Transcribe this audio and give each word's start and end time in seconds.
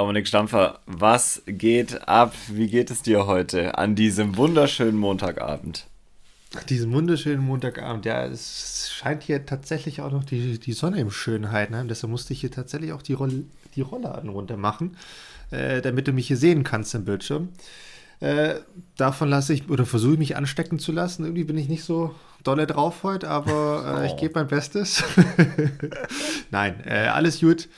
Dominik 0.00 0.26
Stampfer, 0.26 0.78
was 0.86 1.42
geht 1.44 2.08
ab? 2.08 2.34
Wie 2.48 2.68
geht 2.68 2.90
es 2.90 3.02
dir 3.02 3.26
heute 3.26 3.76
an 3.76 3.94
diesem 3.94 4.38
wunderschönen 4.38 4.96
Montagabend? 4.96 5.88
Diesen 6.70 6.90
wunderschönen 6.94 7.44
Montagabend, 7.44 8.06
ja, 8.06 8.24
es 8.24 8.90
scheint 8.94 9.22
hier 9.24 9.44
tatsächlich 9.44 10.00
auch 10.00 10.10
noch 10.10 10.24
die, 10.24 10.58
die 10.58 10.72
Sonne 10.72 11.00
im 11.00 11.10
Schönheitenheim, 11.10 11.86
deshalb 11.86 12.10
musste 12.10 12.32
ich 12.32 12.40
hier 12.40 12.50
tatsächlich 12.50 12.94
auch 12.94 13.02
die, 13.02 13.12
Roll, 13.12 13.44
die 13.76 13.82
Rollladen 13.82 14.30
runter 14.30 14.56
machen, 14.56 14.96
äh, 15.50 15.82
damit 15.82 16.08
du 16.08 16.12
mich 16.12 16.28
hier 16.28 16.38
sehen 16.38 16.64
kannst 16.64 16.94
im 16.94 17.04
Bildschirm. 17.04 17.50
Äh, 18.20 18.54
davon 18.96 19.28
lasse 19.28 19.52
ich 19.52 19.68
oder 19.68 19.84
versuche 19.84 20.14
ich 20.14 20.18
mich 20.18 20.36
anstecken 20.36 20.78
zu 20.78 20.92
lassen. 20.92 21.24
Irgendwie 21.24 21.44
bin 21.44 21.58
ich 21.58 21.68
nicht 21.68 21.84
so 21.84 22.14
dolle 22.42 22.66
drauf 22.66 23.02
heute, 23.02 23.28
aber 23.28 24.00
äh, 24.00 24.06
ich 24.06 24.12
oh. 24.12 24.16
gebe 24.16 24.38
mein 24.38 24.48
Bestes. 24.48 25.04
Nein, 26.50 26.82
äh, 26.86 27.08
alles 27.08 27.40
gut. 27.40 27.68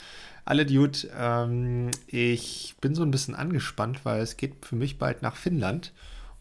Alle 0.45 0.65
gut. 0.65 1.07
Ähm, 1.17 1.91
ich 2.07 2.75
bin 2.81 2.95
so 2.95 3.03
ein 3.03 3.11
bisschen 3.11 3.35
angespannt, 3.35 4.03
weil 4.03 4.21
es 4.21 4.37
geht 4.37 4.65
für 4.65 4.75
mich 4.75 4.97
bald 4.97 5.21
nach 5.21 5.35
Finnland. 5.35 5.93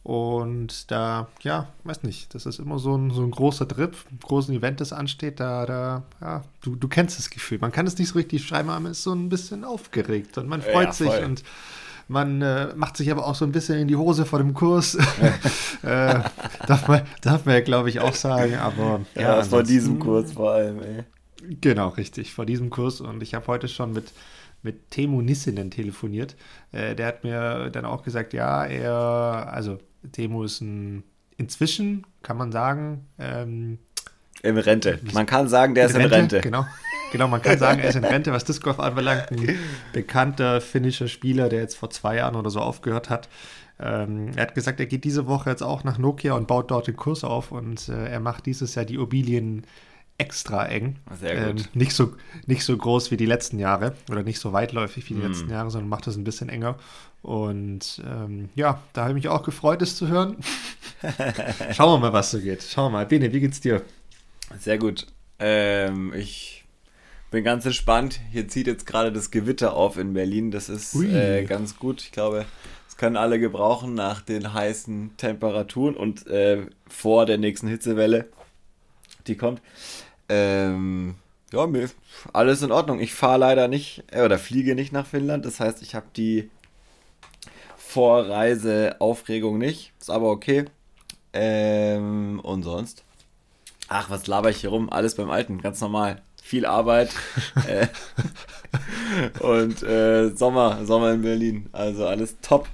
Und 0.02 0.90
da, 0.90 1.28
ja, 1.42 1.68
weiß 1.84 2.02
nicht, 2.02 2.34
das 2.34 2.44
ist 2.44 2.58
immer 2.58 2.80
so 2.80 2.96
ein, 2.96 3.10
so 3.10 3.22
ein 3.22 3.30
großer 3.30 3.68
Trip, 3.68 3.94
ein 4.10 4.18
großes 4.20 4.50
Event, 4.50 4.80
das 4.80 4.92
ansteht, 4.92 5.38
da, 5.38 5.64
da, 5.64 6.02
ja, 6.20 6.42
du, 6.60 6.74
du 6.74 6.88
kennst 6.88 7.20
das 7.20 7.30
Gefühl. 7.30 7.58
Man 7.60 7.70
kann 7.70 7.86
es 7.86 7.96
nicht 7.98 8.08
so 8.08 8.18
richtig 8.18 8.44
schreiben, 8.44 8.68
aber 8.70 8.80
man 8.80 8.92
ist 8.92 9.04
so 9.04 9.12
ein 9.12 9.28
bisschen 9.28 9.62
aufgeregt 9.62 10.38
und 10.38 10.48
man 10.48 10.60
freut 10.60 10.86
ja, 10.86 10.92
sich 10.92 11.22
und 11.22 11.44
man 12.08 12.42
äh, 12.42 12.74
macht 12.74 12.96
sich 12.96 13.12
aber 13.12 13.26
auch 13.26 13.36
so 13.36 13.44
ein 13.44 13.52
bisschen 13.52 13.78
in 13.78 13.86
die 13.86 13.94
Hose 13.94 14.26
vor 14.26 14.40
dem 14.40 14.54
Kurs. 14.54 14.94
äh, 15.82 16.20
darf, 16.66 16.88
man, 16.88 17.02
darf 17.20 17.46
man 17.46 17.54
ja, 17.54 17.60
glaube 17.60 17.88
ich, 17.88 18.00
auch 18.00 18.14
sagen, 18.14 18.56
aber. 18.56 19.02
Ja, 19.14 19.36
ja 19.36 19.42
vor 19.44 19.62
diesem 19.62 20.00
Kurs 20.00 20.32
vor 20.32 20.50
allem, 20.50 20.82
ey. 20.82 21.04
Genau, 21.60 21.88
richtig, 21.88 22.32
vor 22.32 22.46
diesem 22.46 22.70
Kurs. 22.70 23.00
Und 23.00 23.22
ich 23.22 23.34
habe 23.34 23.46
heute 23.46 23.68
schon 23.68 23.92
mit 23.92 24.12
mit 24.62 24.90
Temu 24.90 25.20
Nissinen 25.22 25.70
telefoniert. 25.70 26.36
Äh, 26.70 26.94
der 26.94 27.06
hat 27.06 27.24
mir 27.24 27.70
dann 27.70 27.84
auch 27.84 28.02
gesagt, 28.02 28.32
ja, 28.32 28.64
er, 28.64 29.52
also 29.52 29.78
Temo 30.12 30.44
ist 30.44 30.60
ein, 30.60 31.02
inzwischen, 31.36 32.06
kann 32.22 32.36
man 32.36 32.52
sagen, 32.52 33.06
ähm, 33.18 33.78
in 34.42 34.58
Rente. 34.58 34.98
Man 35.12 35.26
kann 35.26 35.48
sagen, 35.48 35.74
der 35.74 35.84
in 35.84 35.90
ist 35.90 35.96
in 35.96 36.02
Rente. 36.02 36.16
Rente. 36.16 36.40
Genau. 36.40 36.66
Genau, 37.12 37.28
man 37.28 37.42
kann 37.42 37.58
sagen, 37.58 37.80
er 37.80 37.90
ist 37.90 37.96
in 37.96 38.04
Rente, 38.06 38.32
was 38.32 38.44
Disc 38.44 38.62
Golf 38.62 38.80
anbelangt. 38.80 39.30
Ein 39.30 39.58
bekannter 39.92 40.60
finnischer 40.60 41.08
Spieler, 41.08 41.48
der 41.48 41.60
jetzt 41.60 41.76
vor 41.76 41.90
zwei 41.90 42.16
Jahren 42.16 42.34
oder 42.34 42.50
so 42.50 42.60
aufgehört 42.60 43.10
hat. 43.10 43.28
Ähm, 43.78 44.30
er 44.34 44.42
hat 44.42 44.54
gesagt, 44.54 44.80
er 44.80 44.86
geht 44.86 45.04
diese 45.04 45.26
Woche 45.26 45.50
jetzt 45.50 45.62
auch 45.62 45.84
nach 45.84 45.98
Nokia 45.98 46.34
und 46.34 46.46
baut 46.46 46.70
dort 46.70 46.86
den 46.86 46.96
Kurs 46.96 47.22
auf 47.22 47.52
und 47.52 47.88
äh, 47.88 48.08
er 48.08 48.20
macht 48.20 48.46
dieses 48.46 48.74
Jahr 48.74 48.84
die 48.84 48.98
Obilien 48.98 49.64
extra 50.22 50.66
eng. 50.66 50.96
Sehr 51.20 51.52
gut. 51.52 51.60
Ähm, 51.62 51.66
nicht, 51.74 51.92
so, 51.92 52.14
nicht 52.46 52.64
so 52.64 52.76
groß 52.76 53.10
wie 53.10 53.16
die 53.16 53.26
letzten 53.26 53.58
Jahre 53.58 53.94
oder 54.08 54.22
nicht 54.22 54.38
so 54.38 54.52
weitläufig 54.52 55.10
wie 55.10 55.14
die 55.14 55.20
mm. 55.20 55.26
letzten 55.26 55.50
Jahre, 55.50 55.70
sondern 55.70 55.88
macht 55.88 56.06
das 56.06 56.16
ein 56.16 56.22
bisschen 56.22 56.48
enger. 56.48 56.78
Und 57.22 58.00
ähm, 58.06 58.50
ja, 58.54 58.80
da 58.92 59.02
habe 59.02 59.10
ich 59.10 59.24
mich 59.24 59.28
auch 59.28 59.42
gefreut, 59.42 59.82
es 59.82 59.96
zu 59.96 60.06
hören. 60.08 60.36
Schauen 61.72 61.92
wir 61.92 61.98
mal, 61.98 62.12
was 62.12 62.30
so 62.30 62.40
geht. 62.40 62.62
Schauen 62.62 62.92
wir 62.92 62.98
mal. 62.98 63.06
Bene, 63.06 63.32
wie 63.32 63.40
geht's 63.40 63.60
dir? 63.60 63.82
Sehr 64.58 64.78
gut. 64.78 65.06
Ähm, 65.38 66.12
ich 66.14 66.64
bin 67.32 67.42
ganz 67.42 67.66
entspannt. 67.66 68.20
Hier 68.30 68.46
zieht 68.46 68.68
jetzt 68.68 68.86
gerade 68.86 69.12
das 69.12 69.32
Gewitter 69.32 69.74
auf 69.74 69.98
in 69.98 70.14
Berlin. 70.14 70.52
Das 70.52 70.68
ist 70.68 70.94
äh, 70.94 71.44
ganz 71.44 71.76
gut. 71.78 72.02
Ich 72.02 72.12
glaube, 72.12 72.44
das 72.86 72.96
können 72.96 73.16
alle 73.16 73.40
gebrauchen 73.40 73.94
nach 73.94 74.20
den 74.20 74.52
heißen 74.52 75.16
Temperaturen 75.16 75.96
und 75.96 76.26
äh, 76.26 76.66
vor 76.86 77.26
der 77.26 77.38
nächsten 77.38 77.68
Hitzewelle, 77.68 78.28
die 79.26 79.36
kommt. 79.36 79.62
Ähm, 80.32 81.16
ja, 81.52 81.66
mir 81.66 81.90
alles 82.32 82.62
in 82.62 82.72
Ordnung. 82.72 83.00
Ich 83.00 83.12
fahre 83.12 83.38
leider 83.38 83.68
nicht 83.68 84.04
äh, 84.10 84.22
oder 84.22 84.38
fliege 84.38 84.74
nicht 84.74 84.92
nach 84.92 85.06
Finnland. 85.06 85.44
Das 85.44 85.60
heißt, 85.60 85.82
ich 85.82 85.94
habe 85.94 86.06
die 86.16 86.50
Vorreiseaufregung 87.76 89.58
nicht. 89.58 89.92
Ist 90.00 90.10
aber 90.10 90.30
okay. 90.30 90.64
Ähm, 91.34 92.40
und 92.42 92.62
sonst? 92.62 93.04
Ach, 93.88 94.08
was 94.08 94.26
laber 94.26 94.48
ich 94.48 94.58
hier 94.58 94.70
rum? 94.70 94.90
Alles 94.90 95.16
beim 95.16 95.30
Alten, 95.30 95.60
ganz 95.60 95.80
normal. 95.82 96.22
Viel 96.42 96.64
Arbeit. 96.64 97.10
äh, 97.66 97.88
und 99.40 99.82
äh, 99.82 100.30
Sommer, 100.30 100.86
Sommer 100.86 101.12
in 101.12 101.22
Berlin. 101.22 101.68
Also 101.72 102.06
alles 102.06 102.36
top. 102.40 102.68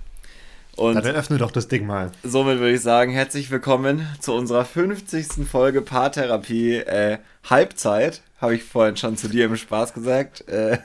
Und 0.79 0.95
Dann 0.95 1.17
öffne 1.17 1.39
doch 1.39 1.51
das 1.51 1.67
Ding 1.67 1.87
mal. 1.87 2.13
Somit 2.23 2.61
würde 2.61 2.75
ich 2.75 2.83
sagen, 2.83 3.11
herzlich 3.11 3.51
willkommen 3.51 4.07
zu 4.21 4.33
unserer 4.33 4.65
50. 4.65 5.45
Folge 5.45 5.83
Paartherapie 5.83 6.77
äh, 6.77 7.19
Halbzeit. 7.51 8.23
Habe 8.41 8.55
ich 8.55 8.63
vorhin 8.63 8.97
schon 8.97 9.17
zu 9.17 9.27
dir 9.27 9.47
im 9.47 9.57
Spaß 9.57 9.93
gesagt. 9.93 10.47
Äh, 10.47 10.79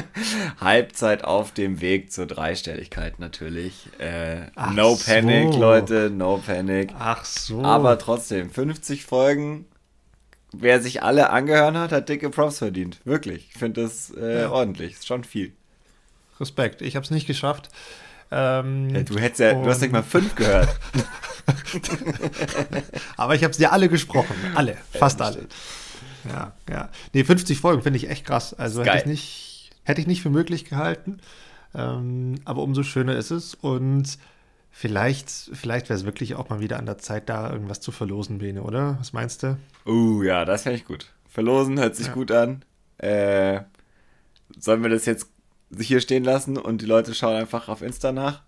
Halbzeit 0.62 1.24
auf 1.24 1.52
dem 1.52 1.82
Weg 1.82 2.10
zur 2.10 2.24
Dreistelligkeit 2.24 3.18
natürlich. 3.18 3.90
Äh, 3.98 4.46
no 4.72 4.94
so. 4.94 5.04
Panic, 5.04 5.54
Leute, 5.56 6.08
no 6.08 6.38
Panic. 6.38 6.94
Ach 6.98 7.26
so. 7.26 7.62
Aber 7.62 7.98
trotzdem, 7.98 8.48
50 8.50 9.04
Folgen. 9.04 9.66
Wer 10.54 10.80
sich 10.80 11.02
alle 11.02 11.28
angehört 11.28 11.74
hat, 11.74 11.92
hat 11.92 12.08
dicke 12.08 12.30
Props 12.30 12.60
verdient. 12.60 12.98
Wirklich. 13.04 13.50
Ich 13.52 13.58
finde 13.58 13.82
das 13.82 14.10
äh, 14.16 14.40
ja. 14.40 14.50
ordentlich. 14.50 14.92
Ist 14.92 15.06
schon 15.06 15.22
viel. 15.22 15.52
Respekt. 16.40 16.80
Ich 16.80 16.96
habe 16.96 17.04
es 17.04 17.10
nicht 17.10 17.26
geschafft. 17.26 17.68
Ähm, 18.34 18.90
ja, 18.90 19.02
du 19.02 19.18
hättest 19.18 19.40
ja, 19.40 19.54
du 19.54 19.68
hast 19.68 19.80
nicht 19.80 19.92
mal 19.92 20.02
fünf 20.02 20.34
gehört. 20.34 20.68
Aber 23.16 23.34
ich 23.34 23.44
habe 23.44 23.54
sie 23.54 23.62
ja 23.62 23.70
alle 23.70 23.88
gesprochen. 23.88 24.34
Alle. 24.54 24.76
Fast 24.90 25.20
ja, 25.20 25.26
alle. 25.26 25.46
Ja, 26.28 26.52
ja. 26.68 26.88
Nee, 27.12 27.22
50 27.22 27.60
Folgen 27.60 27.82
finde 27.82 27.98
ich 27.98 28.10
echt 28.10 28.26
krass. 28.26 28.54
Also 28.54 28.82
hätte 28.82 28.98
ich 28.98 29.06
nicht 29.06 29.54
Hätte 29.84 30.00
ich 30.00 30.06
nicht 30.06 30.22
für 30.22 30.30
möglich 30.30 30.64
gehalten. 30.64 31.18
Ähm, 31.74 32.36
aber 32.44 32.62
umso 32.62 32.82
schöner 32.82 33.16
ist 33.16 33.30
es. 33.30 33.54
Und 33.54 34.18
vielleicht, 34.70 35.30
vielleicht 35.30 35.88
wäre 35.88 35.98
es 35.98 36.06
wirklich 36.06 36.34
auch 36.34 36.48
mal 36.48 36.60
wieder 36.60 36.78
an 36.78 36.86
der 36.86 36.98
Zeit, 36.98 37.28
da 37.28 37.52
irgendwas 37.52 37.80
zu 37.80 37.92
verlosen, 37.92 38.38
Bene, 38.38 38.62
oder? 38.62 38.96
Was 38.98 39.12
meinst 39.12 39.42
du? 39.42 39.58
Uh, 39.86 40.22
ja, 40.22 40.44
das 40.44 40.62
fände 40.62 40.78
ich 40.78 40.86
gut. 40.86 41.12
Verlosen 41.28 41.78
hört 41.78 41.96
sich 41.96 42.08
ja. 42.08 42.14
gut 42.14 42.32
an. 42.32 42.64
Äh, 42.98 43.60
sollen 44.58 44.82
wir 44.82 44.90
das 44.90 45.04
jetzt 45.04 45.28
hier 45.78 46.00
stehen 46.00 46.24
lassen 46.24 46.56
und 46.56 46.82
die 46.82 46.86
Leute 46.86 47.14
schauen 47.14 47.36
einfach 47.36 47.68
auf 47.68 47.82
Insta 47.82 48.12
nach? 48.12 48.42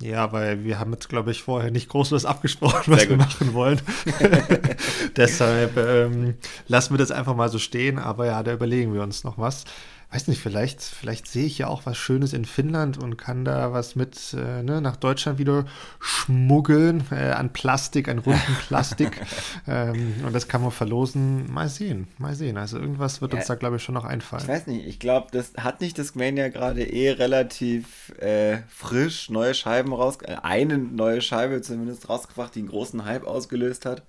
Ja, 0.00 0.32
weil 0.32 0.64
wir 0.64 0.80
haben 0.80 0.92
jetzt, 0.92 1.08
glaube 1.08 1.30
ich, 1.30 1.42
vorher 1.42 1.70
nicht 1.70 1.88
groß 1.88 2.10
was 2.10 2.24
abgesprochen, 2.24 2.92
was 2.92 3.08
wir 3.08 3.16
machen 3.16 3.54
wollen. 3.54 3.80
Deshalb 5.16 5.76
ähm, 5.76 6.34
lassen 6.66 6.92
wir 6.94 6.98
das 6.98 7.12
einfach 7.12 7.36
mal 7.36 7.48
so 7.48 7.58
stehen. 7.58 8.00
Aber 8.00 8.26
ja, 8.26 8.42
da 8.42 8.52
überlegen 8.52 8.94
wir 8.94 9.02
uns 9.02 9.22
noch 9.22 9.38
was 9.38 9.64
weiß 10.12 10.28
nicht, 10.28 10.40
vielleicht, 10.40 10.82
vielleicht 10.82 11.26
sehe 11.26 11.46
ich 11.46 11.58
ja 11.58 11.68
auch 11.68 11.86
was 11.86 11.96
Schönes 11.96 12.34
in 12.34 12.44
Finnland 12.44 12.98
und 12.98 13.16
kann 13.16 13.44
da 13.44 13.72
was 13.72 13.96
mit 13.96 14.34
äh, 14.34 14.62
ne, 14.62 14.82
nach 14.82 14.96
Deutschland 14.96 15.38
wieder 15.38 15.64
schmuggeln 16.00 17.04
äh, 17.10 17.30
an 17.30 17.52
Plastik, 17.52 18.08
an 18.08 18.18
runden 18.18 18.56
Plastik. 18.66 19.22
ähm, 19.66 20.14
und 20.26 20.34
das 20.34 20.48
kann 20.48 20.60
man 20.60 20.70
verlosen. 20.70 21.50
Mal 21.50 21.68
sehen, 21.68 22.08
mal 22.18 22.34
sehen. 22.34 22.58
Also 22.58 22.78
irgendwas 22.78 23.22
wird 23.22 23.32
ja, 23.32 23.38
uns 23.38 23.48
da, 23.48 23.54
glaube 23.54 23.76
ich, 23.76 23.82
schon 23.82 23.94
noch 23.94 24.04
einfallen. 24.04 24.42
Ich 24.42 24.48
weiß 24.48 24.66
nicht, 24.66 24.86
ich 24.86 24.98
glaube, 24.98 25.28
das 25.32 25.52
hat 25.56 25.80
nicht 25.80 25.98
das 25.98 26.14
Mania 26.14 26.48
gerade 26.48 26.82
eh 26.82 27.12
relativ 27.12 28.10
äh, 28.18 28.58
frisch 28.68 29.30
neue 29.30 29.54
Scheiben 29.54 29.94
raus, 29.94 30.18
äh, 30.22 30.36
eine 30.42 30.76
neue 30.76 31.22
Scheibe 31.22 31.62
zumindest 31.62 32.10
rausgebracht, 32.10 32.54
die 32.54 32.60
einen 32.60 32.68
großen 32.68 33.06
Hype 33.06 33.26
ausgelöst 33.26 33.86
hat. 33.86 34.02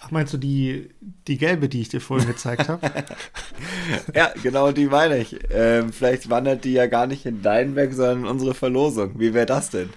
Ach, 0.00 0.12
meinst 0.12 0.32
du 0.32 0.38
die, 0.38 0.90
die 1.26 1.38
gelbe, 1.38 1.68
die 1.68 1.80
ich 1.80 1.88
dir 1.88 2.00
vorhin 2.00 2.28
gezeigt 2.28 2.68
habe? 2.68 2.88
ja, 4.14 4.32
genau 4.42 4.70
die 4.70 4.86
meine 4.86 5.18
ich. 5.18 5.36
Ähm, 5.50 5.92
vielleicht 5.92 6.30
wandert 6.30 6.64
die 6.64 6.72
ja 6.72 6.86
gar 6.86 7.08
nicht 7.08 7.26
in 7.26 7.42
deinen 7.42 7.74
Weg, 7.74 7.92
sondern 7.92 8.20
in 8.20 8.26
unsere 8.26 8.54
Verlosung. 8.54 9.18
Wie 9.18 9.34
wäre 9.34 9.46
das 9.46 9.70
denn? 9.70 9.90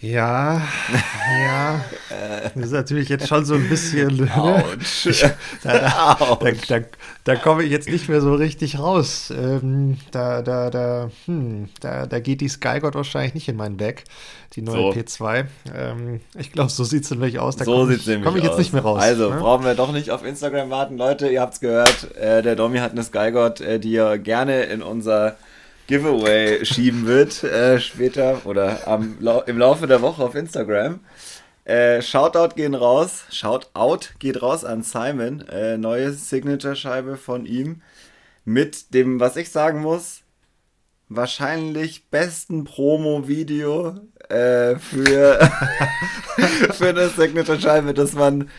Ja, 0.00 0.60
ja. 1.46 1.84
Das 2.54 2.66
ist 2.66 2.72
natürlich 2.72 3.08
jetzt 3.08 3.26
schon 3.26 3.44
so 3.44 3.54
ein 3.54 3.68
bisschen. 3.68 4.16
Ne? 4.16 4.36
Autsch. 4.36 5.24
Da, 5.62 5.78
da, 5.78 6.36
da, 6.68 6.80
da, 7.24 7.36
komme 7.36 7.62
ich 7.62 7.70
jetzt 7.70 7.88
nicht 7.88 8.08
mehr 8.08 8.20
so 8.20 8.34
richtig 8.34 8.78
raus. 8.78 9.32
Ähm, 9.34 9.96
da, 10.10 10.42
da, 10.42 10.68
da, 10.70 11.10
hm, 11.24 11.70
da, 11.80 12.06
da 12.06 12.20
geht 12.20 12.42
die 12.42 12.48
Skygod 12.48 12.94
wahrscheinlich 12.94 13.34
nicht 13.34 13.48
in 13.48 13.56
meinen 13.56 13.76
Bag, 13.76 14.04
die 14.56 14.62
neue 14.62 14.92
so. 14.92 15.00
P2. 15.00 15.46
Ähm, 15.74 16.20
ich 16.36 16.52
glaube, 16.52 16.70
so 16.70 16.84
sieht 16.84 17.04
es 17.04 17.10
nämlich 17.10 17.38
aus. 17.38 17.56
Da 17.56 17.64
so 17.64 17.86
sieht 17.86 18.00
es 18.00 18.06
nämlich 18.06 18.24
Komme 18.24 18.38
ich 18.38 18.44
jetzt 18.44 18.58
nicht 18.58 18.72
mehr 18.72 18.82
raus. 18.82 19.00
Also, 19.00 19.30
ne? 19.30 19.40
brauchen 19.40 19.64
wir 19.64 19.74
doch 19.74 19.92
nicht 19.92 20.10
auf 20.10 20.24
Instagram 20.24 20.68
warten. 20.70 20.98
Leute, 20.98 21.28
ihr 21.28 21.40
habt 21.40 21.54
es 21.54 21.60
gehört. 21.60 22.14
Äh, 22.16 22.42
der 22.42 22.56
Domi 22.56 22.78
hat 22.78 22.92
eine 22.92 23.02
Skygod, 23.02 23.60
äh, 23.60 23.80
die 23.80 23.96
er 23.96 24.18
gerne 24.18 24.64
in 24.64 24.82
unser 24.82 25.36
Giveaway 25.86 26.64
schieben 26.64 27.06
wird, 27.06 27.44
äh, 27.44 27.78
später 27.78 28.46
oder 28.46 28.88
am, 28.88 29.18
im 29.46 29.58
Laufe 29.58 29.86
der 29.86 30.00
Woche 30.02 30.22
auf 30.22 30.34
Instagram. 30.34 31.00
Äh, 31.64 32.02
Shoutout 32.02 32.54
gehen 32.56 32.74
raus. 32.74 33.24
Shoutout 33.30 34.08
geht 34.18 34.42
raus 34.42 34.64
an 34.64 34.82
Simon. 34.82 35.46
Äh, 35.48 35.78
neue 35.78 36.12
Signature-Scheibe 36.12 37.16
von 37.16 37.46
ihm. 37.46 37.82
Mit 38.44 38.92
dem, 38.92 39.20
was 39.20 39.36
ich 39.36 39.50
sagen 39.50 39.80
muss, 39.80 40.22
wahrscheinlich 41.08 42.10
besten 42.10 42.64
Promo-Video 42.64 43.94
äh, 44.28 44.76
für, 44.76 45.38
für 46.72 46.88
eine 46.88 47.08
Signature-Scheibe, 47.08 47.94
das 47.94 48.12
man 48.12 48.50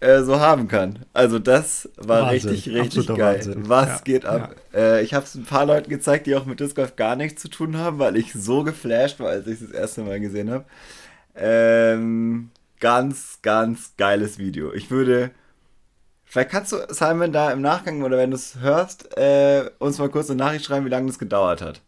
äh, 0.00 0.22
so 0.22 0.40
haben 0.40 0.66
kann. 0.66 1.00
Also 1.12 1.38
das 1.38 1.88
war 1.96 2.22
Wahnsinn. 2.22 2.50
richtig, 2.50 2.74
richtig 2.74 3.06
geil. 3.06 3.36
Wahnsinn. 3.36 3.68
Was 3.68 3.88
ja. 3.88 4.00
geht 4.02 4.24
ab? 4.24 4.56
Ja. 4.72 4.78
Äh, 4.78 5.02
ich 5.02 5.14
habe 5.14 5.24
es 5.26 5.34
ein 5.34 5.44
paar 5.44 5.66
Leuten 5.66 5.90
gezeigt, 5.90 6.26
die 6.26 6.34
auch 6.34 6.46
mit 6.46 6.58
Disc 6.58 6.74
Golf 6.74 6.96
gar 6.96 7.16
nichts 7.16 7.42
zu 7.42 7.48
tun 7.48 7.76
haben, 7.76 7.98
weil 7.98 8.16
ich 8.16 8.32
so 8.32 8.64
geflasht 8.64 9.20
war, 9.20 9.28
als 9.28 9.46
ich 9.46 9.60
es 9.60 9.68
das 9.68 9.70
erste 9.70 10.02
Mal 10.02 10.18
gesehen 10.18 10.50
habe. 10.50 10.64
Ähm, 11.34 12.50
ganz, 12.80 13.40
ganz 13.42 13.92
geiles 13.96 14.38
Video. 14.38 14.72
Ich 14.72 14.90
würde. 14.90 15.30
Vielleicht 16.24 16.50
kannst 16.50 16.72
du, 16.72 16.76
Simon, 16.88 17.32
da 17.32 17.50
im 17.50 17.60
Nachgang 17.60 18.02
oder 18.02 18.16
wenn 18.16 18.30
du 18.30 18.36
es 18.36 18.60
hörst, 18.60 19.16
äh, 19.18 19.68
uns 19.80 19.98
mal 19.98 20.08
kurz 20.08 20.30
eine 20.30 20.38
Nachricht 20.38 20.64
schreiben, 20.64 20.86
wie 20.86 20.90
lange 20.90 21.08
das 21.08 21.18
gedauert 21.18 21.60
hat. 21.60 21.82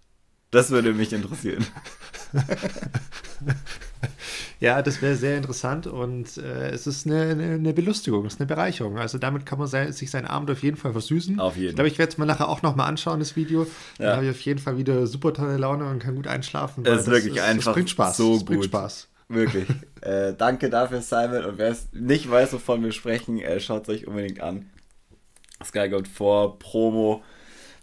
Das 0.50 0.70
würde 0.70 0.92
mich 0.92 1.12
interessieren. 1.12 1.64
ja, 4.60 4.82
das 4.82 5.02
wäre 5.02 5.16
sehr 5.16 5.36
interessant 5.36 5.86
und 5.86 6.36
äh, 6.36 6.70
es 6.70 6.86
ist 6.86 7.06
eine, 7.06 7.30
eine, 7.30 7.72
Belustigung, 7.72 8.26
es 8.26 8.34
ist 8.34 8.40
eine 8.40 8.46
Bereicherung. 8.46 8.98
Also 8.98 9.18
damit 9.18 9.46
kann 9.46 9.58
man 9.58 9.68
sein, 9.68 9.92
sich 9.92 10.10
seinen 10.10 10.26
Abend 10.26 10.50
auf 10.50 10.62
jeden 10.62 10.76
Fall 10.76 10.92
versüßen. 10.92 11.38
Auf 11.38 11.56
jeden 11.56 11.64
Fall. 11.64 11.70
Ich 11.70 11.74
glaube, 11.74 11.88
ich 11.88 11.98
werde 11.98 12.12
es 12.12 12.18
mir 12.18 12.26
nachher 12.26 12.48
auch 12.48 12.62
nochmal 12.62 12.88
anschauen, 12.88 13.20
das 13.20 13.36
Video. 13.36 13.66
Dann 13.98 14.06
ja. 14.06 14.16
habe 14.16 14.24
ich 14.24 14.30
auf 14.30 14.40
jeden 14.40 14.58
Fall 14.58 14.78
wieder 14.78 15.06
super 15.06 15.32
tolle 15.32 15.56
Laune 15.56 15.88
und 15.88 15.98
kann 15.98 16.14
gut 16.16 16.26
einschlafen. 16.26 16.84
Es 16.84 17.02
ist 17.02 17.06
wirklich 17.08 17.36
ist, 17.36 17.42
einfach 17.42 17.70
es 17.70 17.74
bringt 17.74 17.90
Spaß. 17.90 18.16
so 18.16 18.36
es 18.36 18.44
bringt 18.44 18.64
Spaß. 18.64 19.08
Wirklich. 19.28 19.68
äh, 20.00 20.34
danke 20.36 20.70
dafür, 20.70 21.00
Simon. 21.00 21.44
Und 21.44 21.58
wer 21.58 21.70
es 21.70 21.88
nicht 21.92 22.30
weiß, 22.30 22.52
wovon 22.52 22.82
wir 22.82 22.92
sprechen, 22.92 23.38
äh, 23.40 23.60
schaut 23.60 23.84
es 23.84 23.88
euch 23.88 24.06
unbedingt 24.06 24.40
an. 24.40 24.70
Sky 25.64 25.88
Gold 25.88 26.08
4 26.08 26.56
Promo 26.58 27.22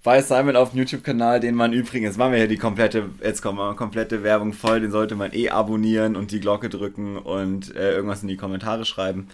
bei 0.04 0.22
Simon 0.22 0.56
auf 0.56 0.72
dem 0.72 0.80
YouTube-Kanal, 0.80 1.40
den 1.40 1.56
man 1.56 1.74
übrigens, 1.74 2.18
machen 2.18 2.32
wir 2.32 2.40
hier 2.40 2.48
die 2.48 2.58
komplette, 2.58 3.10
jetzt 3.24 3.42
kommt 3.42 3.58
mal 3.58 3.76
komplette 3.76 4.24
Werbung 4.24 4.54
voll, 4.54 4.80
den 4.80 4.92
sollte 4.92 5.16
man 5.16 5.34
eh 5.34 5.50
abonnieren 5.50 6.16
und 6.16 6.32
die 6.32 6.40
Glocke 6.40 6.70
drücken 6.70 7.18
und 7.18 7.76
äh, 7.76 7.94
irgendwas 7.94 8.22
in 8.22 8.28
die 8.28 8.38
Kommentare 8.38 8.86
schreiben. 8.86 9.28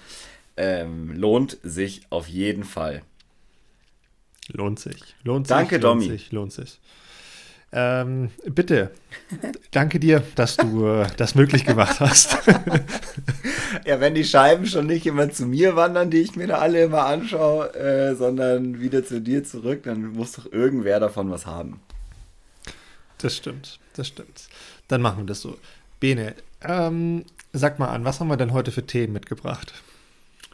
Ähm, 0.58 1.14
lohnt 1.14 1.58
sich 1.64 2.02
auf 2.10 2.28
jeden 2.28 2.64
Fall. 2.64 3.02
Lohnt 4.52 4.80
sich. 4.80 5.16
Lohnt 5.24 5.48
sich. 5.48 5.56
Danke, 5.56 5.80
Domi. 5.80 6.06
Lohnt 6.06 6.20
sich, 6.20 6.32
lohnt 6.32 6.54
sich. 6.54 6.80
Ähm, 7.72 8.30
bitte, 8.46 8.92
danke 9.72 10.00
dir, 10.00 10.24
dass 10.36 10.56
du 10.56 10.86
äh, 10.86 11.08
das 11.18 11.36
möglich 11.36 11.66
gemacht 11.66 12.00
hast. 12.00 12.38
ja, 13.86 14.00
wenn 14.00 14.16
die 14.16 14.24
Scheiben 14.24 14.66
schon 14.66 14.88
nicht 14.88 15.06
immer 15.06 15.30
zu 15.30 15.46
mir 15.46 15.76
wandern, 15.76 16.10
die 16.10 16.22
ich 16.22 16.36
mir 16.36 16.48
da 16.48 16.58
alle 16.58 16.84
immer 16.84 17.06
anschaue, 17.06 17.74
äh, 17.76 18.16
sondern 18.16 18.80
wieder 18.82 19.06
zu 19.06 19.22
dir 19.22 19.44
zurück, 19.44 19.84
dann 19.84 20.14
muss 20.14 20.34
doch 20.34 20.52
irgendwer 20.52 21.00
davon 21.00 21.30
was 21.30 21.46
haben. 21.46 21.80
Das 23.20 23.36
stimmt, 23.36 23.80
das 23.96 24.08
stimmt. 24.08 24.48
Dann 24.88 25.02
machen 25.02 25.20
wir 25.20 25.26
das 25.26 25.42
so. 25.42 25.58
Bene, 26.00 26.36
ähm, 26.64 27.26
sag 27.54 27.80
mal 27.80 27.88
an, 27.88 28.06
was 28.06 28.20
haben 28.20 28.28
wir 28.28 28.38
denn 28.38 28.54
heute 28.54 28.72
für 28.72 28.86
Themen 28.86 29.14
mitgebracht? 29.14 29.74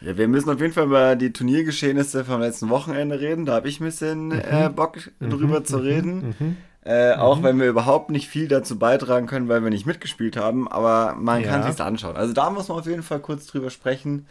Ja, 0.01 0.17
wir 0.17 0.27
müssen 0.27 0.49
auf 0.49 0.59
jeden 0.59 0.73
Fall 0.73 0.85
über 0.85 1.15
die 1.15 1.31
Turniergeschehnisse 1.31 2.25
vom 2.25 2.41
letzten 2.41 2.69
Wochenende 2.69 3.19
reden. 3.19 3.45
Da 3.45 3.53
habe 3.53 3.69
ich 3.69 3.79
ein 3.79 3.85
bisschen 3.85 4.27
mhm. 4.27 4.41
äh, 4.41 4.69
Bock 4.69 4.97
drüber 5.19 5.59
mhm. 5.59 5.65
zu 5.65 5.77
reden. 5.77 6.35
Mhm. 6.39 6.57
Äh, 6.83 7.15
mhm. 7.15 7.21
Auch 7.21 7.43
wenn 7.43 7.59
wir 7.59 7.67
überhaupt 7.67 8.09
nicht 8.09 8.27
viel 8.27 8.47
dazu 8.47 8.79
beitragen 8.79 9.27
können, 9.27 9.47
weil 9.47 9.63
wir 9.63 9.69
nicht 9.69 9.85
mitgespielt 9.85 10.35
haben, 10.35 10.67
aber 10.67 11.15
man 11.15 11.41
ja. 11.41 11.49
kann 11.49 11.71
sich 11.71 11.79
anschauen. 11.79 12.15
Also 12.15 12.33
da 12.33 12.49
muss 12.49 12.69
man 12.69 12.79
auf 12.79 12.87
jeden 12.87 13.03
Fall 13.03 13.19
kurz 13.19 13.45
drüber 13.45 13.69
sprechen. 13.69 14.25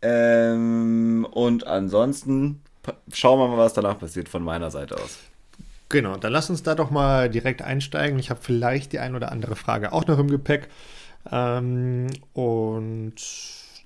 Ähm, 0.00 1.26
und 1.30 1.66
ansonsten 1.66 2.62
schauen 3.12 3.38
wir 3.38 3.48
mal, 3.48 3.58
was 3.58 3.74
danach 3.74 3.98
passiert 3.98 4.28
von 4.28 4.42
meiner 4.42 4.70
Seite 4.70 4.96
aus. 4.96 5.18
Genau, 5.90 6.16
dann 6.16 6.32
lass 6.32 6.50
uns 6.50 6.62
da 6.62 6.74
doch 6.74 6.90
mal 6.90 7.28
direkt 7.28 7.62
einsteigen. 7.62 8.18
Ich 8.18 8.30
habe 8.30 8.40
vielleicht 8.42 8.92
die 8.92 8.98
ein 8.98 9.14
oder 9.14 9.30
andere 9.30 9.54
Frage 9.54 9.92
auch 9.92 10.06
noch 10.06 10.18
im 10.18 10.28
Gepäck. 10.28 10.68
Ähm, 11.30 12.08
und 12.32 13.14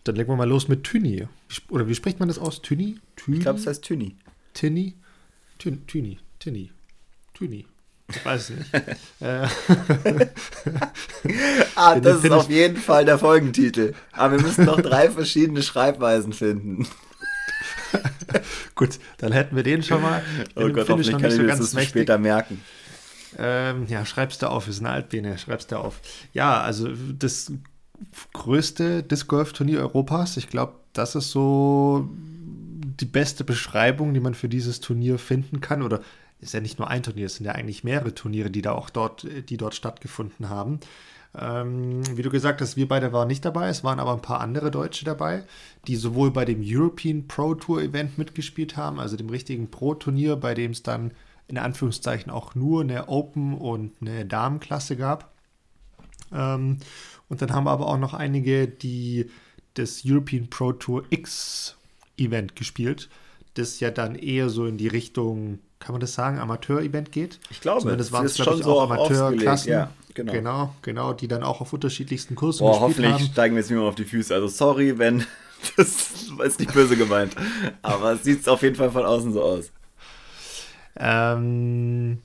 dann 0.04 0.16
legen 0.16 0.28
wir 0.28 0.36
mal 0.36 0.48
los 0.48 0.68
mit 0.68 0.84
Thyni. 0.84 1.26
Oder 1.68 1.88
wie 1.88 1.94
spricht 1.94 2.20
man 2.20 2.28
das 2.28 2.38
aus? 2.38 2.62
Thyni? 2.62 2.98
Ich 3.26 3.40
glaube, 3.40 3.58
es 3.58 3.66
heißt 3.66 3.84
Thyni. 3.84 4.16
Thyni? 4.54 4.94
Thyni. 5.58 6.18
Thyni. 6.38 6.70
Thyni. 7.34 7.66
Ich 8.08 8.24
weiß 8.24 8.50
nicht. 8.50 8.70
Äh. 9.20 9.48
ah, 11.74 11.98
das 11.98 12.22
ist 12.22 12.30
auf 12.30 12.48
jeden 12.48 12.76
Fall 12.76 13.04
der 13.04 13.18
Folgentitel. 13.18 13.94
Aber 14.12 14.36
wir 14.36 14.42
müssen 14.42 14.64
noch 14.64 14.80
drei 14.80 15.10
verschiedene 15.10 15.60
Schreibweisen 15.60 16.32
finden. 16.32 16.86
Gut, 18.76 19.00
dann 19.18 19.32
hätten 19.32 19.56
wir 19.56 19.64
den 19.64 19.82
schon 19.82 20.02
mal. 20.02 20.22
Oh 20.54 20.68
Gott, 20.68 20.88
hoffentlich 20.88 21.10
kann 21.10 21.24
ich 21.24 21.34
so 21.34 21.42
das 21.74 21.84
später 21.84 22.16
merken. 22.16 22.62
Ähm, 23.36 23.86
ja, 23.88 24.06
schreibst 24.06 24.42
du 24.42 24.46
auf, 24.48 24.66
wir 24.66 24.72
sind 24.72 24.86
Altbene, 24.86 25.36
schreibst 25.36 25.72
du 25.72 25.76
auf. 25.76 26.00
Ja, 26.32 26.60
also 26.60 26.88
das 27.18 27.52
größte 28.32 29.02
Disc 29.02 29.26
Golf 29.26 29.52
Turnier 29.52 29.80
Europas. 29.80 30.36
Ich 30.36 30.48
glaube, 30.48 30.74
das 30.92 31.14
ist 31.14 31.30
so 31.30 32.08
die 33.00 33.04
beste 33.04 33.44
Beschreibung, 33.44 34.14
die 34.14 34.20
man 34.20 34.34
für 34.34 34.48
dieses 34.48 34.80
Turnier 34.80 35.18
finden 35.18 35.60
kann. 35.60 35.82
Oder 35.82 36.00
ist 36.40 36.54
ja 36.54 36.60
nicht 36.60 36.78
nur 36.78 36.88
ein 36.88 37.02
Turnier, 37.02 37.26
es 37.26 37.36
sind 37.36 37.46
ja 37.46 37.52
eigentlich 37.52 37.84
mehrere 37.84 38.14
Turniere, 38.14 38.50
die 38.50 38.62
da 38.62 38.72
auch 38.72 38.90
dort, 38.90 39.26
die 39.48 39.56
dort 39.56 39.74
stattgefunden 39.74 40.48
haben. 40.48 40.80
Ähm, 41.36 42.02
wie 42.16 42.22
du 42.22 42.30
gesagt 42.30 42.60
hast, 42.60 42.76
wir 42.76 42.88
beide 42.88 43.12
waren 43.12 43.28
nicht 43.28 43.44
dabei, 43.44 43.68
es 43.68 43.84
waren 43.84 44.00
aber 44.00 44.12
ein 44.12 44.22
paar 44.22 44.40
andere 44.40 44.70
Deutsche 44.70 45.04
dabei, 45.04 45.44
die 45.86 45.96
sowohl 45.96 46.30
bei 46.30 46.44
dem 46.44 46.60
European 46.62 47.28
Pro 47.28 47.54
Tour 47.54 47.82
Event 47.82 48.16
mitgespielt 48.18 48.76
haben, 48.76 48.98
also 48.98 49.16
dem 49.16 49.28
richtigen 49.28 49.70
Pro-Turnier, 49.70 50.36
bei 50.36 50.54
dem 50.54 50.70
es 50.70 50.82
dann 50.82 51.12
in 51.46 51.58
Anführungszeichen 51.58 52.30
auch 52.30 52.54
nur 52.54 52.82
eine 52.82 53.08
Open 53.08 53.54
und 53.54 53.92
eine 54.00 54.24
Damenklasse 54.24 54.96
gab. 54.96 55.32
Ähm, 56.32 56.78
und 57.28 57.42
dann 57.42 57.52
haben 57.52 57.64
wir 57.64 57.72
aber 57.72 57.88
auch 57.88 57.98
noch 57.98 58.14
einige, 58.14 58.66
die 58.66 59.30
das 59.74 60.02
European 60.04 60.48
Pro 60.48 60.72
Tour 60.72 61.04
X 61.10 61.76
Event 62.16 62.56
gespielt, 62.56 63.08
das 63.54 63.80
ja 63.80 63.90
dann 63.90 64.14
eher 64.14 64.50
so 64.50 64.66
in 64.66 64.76
die 64.76 64.88
Richtung 64.88 65.58
kann 65.78 65.92
man 65.92 66.00
das 66.00 66.14
sagen, 66.14 66.38
Amateur-Event 66.38 67.12
geht. 67.12 67.38
Ich 67.50 67.60
glaube, 67.60 67.82
Zumindest 67.82 68.12
waren 68.12 68.26
es, 68.26 68.34
glaube 68.34 68.58
ich, 68.58 68.64
so 68.64 68.78
auch 68.78 68.90
Amateurklassen. 68.90 69.70
Ja, 69.70 69.90
genau. 70.14 70.32
genau, 70.32 70.74
genau, 70.82 71.12
die 71.12 71.28
dann 71.28 71.42
auch 71.42 71.60
auf 71.60 71.72
unterschiedlichsten 71.72 72.34
Kursen 72.34 72.60
Boah, 72.60 72.72
gespielt 72.72 73.06
hoffentlich 73.06 73.12
haben. 73.12 73.32
steigen 73.32 73.54
wir 73.54 73.60
jetzt 73.60 73.70
niemand 73.70 73.88
auf 73.88 73.94
die 73.94 74.04
Füße. 74.04 74.34
Also 74.34 74.48
sorry, 74.48 74.98
wenn 74.98 75.24
das 75.76 76.12
ist 76.44 76.60
nicht 76.60 76.72
böse 76.72 76.96
gemeint. 76.96 77.34
Aber 77.82 78.12
es 78.12 78.24
sieht 78.24 78.48
auf 78.48 78.62
jeden 78.62 78.76
Fall 78.76 78.90
von 78.90 79.04
außen 79.04 79.32
so 79.32 79.42
aus. 79.42 79.70
Ähm, 80.96 82.22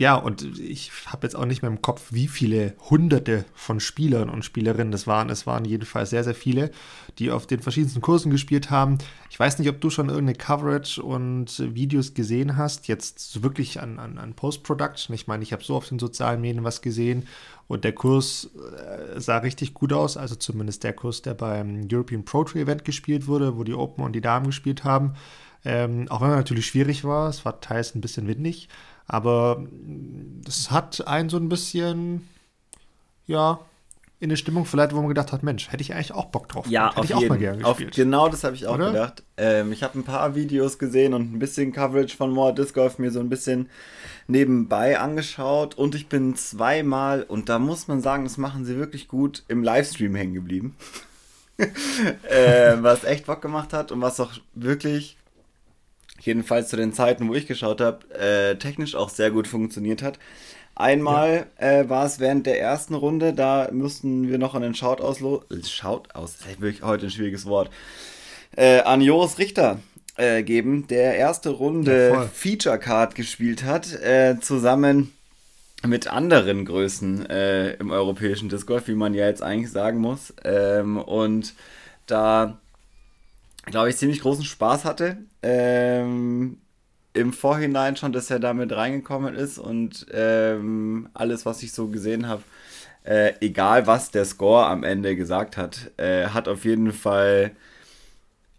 ja, 0.00 0.14
und 0.14 0.58
ich 0.58 0.90
habe 1.04 1.26
jetzt 1.26 1.34
auch 1.34 1.44
nicht 1.44 1.60
mehr 1.60 1.70
im 1.70 1.82
Kopf, 1.82 2.06
wie 2.08 2.26
viele 2.26 2.72
Hunderte 2.88 3.44
von 3.52 3.80
Spielern 3.80 4.30
und 4.30 4.46
Spielerinnen 4.46 4.92
das 4.92 5.06
waren. 5.06 5.28
Es 5.28 5.46
waren 5.46 5.66
jedenfalls 5.66 6.08
sehr, 6.08 6.24
sehr 6.24 6.34
viele, 6.34 6.70
die 7.18 7.30
auf 7.30 7.46
den 7.46 7.60
verschiedensten 7.60 8.00
Kursen 8.00 8.30
gespielt 8.30 8.70
haben. 8.70 8.96
Ich 9.28 9.38
weiß 9.38 9.58
nicht, 9.58 9.68
ob 9.68 9.78
du 9.78 9.90
schon 9.90 10.08
irgendeine 10.08 10.38
Coverage 10.38 11.02
und 11.02 11.74
Videos 11.74 12.14
gesehen 12.14 12.56
hast, 12.56 12.88
jetzt 12.88 13.42
wirklich 13.42 13.82
an, 13.82 13.98
an, 13.98 14.16
an 14.16 14.32
Post-Production. 14.32 15.14
Ich 15.14 15.26
meine, 15.26 15.42
ich 15.42 15.52
habe 15.52 15.62
so 15.62 15.76
auf 15.76 15.90
den 15.90 15.98
sozialen 15.98 16.40
Medien 16.40 16.64
was 16.64 16.80
gesehen 16.80 17.28
und 17.68 17.84
der 17.84 17.92
Kurs 17.92 18.48
äh, 18.56 19.20
sah 19.20 19.36
richtig 19.36 19.74
gut 19.74 19.92
aus. 19.92 20.16
Also 20.16 20.34
zumindest 20.34 20.82
der 20.82 20.94
Kurs, 20.94 21.20
der 21.20 21.34
beim 21.34 21.86
European 21.92 22.24
Pro 22.24 22.44
Tour 22.44 22.62
Event 22.62 22.86
gespielt 22.86 23.26
wurde, 23.26 23.58
wo 23.58 23.64
die 23.64 23.74
Open 23.74 24.02
und 24.02 24.14
die 24.14 24.22
Damen 24.22 24.46
gespielt 24.46 24.82
haben. 24.82 25.12
Ähm, 25.62 26.06
auch 26.08 26.22
wenn 26.22 26.30
er 26.30 26.36
natürlich 26.36 26.66
schwierig 26.66 27.04
war, 27.04 27.28
es 27.28 27.44
war 27.44 27.60
teils 27.60 27.94
ein 27.94 28.00
bisschen 28.00 28.26
windig. 28.26 28.70
Aber 29.12 29.66
es 30.46 30.70
hat 30.70 31.04
einen 31.08 31.28
so 31.30 31.36
ein 31.36 31.48
bisschen, 31.48 32.28
ja, 33.26 33.58
in 34.20 34.30
eine 34.30 34.36
Stimmung 34.36 34.66
verleitet, 34.66 34.94
wo 34.94 35.00
man 35.00 35.08
gedacht 35.08 35.32
hat, 35.32 35.42
Mensch, 35.42 35.72
hätte 35.72 35.82
ich 35.82 35.92
eigentlich 35.94 36.12
auch 36.12 36.26
Bock 36.26 36.48
drauf. 36.48 36.64
Ja, 36.68 36.90
hätte 36.90 36.98
auf 36.98 37.04
ich 37.04 37.10
jeden. 37.10 37.24
auch 37.24 37.28
mal 37.28 37.38
gerne 37.38 37.62
gespielt. 37.62 37.90
Auf, 37.90 37.96
genau 37.96 38.28
das 38.28 38.44
habe 38.44 38.54
ich 38.54 38.68
auch 38.68 38.74
Oder? 38.74 38.92
gedacht. 38.92 39.24
Ähm, 39.36 39.72
ich 39.72 39.82
habe 39.82 39.98
ein 39.98 40.04
paar 40.04 40.36
Videos 40.36 40.78
gesehen 40.78 41.12
und 41.12 41.34
ein 41.34 41.40
bisschen 41.40 41.72
Coverage 41.72 42.16
von 42.16 42.30
More 42.30 42.54
Disc 42.54 42.72
Golf 42.72 43.00
mir 43.00 43.10
so 43.10 43.18
ein 43.18 43.28
bisschen 43.28 43.68
nebenbei 44.28 45.00
angeschaut 45.00 45.74
und 45.74 45.96
ich 45.96 46.08
bin 46.08 46.36
zweimal, 46.36 47.24
und 47.24 47.48
da 47.48 47.58
muss 47.58 47.88
man 47.88 48.00
sagen, 48.00 48.22
das 48.22 48.36
machen 48.36 48.64
sie 48.64 48.76
wirklich 48.76 49.08
gut, 49.08 49.42
im 49.48 49.64
Livestream 49.64 50.14
hängen 50.14 50.34
geblieben. 50.34 50.76
äh, 51.58 52.76
was 52.78 53.02
echt 53.02 53.26
Bock 53.26 53.42
gemacht 53.42 53.72
hat 53.72 53.90
und 53.90 54.00
was 54.02 54.20
auch 54.20 54.34
wirklich 54.54 55.16
jedenfalls 56.20 56.68
zu 56.68 56.76
den 56.76 56.92
Zeiten, 56.92 57.28
wo 57.28 57.34
ich 57.34 57.46
geschaut 57.46 57.80
habe, 57.80 58.08
äh, 58.14 58.56
technisch 58.56 58.94
auch 58.94 59.08
sehr 59.08 59.30
gut 59.30 59.48
funktioniert 59.48 60.02
hat. 60.02 60.18
Einmal 60.74 61.46
ja. 61.60 61.80
äh, 61.80 61.88
war 61.88 62.06
es 62.06 62.20
während 62.20 62.46
der 62.46 62.60
ersten 62.60 62.94
Runde, 62.94 63.32
da 63.32 63.68
mussten 63.72 64.28
wir 64.28 64.38
noch 64.38 64.54
an 64.54 64.62
den 64.62 64.74
Shout 64.74 65.00
aus, 65.00 65.18
Shout 65.18 66.02
aus, 66.14 66.36
das 66.38 66.46
ist 66.46 66.60
wirklich 66.60 66.82
heute 66.82 67.06
ein 67.06 67.10
schwieriges 67.10 67.46
Wort, 67.46 67.70
äh, 68.56 68.80
an 68.80 69.00
Joris 69.00 69.38
Richter 69.38 69.80
äh, 70.16 70.42
geben, 70.42 70.86
der 70.86 71.16
erste 71.16 71.50
Runde 71.50 72.10
ja, 72.12 72.22
Feature 72.32 72.78
Card 72.78 73.14
gespielt 73.14 73.64
hat, 73.64 73.92
äh, 74.00 74.36
zusammen 74.40 75.12
mit 75.86 76.08
anderen 76.08 76.64
Größen 76.64 77.28
äh, 77.28 77.72
im 77.74 77.90
europäischen 77.90 78.48
Disc 78.48 78.66
Golf, 78.66 78.86
wie 78.88 78.94
man 78.94 79.14
ja 79.14 79.26
jetzt 79.26 79.42
eigentlich 79.42 79.70
sagen 79.70 79.98
muss. 79.98 80.34
Ähm, 80.44 80.98
und 80.98 81.54
da 82.06 82.58
glaube 83.66 83.90
ich, 83.90 83.96
ziemlich 83.96 84.20
großen 84.20 84.44
Spaß 84.44 84.84
hatte. 84.84 85.18
Ähm, 85.42 86.58
Im 87.14 87.32
Vorhinein 87.32 87.96
schon, 87.96 88.12
dass 88.12 88.30
er 88.30 88.40
damit 88.40 88.72
reingekommen 88.72 89.34
ist 89.34 89.58
und 89.58 90.06
ähm, 90.12 91.08
alles, 91.14 91.46
was 91.46 91.62
ich 91.62 91.72
so 91.72 91.88
gesehen 91.88 92.28
habe, 92.28 92.42
äh, 93.04 93.34
egal 93.40 93.86
was 93.86 94.10
der 94.10 94.24
Score 94.24 94.66
am 94.66 94.84
Ende 94.84 95.16
gesagt 95.16 95.56
hat, 95.56 95.90
äh, 95.98 96.26
hat 96.28 96.48
auf 96.48 96.64
jeden 96.64 96.92
Fall 96.92 97.52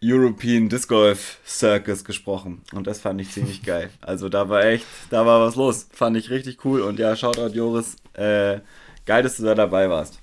European 0.03 0.69
Disc 0.69 0.89
Golf 0.89 1.39
Circus 1.45 2.03
gesprochen. 2.03 2.63
Und 2.73 2.87
das 2.87 2.99
fand 2.99 3.21
ich 3.21 3.31
ziemlich 3.31 3.63
geil. 3.65 3.91
Also 4.01 4.29
da 4.29 4.49
war 4.49 4.63
echt, 4.65 4.87
da 5.11 5.25
war 5.25 5.41
was 5.41 5.55
los. 5.55 5.87
Fand 5.93 6.17
ich 6.17 6.29
richtig 6.31 6.65
cool. 6.65 6.81
Und 6.81 6.99
ja, 6.99 7.15
Shoutout 7.15 7.53
Joris. 7.55 7.97
Äh, 8.13 8.61
geil, 9.05 9.23
dass 9.23 9.37
du 9.37 9.43
da 9.43 9.55
dabei 9.55 9.89
warst. 9.89 10.20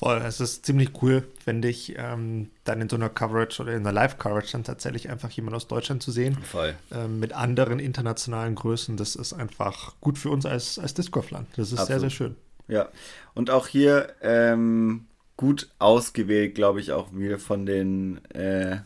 Voll, 0.00 0.16
es 0.24 0.40
ist 0.40 0.64
ziemlich 0.64 1.02
cool, 1.02 1.28
finde 1.44 1.68
ich, 1.68 1.94
ähm, 1.98 2.48
dann 2.64 2.80
in 2.80 2.88
so 2.88 2.96
einer 2.96 3.10
Coverage 3.10 3.60
oder 3.60 3.72
in 3.72 3.80
einer 3.80 3.92
Live-Coverage 3.92 4.52
dann 4.52 4.64
tatsächlich 4.64 5.10
einfach 5.10 5.30
jemand 5.30 5.54
aus 5.54 5.68
Deutschland 5.68 6.02
zu 6.02 6.10
sehen. 6.10 6.38
Voll. 6.42 6.74
Ähm, 6.90 7.20
mit 7.20 7.34
anderen 7.34 7.78
internationalen 7.78 8.54
Größen. 8.54 8.96
Das 8.96 9.14
ist 9.14 9.34
einfach 9.34 9.92
gut 10.00 10.16
für 10.16 10.30
uns 10.30 10.46
als, 10.46 10.78
als 10.78 10.94
Disc 10.94 11.12
Golf-Land. 11.12 11.48
Das 11.56 11.70
ist 11.70 11.80
Absolut. 11.80 11.88
sehr, 11.88 12.00
sehr 12.00 12.10
schön. 12.10 12.36
Ja, 12.66 12.88
und 13.34 13.50
auch 13.50 13.66
hier 13.66 14.14
ähm, 14.22 15.04
gut 15.36 15.68
ausgewählt, 15.78 16.54
glaube 16.54 16.80
ich, 16.80 16.92
auch 16.92 17.08
wir 17.12 17.38
von 17.38 17.66
den 17.66 18.24
äh, 18.30 18.78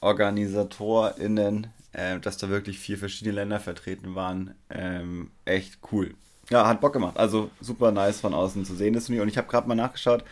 OrganisatorInnen, 0.00 1.66
äh, 1.92 2.20
dass 2.20 2.38
da 2.38 2.48
wirklich 2.48 2.78
vier 2.78 2.96
verschiedene 2.96 3.34
Länder 3.34 3.60
vertreten 3.60 4.14
waren. 4.14 4.54
Ähm, 4.70 5.30
echt 5.44 5.80
cool. 5.92 6.14
Ja, 6.50 6.66
hat 6.66 6.80
Bock 6.80 6.92
gemacht. 6.92 7.18
Also 7.18 7.50
super 7.60 7.92
nice 7.92 8.20
von 8.20 8.34
außen 8.34 8.64
zu 8.64 8.74
sehen, 8.74 8.94
das 8.94 9.06
Turnier. 9.06 9.22
Und 9.22 9.28
ich 9.28 9.36
habe 9.36 9.48
gerade 9.48 9.68
mal 9.68 9.74
nachgeschaut. 9.74 10.24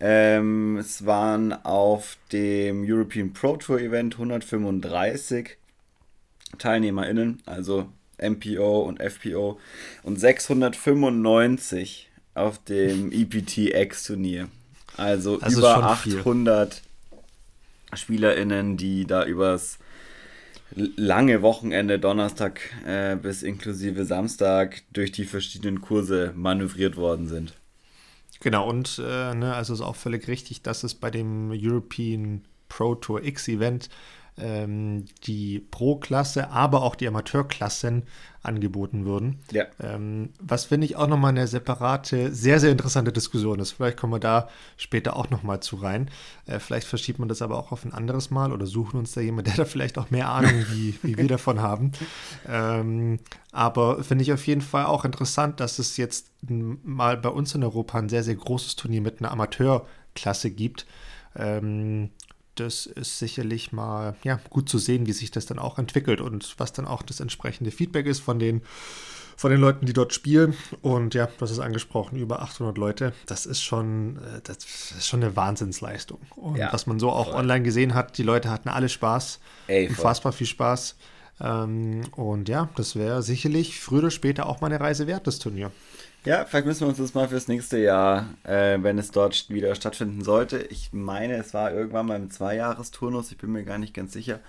Ähm, 0.00 0.76
es 0.78 1.06
waren 1.06 1.52
auf 1.64 2.16
dem 2.32 2.84
European 2.86 3.32
Pro 3.32 3.56
Tour 3.56 3.80
Event 3.80 4.14
135 4.14 5.56
TeilnehmerInnen, 6.58 7.42
also 7.46 7.88
MPO 8.20 8.80
und 8.82 9.00
FPO, 9.00 9.58
und 10.02 10.18
695 10.18 12.10
auf 12.34 12.58
dem 12.64 13.12
EPT-X-Turnier. 13.12 14.48
Also 14.96 15.38
das 15.38 15.54
über 15.54 15.76
800 15.84 16.74
viel. 16.74 17.98
SpielerInnen, 17.98 18.76
die 18.76 19.06
da 19.06 19.24
übers 19.24 19.78
lange 20.72 21.42
Wochenende, 21.42 21.98
Donnerstag 21.98 22.60
äh, 22.86 23.16
bis 23.16 23.42
inklusive 23.42 24.04
Samstag, 24.04 24.82
durch 24.92 25.12
die 25.12 25.24
verschiedenen 25.24 25.80
Kurse 25.80 26.32
manövriert 26.34 26.96
worden 26.96 27.28
sind. 27.28 27.54
Genau, 28.40 28.68
und 28.68 29.00
äh, 29.02 29.34
ne, 29.34 29.54
also 29.54 29.72
ist 29.72 29.80
auch 29.80 29.96
völlig 29.96 30.28
richtig, 30.28 30.62
dass 30.62 30.82
es 30.82 30.94
bei 30.94 31.10
dem 31.10 31.50
European 31.52 32.42
Pro 32.68 32.94
Tour 32.94 33.22
X 33.24 33.48
Event 33.48 33.88
ähm, 34.36 35.04
die 35.26 35.60
Pro-Klasse, 35.60 36.50
aber 36.50 36.82
auch 36.82 36.96
die 36.96 37.06
Amateurklassen 37.06 38.04
angeboten 38.42 39.06
würden. 39.06 39.38
Ja. 39.52 39.64
Ähm, 39.80 40.30
was 40.38 40.66
finde 40.66 40.86
ich 40.86 40.96
auch 40.96 41.06
nochmal 41.06 41.30
eine 41.30 41.46
separate, 41.46 42.32
sehr, 42.34 42.60
sehr 42.60 42.70
interessante 42.70 43.12
Diskussion 43.12 43.58
ist. 43.58 43.72
Vielleicht 43.72 43.96
kommen 43.96 44.12
wir 44.12 44.20
da 44.20 44.48
später 44.76 45.16
auch 45.16 45.30
nochmal 45.30 45.60
zu 45.60 45.76
rein. 45.76 46.10
Äh, 46.46 46.58
vielleicht 46.58 46.86
verschiebt 46.86 47.18
man 47.18 47.28
das 47.28 47.42
aber 47.42 47.56
auch 47.56 47.72
auf 47.72 47.84
ein 47.84 47.94
anderes 47.94 48.30
Mal 48.30 48.52
oder 48.52 48.66
suchen 48.66 48.98
uns 48.98 49.12
da 49.12 49.20
jemand, 49.20 49.46
der 49.46 49.54
da 49.54 49.64
vielleicht 49.64 49.98
auch 49.98 50.10
mehr 50.10 50.28
Ahnung 50.28 50.66
wie, 50.72 50.98
wie 51.02 51.16
wir 51.16 51.28
davon 51.28 51.62
haben. 51.62 51.92
Ähm, 52.46 53.20
aber 53.52 54.04
finde 54.04 54.22
ich 54.22 54.32
auf 54.32 54.46
jeden 54.46 54.60
Fall 54.60 54.86
auch 54.86 55.04
interessant, 55.04 55.60
dass 55.60 55.78
es 55.78 55.96
jetzt 55.96 56.30
mal 56.42 57.16
bei 57.16 57.30
uns 57.30 57.54
in 57.54 57.64
Europa 57.64 57.98
ein 57.98 58.08
sehr, 58.08 58.24
sehr 58.24 58.34
großes 58.34 58.76
Turnier 58.76 59.00
mit 59.00 59.20
einer 59.20 59.30
Amateurklasse 59.30 60.50
gibt. 60.50 60.86
Ähm, 61.36 62.10
das 62.54 62.86
ist 62.86 63.18
sicherlich 63.18 63.72
mal 63.72 64.16
ja, 64.24 64.40
gut 64.50 64.68
zu 64.68 64.78
sehen, 64.78 65.06
wie 65.06 65.12
sich 65.12 65.30
das 65.30 65.46
dann 65.46 65.58
auch 65.58 65.78
entwickelt 65.78 66.20
und 66.20 66.54
was 66.58 66.72
dann 66.72 66.86
auch 66.86 67.02
das 67.02 67.20
entsprechende 67.20 67.70
Feedback 67.70 68.06
ist 68.06 68.20
von 68.20 68.38
den, 68.38 68.62
von 69.36 69.50
den 69.50 69.60
Leuten, 69.60 69.86
die 69.86 69.92
dort 69.92 70.14
spielen. 70.14 70.54
Und 70.82 71.14
ja, 71.14 71.28
das 71.38 71.50
ist 71.50 71.58
angesprochen, 71.58 72.16
über 72.18 72.42
800 72.42 72.78
Leute. 72.78 73.12
Das 73.26 73.46
ist 73.46 73.62
schon, 73.62 74.18
äh, 74.18 74.40
das 74.44 74.58
ist 74.96 75.06
schon 75.06 75.22
eine 75.22 75.36
Wahnsinnsleistung. 75.36 76.20
Und 76.36 76.56
ja, 76.56 76.72
was 76.72 76.86
man 76.86 76.98
so 76.98 77.10
auch 77.10 77.30
voll. 77.30 77.40
online 77.40 77.62
gesehen 77.62 77.94
hat, 77.94 78.18
die 78.18 78.22
Leute 78.22 78.50
hatten 78.50 78.68
alle 78.68 78.88
Spaß, 78.88 79.40
Ey, 79.66 79.88
unfassbar 79.88 80.32
viel 80.32 80.46
Spaß. 80.46 80.96
Ähm, 81.40 82.02
und 82.12 82.48
ja, 82.48 82.68
das 82.76 82.96
wäre 82.96 83.22
sicherlich 83.22 83.80
früher 83.80 84.00
oder 84.00 84.10
später 84.10 84.46
auch 84.46 84.60
mal 84.60 84.68
eine 84.68 84.80
Reise 84.80 85.06
wert, 85.06 85.26
das 85.26 85.38
Turnier. 85.38 85.72
Ja, 86.24 86.46
vielleicht 86.46 86.66
müssen 86.66 86.80
wir 86.80 86.88
uns 86.88 86.98
das 86.98 87.12
mal 87.12 87.28
fürs 87.28 87.48
nächste 87.48 87.78
Jahr, 87.78 88.30
äh, 88.44 88.78
wenn 88.80 88.98
es 88.98 89.10
dort 89.10 89.50
wieder 89.50 89.74
stattfinden 89.74 90.24
sollte. 90.24 90.58
Ich 90.70 90.90
meine, 90.92 91.34
es 91.36 91.52
war 91.52 91.70
irgendwann 91.70 92.06
mal 92.06 92.16
im 92.16 92.30
Zweijahresturnus, 92.30 93.30
ich 93.30 93.36
bin 93.36 93.52
mir 93.52 93.62
gar 93.62 93.76
nicht 93.76 93.92
ganz 93.92 94.14
sicher. 94.14 94.40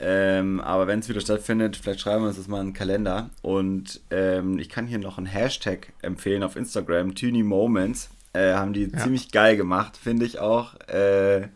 Ähm, 0.00 0.60
aber 0.60 0.86
wenn 0.86 1.00
es 1.00 1.08
wieder 1.08 1.20
stattfindet, 1.20 1.76
vielleicht 1.76 2.00
schreiben 2.00 2.24
wir 2.24 2.28
uns 2.28 2.36
das 2.36 2.46
mal 2.46 2.60
in 2.60 2.68
den 2.68 2.74
Kalender. 2.74 3.30
Und 3.40 4.02
ähm, 4.10 4.58
ich 4.58 4.68
kann 4.68 4.86
hier 4.86 4.98
noch 4.98 5.16
einen 5.16 5.26
Hashtag 5.26 5.92
empfehlen 6.02 6.42
auf 6.42 6.56
Instagram, 6.56 7.14
Tuny 7.14 7.42
Moments. 7.42 8.10
Äh, 8.34 8.52
haben 8.52 8.74
die 8.74 8.84
ja. 8.84 8.98
ziemlich 8.98 9.32
geil 9.32 9.56
gemacht, 9.56 9.96
finde 9.96 10.26
ich 10.26 10.38
auch. 10.38 10.74
Äh, 10.88 11.48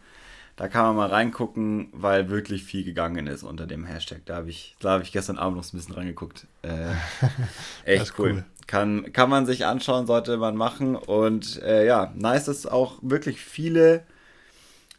da 0.56 0.68
kann 0.68 0.84
man 0.86 0.96
mal 0.96 1.08
reingucken, 1.08 1.88
weil 1.92 2.28
wirklich 2.30 2.64
viel 2.64 2.84
gegangen 2.84 3.26
ist 3.26 3.42
unter 3.42 3.66
dem 3.66 3.84
Hashtag. 3.84 4.22
Da 4.24 4.36
habe 4.36 4.50
ich, 4.50 4.76
da 4.80 4.92
hab 4.92 5.02
ich 5.02 5.12
gestern 5.12 5.38
Abend 5.38 5.58
noch 5.58 5.64
ein 5.64 5.76
bisschen 5.76 5.94
reingeguckt. 5.94 6.46
Äh, 6.62 6.94
echt 7.84 8.18
cool. 8.18 8.32
cool. 8.32 8.44
Kann, 8.66 9.12
kann 9.12 9.28
man 9.28 9.46
sich 9.46 9.66
anschauen, 9.66 10.06
sollte 10.06 10.36
man 10.36 10.56
machen. 10.56 10.96
Und 10.96 11.60
äh, 11.62 11.86
ja, 11.86 12.12
nice, 12.16 12.46
dass 12.46 12.66
auch 12.66 12.98
wirklich 13.02 13.40
viele 13.40 14.04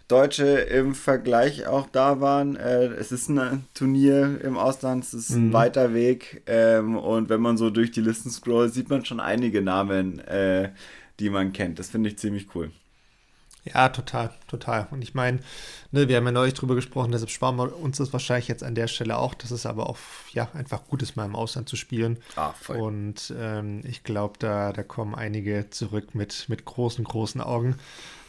Deutsche 0.08 0.46
im 0.46 0.96
Vergleich 0.96 1.66
auch 1.66 1.88
da 1.92 2.20
waren. 2.20 2.56
Äh, 2.56 2.86
es 2.86 3.12
ist 3.12 3.30
ein 3.30 3.66
Turnier 3.74 4.42
im 4.44 4.58
Ausland, 4.58 5.04
es 5.04 5.14
ist 5.14 5.30
ein 5.32 5.48
mhm. 5.48 5.54
weiter 5.54 5.94
Weg. 5.94 6.44
Ähm, 6.46 6.98
und 6.98 7.30
wenn 7.30 7.42
man 7.42 7.58
so 7.58 7.70
durch 7.70 7.92
die 7.92 8.02
Listen 8.02 8.30
scrollt, 8.30 8.74
sieht 8.74 8.90
man 8.90 9.06
schon 9.06 9.20
einige 9.20 9.62
Namen, 9.62 10.20
äh, 10.20 10.72
die 11.20 11.30
man 11.30 11.54
kennt. 11.54 11.80
Das 11.80 11.90
finde 11.90 12.10
ich 12.10 12.18
ziemlich 12.18 12.48
cool. 12.54 12.72
Ja, 13.66 13.88
total, 13.90 14.32
total. 14.48 14.88
Und 14.92 15.02
ich 15.02 15.14
meine, 15.14 15.40
ne, 15.92 16.10
wir 16.10 16.18
haben 16.18 16.26
ja 16.26 16.32
neulich 16.32 16.54
drüber 16.54 16.76
gesprochen, 16.76 17.12
deshalb 17.12 17.30
sparen 17.30 17.56
wir 17.56 17.78
uns 17.80 17.98
das 17.98 18.12
wahrscheinlich 18.12 18.50
jetzt 18.50 18.64
an 18.64 18.76
der 18.76 18.88
Stelle 18.88 19.18
auch, 19.18 19.34
dass 19.34 19.52
es 19.52 19.66
aber 19.66 19.90
auch 19.90 19.98
ja, 20.34 20.50
einfach 20.54 20.86
gut 20.86 21.02
ist, 21.02 21.16
mal 21.16 21.26
im 21.26 21.36
Ausland 21.36 21.70
zu 21.70 21.78
spielen. 21.78 22.20
Ah, 22.36 22.52
voll. 22.52 22.78
Und 22.78 23.34
ähm, 23.38 23.82
ich 23.86 24.04
glaube, 24.04 24.34
da, 24.40 24.74
da 24.74 24.84
kommen 24.84 25.16
einige 25.16 25.70
zurück 25.70 26.14
mit, 26.14 26.50
mit 26.50 26.66
großen, 26.66 27.06
großen 27.06 27.40
Augen. 27.40 27.76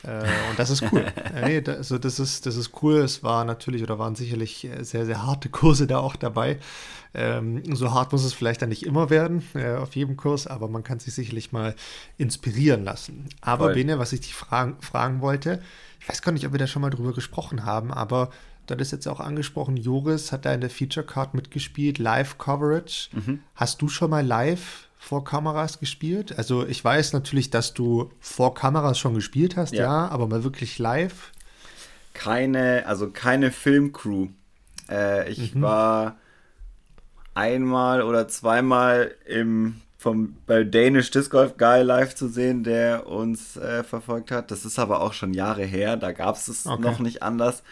Äh, 0.07 0.51
und 0.51 0.59
das 0.59 0.71
ist 0.71 0.85
cool. 0.93 1.05
nee, 1.45 1.61
da, 1.61 1.75
also 1.75 1.99
das 1.99 2.19
ist, 2.19 2.47
das 2.47 2.57
ist 2.57 2.73
cool. 2.83 2.97
Es 2.99 3.23
war 3.23 3.45
natürlich 3.45 3.83
oder 3.83 3.99
waren 3.99 4.15
sicherlich 4.15 4.65
äh, 4.65 4.85
sehr, 4.85 5.07
sehr 5.07 5.27
harte 5.27 5.49
Kurse 5.49 5.87
da 5.87 5.99
auch 5.99 6.17
dabei. 6.17 6.59
Ähm, 7.15 7.63
so 7.75 7.93
hart 7.95 8.13
muss 8.13 8.25
es 8.25 8.33
vielleicht 8.33 8.61
dann 8.63 8.69
nicht 8.69 8.85
immer 8.85 9.09
werden 9.09 9.45
äh, 9.55 9.77
auf 9.77 9.95
jedem 9.95 10.17
Kurs, 10.17 10.47
aber 10.47 10.69
man 10.69 10.83
kann 10.83 10.99
sich 10.99 11.15
sicherlich 11.15 11.53
mal 11.53 11.75
inspirieren 12.19 12.85
lassen. 12.85 13.29
Aber 13.41 13.67
Voll. 13.67 13.75
Bene, 13.75 13.99
was 13.99 14.13
ich 14.13 14.21
dich 14.21 14.35
fragen, 14.35 14.77
fragen 14.81 15.21
wollte, 15.21 15.63
ich 16.01 16.09
weiß 16.09 16.23
gar 16.23 16.33
nicht, 16.33 16.45
ob 16.47 16.53
wir 16.53 16.59
da 16.59 16.67
schon 16.67 16.83
mal 16.83 16.91
drüber 16.91 17.13
gesprochen 17.13 17.65
haben, 17.65 17.93
aber 17.93 18.31
das 18.67 18.81
ist 18.81 18.93
jetzt 18.93 19.09
auch 19.09 19.21
angesprochen, 19.21 19.77
Joris 19.77 20.33
hat 20.33 20.45
da 20.45 20.53
in 20.53 20.61
der 20.61 20.71
Feature 20.71 21.07
Card 21.07 21.35
mitgespielt, 21.35 21.99
Live 21.99 22.39
Coverage. 22.39 23.11
Mhm. 23.13 23.41
Hast 23.55 23.81
du 23.83 23.89
schon 23.89 24.11
mal 24.11 24.27
live 24.27 24.84
vor 25.05 25.23
Kameras 25.23 25.81
gespielt? 25.81 26.37
Also 26.39 26.67
ich 26.67 26.83
weiß 26.83 27.13
natürlich, 27.13 27.51
dass 27.51 27.75
du 27.75 28.11
vor 28.21 28.55
Kameras 28.55 28.99
schon 28.99 29.15
gespielt 29.15 29.55
hast, 29.57 29.75
ja, 29.75 29.83
ja 29.83 30.09
aber 30.09 30.27
mal 30.27 30.45
wirklich 30.45 30.79
live? 30.79 31.31
Keine, 32.15 32.85
also 32.87 33.11
keine 33.11 33.51
Filmcrew. 33.51 34.29
Äh, 34.89 35.31
ich 35.31 35.55
mhm. 35.55 35.63
war 35.63 36.17
einmal 37.35 38.01
oder 38.01 38.29
zweimal 38.29 39.15
im 39.27 39.81
vom 39.99 40.37
bei 40.47 40.65
Danish 40.65 41.11
Disc 41.11 41.31
Golf 41.31 41.57
Guy 41.59 41.83
live 41.83 42.15
zu 42.15 42.29
sehen, 42.29 42.63
der 42.63 43.07
uns 43.07 43.57
äh, 43.57 43.83
verfolgt 43.85 44.31
hat. 44.31 44.51
Das 44.51 44.65
ist 44.65 44.79
aber 44.79 45.01
auch 45.03 45.13
schon 45.13 45.35
Jahre 45.35 45.65
her, 45.65 45.97
da 45.97 46.13
gab 46.13 46.37
es 46.37 46.49
es 46.49 46.67
okay. 46.67 46.81
noch 46.81 46.99
nicht 46.99 47.23
anders. 47.23 47.63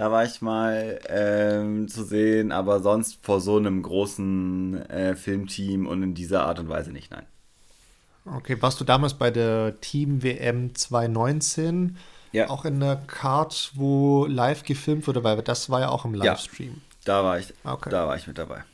Da 0.00 0.10
war 0.10 0.24
ich 0.24 0.40
mal 0.40 0.98
ähm, 1.10 1.86
zu 1.86 2.04
sehen, 2.04 2.52
aber 2.52 2.80
sonst 2.80 3.18
vor 3.22 3.38
so 3.42 3.58
einem 3.58 3.82
großen 3.82 4.88
äh, 4.88 5.14
Filmteam 5.14 5.86
und 5.86 6.02
in 6.02 6.14
dieser 6.14 6.46
Art 6.46 6.58
und 6.58 6.70
Weise 6.70 6.90
nicht, 6.90 7.10
nein. 7.10 7.26
Okay, 8.24 8.56
warst 8.62 8.80
du 8.80 8.84
damals 8.84 9.12
bei 9.12 9.30
der 9.30 9.78
Team 9.82 10.22
WM 10.22 10.74
2019 10.74 11.98
ja. 12.32 12.48
auch 12.48 12.64
in 12.64 12.80
der 12.80 12.96
Card, 12.96 13.72
wo 13.74 14.24
live 14.24 14.62
gefilmt 14.62 15.06
wurde, 15.06 15.22
weil 15.22 15.42
das 15.42 15.68
war 15.68 15.80
ja 15.80 15.90
auch 15.90 16.06
im 16.06 16.14
Livestream. 16.14 16.70
Ja, 16.70 16.80
da 17.04 17.22
war 17.22 17.38
ich, 17.38 17.52
okay. 17.64 17.90
da 17.90 18.06
war 18.06 18.16
ich 18.16 18.26
mit 18.26 18.38
dabei. 18.38 18.64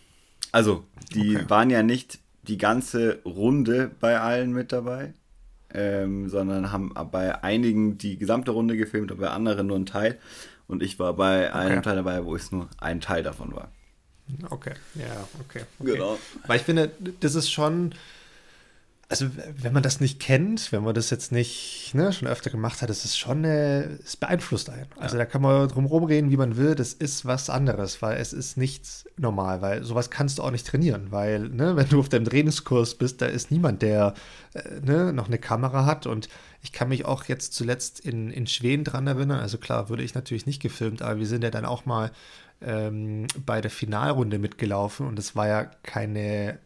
Also, 0.52 0.84
die 1.12 1.38
okay. 1.38 1.50
waren 1.50 1.70
ja 1.70 1.82
nicht 1.82 2.20
die 2.42 2.56
ganze 2.56 3.18
Runde 3.24 3.90
bei 3.98 4.20
allen 4.20 4.52
mit 4.52 4.70
dabei, 4.70 5.12
ähm, 5.74 6.28
sondern 6.28 6.70
haben 6.70 6.94
bei 7.10 7.42
einigen 7.42 7.98
die 7.98 8.16
gesamte 8.16 8.52
Runde 8.52 8.76
gefilmt 8.76 9.10
und 9.10 9.18
bei 9.18 9.30
anderen 9.30 9.66
nur 9.66 9.74
einen 9.74 9.86
Teil. 9.86 10.20
Und 10.68 10.82
ich 10.82 10.98
war 10.98 11.14
bei 11.14 11.48
okay. 11.48 11.58
einem 11.58 11.82
Teil 11.82 11.96
dabei, 11.96 12.24
wo 12.24 12.34
es 12.34 12.50
nur 12.50 12.68
ein 12.78 13.00
Teil 13.00 13.22
davon 13.22 13.54
war. 13.54 13.70
Okay, 14.50 14.74
ja, 14.94 15.28
okay, 15.40 15.64
okay. 15.78 15.92
Genau. 15.92 16.18
Weil 16.46 16.56
ich 16.56 16.64
finde, 16.64 16.90
das 17.20 17.36
ist 17.36 17.50
schon, 17.50 17.94
also 19.08 19.26
wenn 19.56 19.72
man 19.72 19.84
das 19.84 20.00
nicht 20.00 20.18
kennt, 20.18 20.72
wenn 20.72 20.82
man 20.82 20.94
das 20.94 21.10
jetzt 21.10 21.30
nicht 21.30 21.92
ne, 21.94 22.12
schon 22.12 22.26
öfter 22.26 22.50
gemacht 22.50 22.82
hat, 22.82 22.90
das 22.90 23.04
ist 23.04 23.16
schon, 23.16 23.44
äh, 23.44 23.84
es 24.04 24.16
beeinflusst 24.16 24.68
einen. 24.68 24.88
Also 24.96 25.16
ja. 25.16 25.24
da 25.24 25.30
kann 25.30 25.42
man 25.42 25.68
drum 25.68 25.86
rumreden, 25.86 26.32
wie 26.32 26.36
man 26.36 26.56
will, 26.56 26.74
das 26.74 26.92
ist 26.92 27.24
was 27.24 27.48
anderes, 27.48 28.02
weil 28.02 28.16
es 28.20 28.32
ist 28.32 28.56
nichts 28.56 29.04
normal, 29.16 29.62
weil 29.62 29.84
sowas 29.84 30.10
kannst 30.10 30.38
du 30.38 30.42
auch 30.42 30.50
nicht 30.50 30.66
trainieren, 30.66 31.12
weil 31.12 31.48
ne, 31.48 31.76
wenn 31.76 31.88
du 31.88 32.00
auf 32.00 32.08
deinem 32.08 32.24
Trainingskurs 32.24 32.96
bist, 32.96 33.22
da 33.22 33.26
ist 33.26 33.52
niemand, 33.52 33.82
der 33.82 34.14
äh, 34.54 34.80
ne, 34.80 35.12
noch 35.12 35.28
eine 35.28 35.38
Kamera 35.38 35.86
hat 35.86 36.06
und 36.06 36.28
ich 36.66 36.72
kann 36.72 36.88
mich 36.88 37.04
auch 37.04 37.26
jetzt 37.26 37.54
zuletzt 37.54 38.00
in, 38.00 38.32
in 38.32 38.48
Schweden 38.48 38.82
dran 38.82 39.06
erinnern, 39.06 39.38
also 39.38 39.56
klar, 39.56 39.88
würde 39.88 40.02
ich 40.02 40.16
natürlich 40.16 40.46
nicht 40.46 40.60
gefilmt, 40.60 41.00
aber 41.00 41.20
wir 41.20 41.26
sind 41.26 41.44
ja 41.44 41.50
dann 41.50 41.64
auch 41.64 41.86
mal 41.86 42.10
ähm, 42.60 43.28
bei 43.44 43.60
der 43.60 43.70
Finalrunde 43.70 44.40
mitgelaufen 44.40 45.06
und 45.06 45.16
es 45.16 45.36
war 45.36 45.46
ja 45.46 45.64
keine 45.84 46.58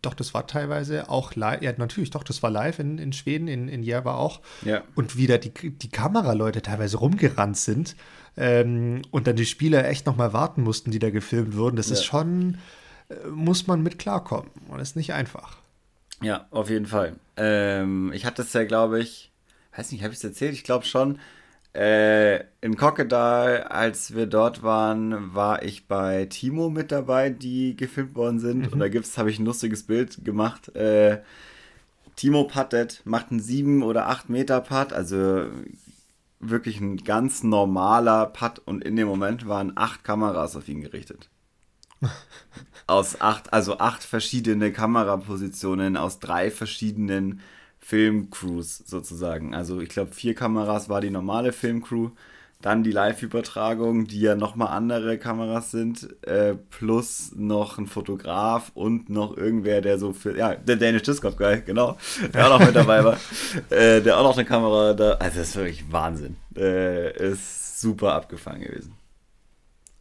doch, 0.00 0.14
das 0.14 0.32
war 0.32 0.46
teilweise 0.46 1.10
auch 1.10 1.34
live. 1.34 1.60
Ja, 1.60 1.74
natürlich, 1.76 2.08
doch, 2.08 2.24
das 2.24 2.42
war 2.42 2.48
live 2.48 2.78
in, 2.78 2.96
in 2.96 3.12
Schweden, 3.12 3.48
in, 3.48 3.68
in 3.68 3.82
Järva 3.82 4.14
auch. 4.14 4.40
Ja. 4.62 4.82
Und 4.94 5.18
wieder 5.18 5.36
die, 5.36 5.50
die 5.50 5.90
Kameraleute 5.90 6.62
teilweise 6.62 6.96
rumgerannt 6.96 7.58
sind 7.58 7.96
ähm, 8.38 9.02
und 9.10 9.26
dann 9.26 9.36
die 9.36 9.44
Spieler 9.44 9.86
echt 9.86 10.06
nochmal 10.06 10.32
warten 10.32 10.62
mussten, 10.62 10.90
die 10.90 11.00
da 11.00 11.10
gefilmt 11.10 11.54
wurden. 11.54 11.76
Das 11.76 11.88
ja. 11.88 11.96
ist 11.96 12.04
schon, 12.04 12.56
äh, 13.10 13.28
muss 13.28 13.66
man 13.66 13.82
mit 13.82 13.98
klarkommen. 13.98 14.50
Und 14.68 14.80
ist 14.80 14.96
nicht 14.96 15.12
einfach. 15.12 15.58
Ja, 16.22 16.46
auf 16.50 16.68
jeden 16.68 16.86
Fall. 16.86 17.16
Ähm, 17.36 18.12
ich 18.12 18.26
hatte 18.26 18.42
es 18.42 18.52
ja, 18.52 18.64
glaube 18.64 19.00
ich, 19.00 19.30
weiß 19.76 19.92
nicht, 19.92 20.02
habe 20.02 20.12
ich 20.12 20.18
es 20.18 20.24
erzählt? 20.24 20.52
Ich 20.52 20.64
glaube 20.64 20.84
schon 20.84 21.18
äh, 21.72 22.40
in 22.60 22.76
Kokkedal, 22.76 23.62
als 23.64 24.14
wir 24.14 24.26
dort 24.26 24.62
waren, 24.62 25.34
war 25.34 25.62
ich 25.62 25.86
bei 25.86 26.26
Timo 26.26 26.68
mit 26.68 26.90
dabei, 26.90 27.30
die 27.30 27.76
gefilmt 27.76 28.16
worden 28.16 28.40
sind. 28.40 28.66
Mhm. 28.66 28.72
Und 28.72 28.78
da 28.80 28.88
gibt's, 28.88 29.16
habe 29.18 29.30
ich 29.30 29.38
ein 29.38 29.44
lustiges 29.44 29.84
Bild 29.84 30.24
gemacht. 30.24 30.74
Äh, 30.74 31.22
Timo 32.16 32.44
puttet, 32.44 33.02
macht 33.04 33.30
einen 33.30 33.40
7 33.40 33.82
oder 33.82 34.08
8 34.08 34.28
Meter 34.28 34.60
Putt, 34.60 34.92
also 34.92 35.46
wirklich 36.40 36.80
ein 36.80 36.96
ganz 36.98 37.44
normaler 37.44 38.26
Putt. 38.26 38.60
Und 38.64 38.82
in 38.82 38.96
dem 38.96 39.06
Moment 39.06 39.46
waren 39.46 39.72
acht 39.76 40.02
Kameras 40.02 40.56
auf 40.56 40.68
ihn 40.68 40.80
gerichtet. 40.80 41.28
Aus 42.86 43.20
acht, 43.20 43.52
also 43.52 43.78
acht 43.78 44.02
verschiedene 44.02 44.72
Kamerapositionen 44.72 45.96
aus 45.96 46.18
drei 46.18 46.50
verschiedenen 46.50 47.40
Filmcrews 47.78 48.82
sozusagen. 48.86 49.54
Also 49.54 49.80
ich 49.80 49.88
glaube, 49.88 50.12
vier 50.12 50.34
Kameras 50.34 50.88
war 50.88 51.00
die 51.00 51.10
normale 51.10 51.52
Filmcrew, 51.52 52.10
dann 52.62 52.82
die 52.82 52.92
Live-Übertragung, 52.92 54.06
die 54.06 54.20
ja 54.20 54.34
nochmal 54.34 54.68
andere 54.68 55.18
Kameras 55.18 55.70
sind, 55.70 56.08
äh, 56.26 56.54
plus 56.54 57.32
noch 57.34 57.78
ein 57.78 57.86
Fotograf 57.86 58.70
und 58.74 59.08
noch 59.08 59.36
irgendwer, 59.36 59.80
der 59.80 59.98
so 59.98 60.12
für, 60.12 60.36
ja, 60.36 60.54
der 60.54 60.76
Danish 60.76 61.02
Discord 61.02 61.38
Guy, 61.38 61.62
genau, 61.64 61.96
der 62.34 62.46
auch 62.46 62.58
noch 62.58 62.66
mit 62.66 62.76
dabei 62.76 63.02
war, 63.02 63.16
äh, 63.70 64.02
der 64.02 64.18
auch 64.18 64.24
noch 64.24 64.36
eine 64.36 64.44
Kamera 64.44 64.92
da, 64.92 65.12
also 65.12 65.38
das 65.38 65.48
ist 65.48 65.56
wirklich 65.56 65.90
Wahnsinn. 65.90 66.36
Äh, 66.54 67.30
ist 67.30 67.80
super 67.80 68.12
abgefangen 68.12 68.62
gewesen. 68.62 68.99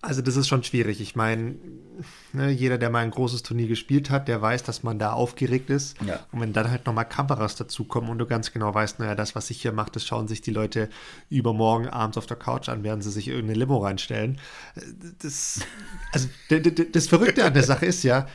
Also 0.02 0.22
das 0.22 0.38
ist 0.38 0.48
schon 0.48 0.64
schwierig. 0.64 1.02
Ich 1.02 1.18
meine, 1.18 1.56
ne, 2.32 2.50
jeder, 2.50 2.78
der 2.78 2.90
mal 2.90 3.00
ein 3.00 3.12
großes 3.12 3.44
Turnier 3.44 3.68
gespielt 3.68 4.10
hat, 4.10 4.30
der 4.30 4.42
weiß, 4.42 4.64
dass 4.64 4.82
man 4.82 4.98
da 4.98 5.12
aufgeregt 5.12 5.70
ist. 5.70 5.98
Ja. 6.06 6.22
Und 6.32 6.40
wenn 6.40 6.54
dann 6.54 6.72
halt 6.72 6.86
nochmal 6.86 7.04
Kameras 7.04 7.56
dazukommen 7.56 8.10
und 8.10 8.18
du 8.18 8.26
ganz 8.26 8.54
genau 8.54 8.74
weißt, 8.74 9.00
naja, 9.00 9.16
das, 9.16 9.36
was 9.36 9.50
ich 9.50 9.62
hier 9.62 9.74
mache, 9.74 9.92
das 9.92 10.06
schauen 10.06 10.30
sich 10.30 10.40
die 10.40 10.52
Leute 10.52 10.88
übermorgen 11.30 11.90
abends 11.90 12.18
auf 12.18 12.28
der 12.28 12.38
Couch 12.38 12.70
an, 12.70 12.84
während 12.84 13.04
sie 13.04 13.12
sich 13.12 13.28
irgendeine 13.28 13.60
Limo 13.60 13.78
reinstellen. 13.80 14.40
Das, 15.22 15.60
also 16.14 16.30
das 16.94 17.08
Verrückte 17.08 17.44
an 17.44 17.54
der 17.54 17.64
Sache 17.64 17.86
ist 17.86 18.04
ja, 18.04 18.26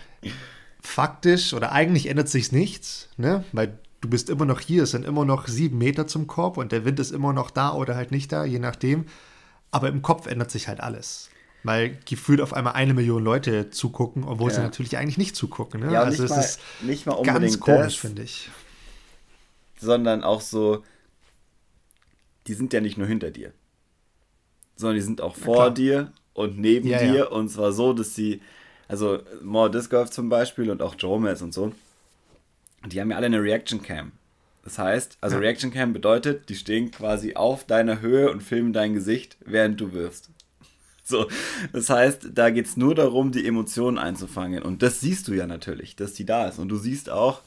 faktisch 0.83 1.55
oder 1.55 1.73
eigentlich 1.73 2.11
ändert 2.11 2.29
sich 2.29 2.53
nichts, 2.53 3.09
ne? 3.17 3.43
weil 3.53 3.79
du 4.03 4.11
bist 4.11 4.29
immer 4.29 4.45
noch 4.45 4.61
hier, 4.61 4.83
es 4.83 4.91
sind 4.91 5.07
immer 5.07 5.25
noch 5.25 5.49
sieben 5.49 5.79
Meter 5.79 6.07
zum 6.07 6.27
Korb 6.27 6.59
und 6.59 6.73
der 6.73 6.85
Wind 6.85 7.01
ist 7.01 7.11
immer 7.11 7.33
noch 7.33 7.51
da 7.51 7.73
oder 7.73 7.97
halt 7.97 8.11
nicht 8.11 8.31
da, 8.33 8.45
je 8.45 8.59
nachdem. 8.59 9.07
Aber 9.71 9.89
im 9.89 10.03
Kopf 10.03 10.27
ändert 10.27 10.51
sich 10.51 10.69
halt 10.69 10.81
alles 10.81 11.31
weil 11.65 11.99
gefühlt 12.05 12.41
auf 12.41 12.53
einmal 12.53 12.75
eine 12.75 12.95
Million 12.95 13.25
Leute 13.25 13.71
zugucken, 13.71 14.25
obwohl 14.25 14.51
ja. 14.51 14.57
sie 14.57 14.61
natürlich 14.61 14.97
eigentlich 14.99 15.19
nicht 15.19 15.35
zugucken. 15.35 15.81
Ne? 15.81 15.93
Ja, 15.93 16.03
also 16.03 16.23
nicht, 16.23 16.31
es 16.31 16.37
mal, 16.37 16.41
ist 16.41 16.61
nicht 16.83 17.07
mal 17.07 17.13
unbedingt 17.15 17.41
ganz 17.43 17.61
komisch, 17.61 17.99
finde 17.99 18.23
ich. 18.23 18.51
Sondern 19.81 20.23
auch 20.23 20.43
so, 20.43 20.85
die 22.47 22.55
sind 22.55 22.73
ja 22.73 22.81
nicht 22.81 22.99
nur 22.99 23.07
hinter 23.07 23.31
dir, 23.31 23.53
sondern 24.77 24.97
die 24.97 25.03
sind 25.03 25.21
auch 25.23 25.35
vor 25.35 25.71
dir 25.71 26.13
und 26.35 26.59
neben 26.59 26.87
ja, 26.87 26.99
dir. 26.99 27.33
Und 27.33 27.49
zwar 27.49 27.73
so, 27.73 27.95
dass 27.95 28.15
sie, 28.15 28.43
also 28.87 29.21
More 29.43 29.71
Disc 29.71 29.91
Golf 29.91 30.11
zum 30.11 30.29
Beispiel 30.29 30.71
und 30.71 30.83
auch 30.83 30.97
Jerome 30.99 31.35
und 31.41 31.55
so, 31.55 31.73
die 32.87 33.01
haben 33.01 33.11
ja 33.11 33.17
alle 33.17 33.27
eine 33.27 33.43
Reaction 33.43 33.83
Cam. 33.83 34.13
Das 34.65 34.79
heißt, 34.79 35.19
also 35.21 35.39
Reaction 35.39 35.71
Cam 35.71 35.93
bedeutet, 35.93 36.49
die 36.49 36.55
stehen 36.55 36.91
quasi 36.91 37.35
auf 37.35 37.65
deiner 37.65 38.01
Höhe 38.01 38.31
und 38.31 38.43
filmen 38.43 38.73
dein 38.73 38.95
Gesicht, 38.95 39.37
während 39.45 39.81
du 39.81 39.93
wirfst. 39.93 40.31
So, 41.07 41.29
das 41.75 41.91
heißt, 41.91 42.31
da 42.33 42.49
geht 42.49 42.65
es 42.65 42.79
nur 42.79 42.95
darum, 42.95 43.31
die 43.31 43.47
Emotionen 43.47 43.99
einzufangen. 43.99 44.63
Und 44.63 44.83
das 44.83 45.01
siehst 45.01 45.29
du 45.29 45.35
ja 45.35 45.47
natürlich, 45.47 45.97
dass 45.97 46.15
die 46.15 46.25
da 46.25 46.49
ist. 46.49 46.59
Und 46.59 46.71
du 46.71 46.79
siehst 46.79 47.11
auch 47.11 47.43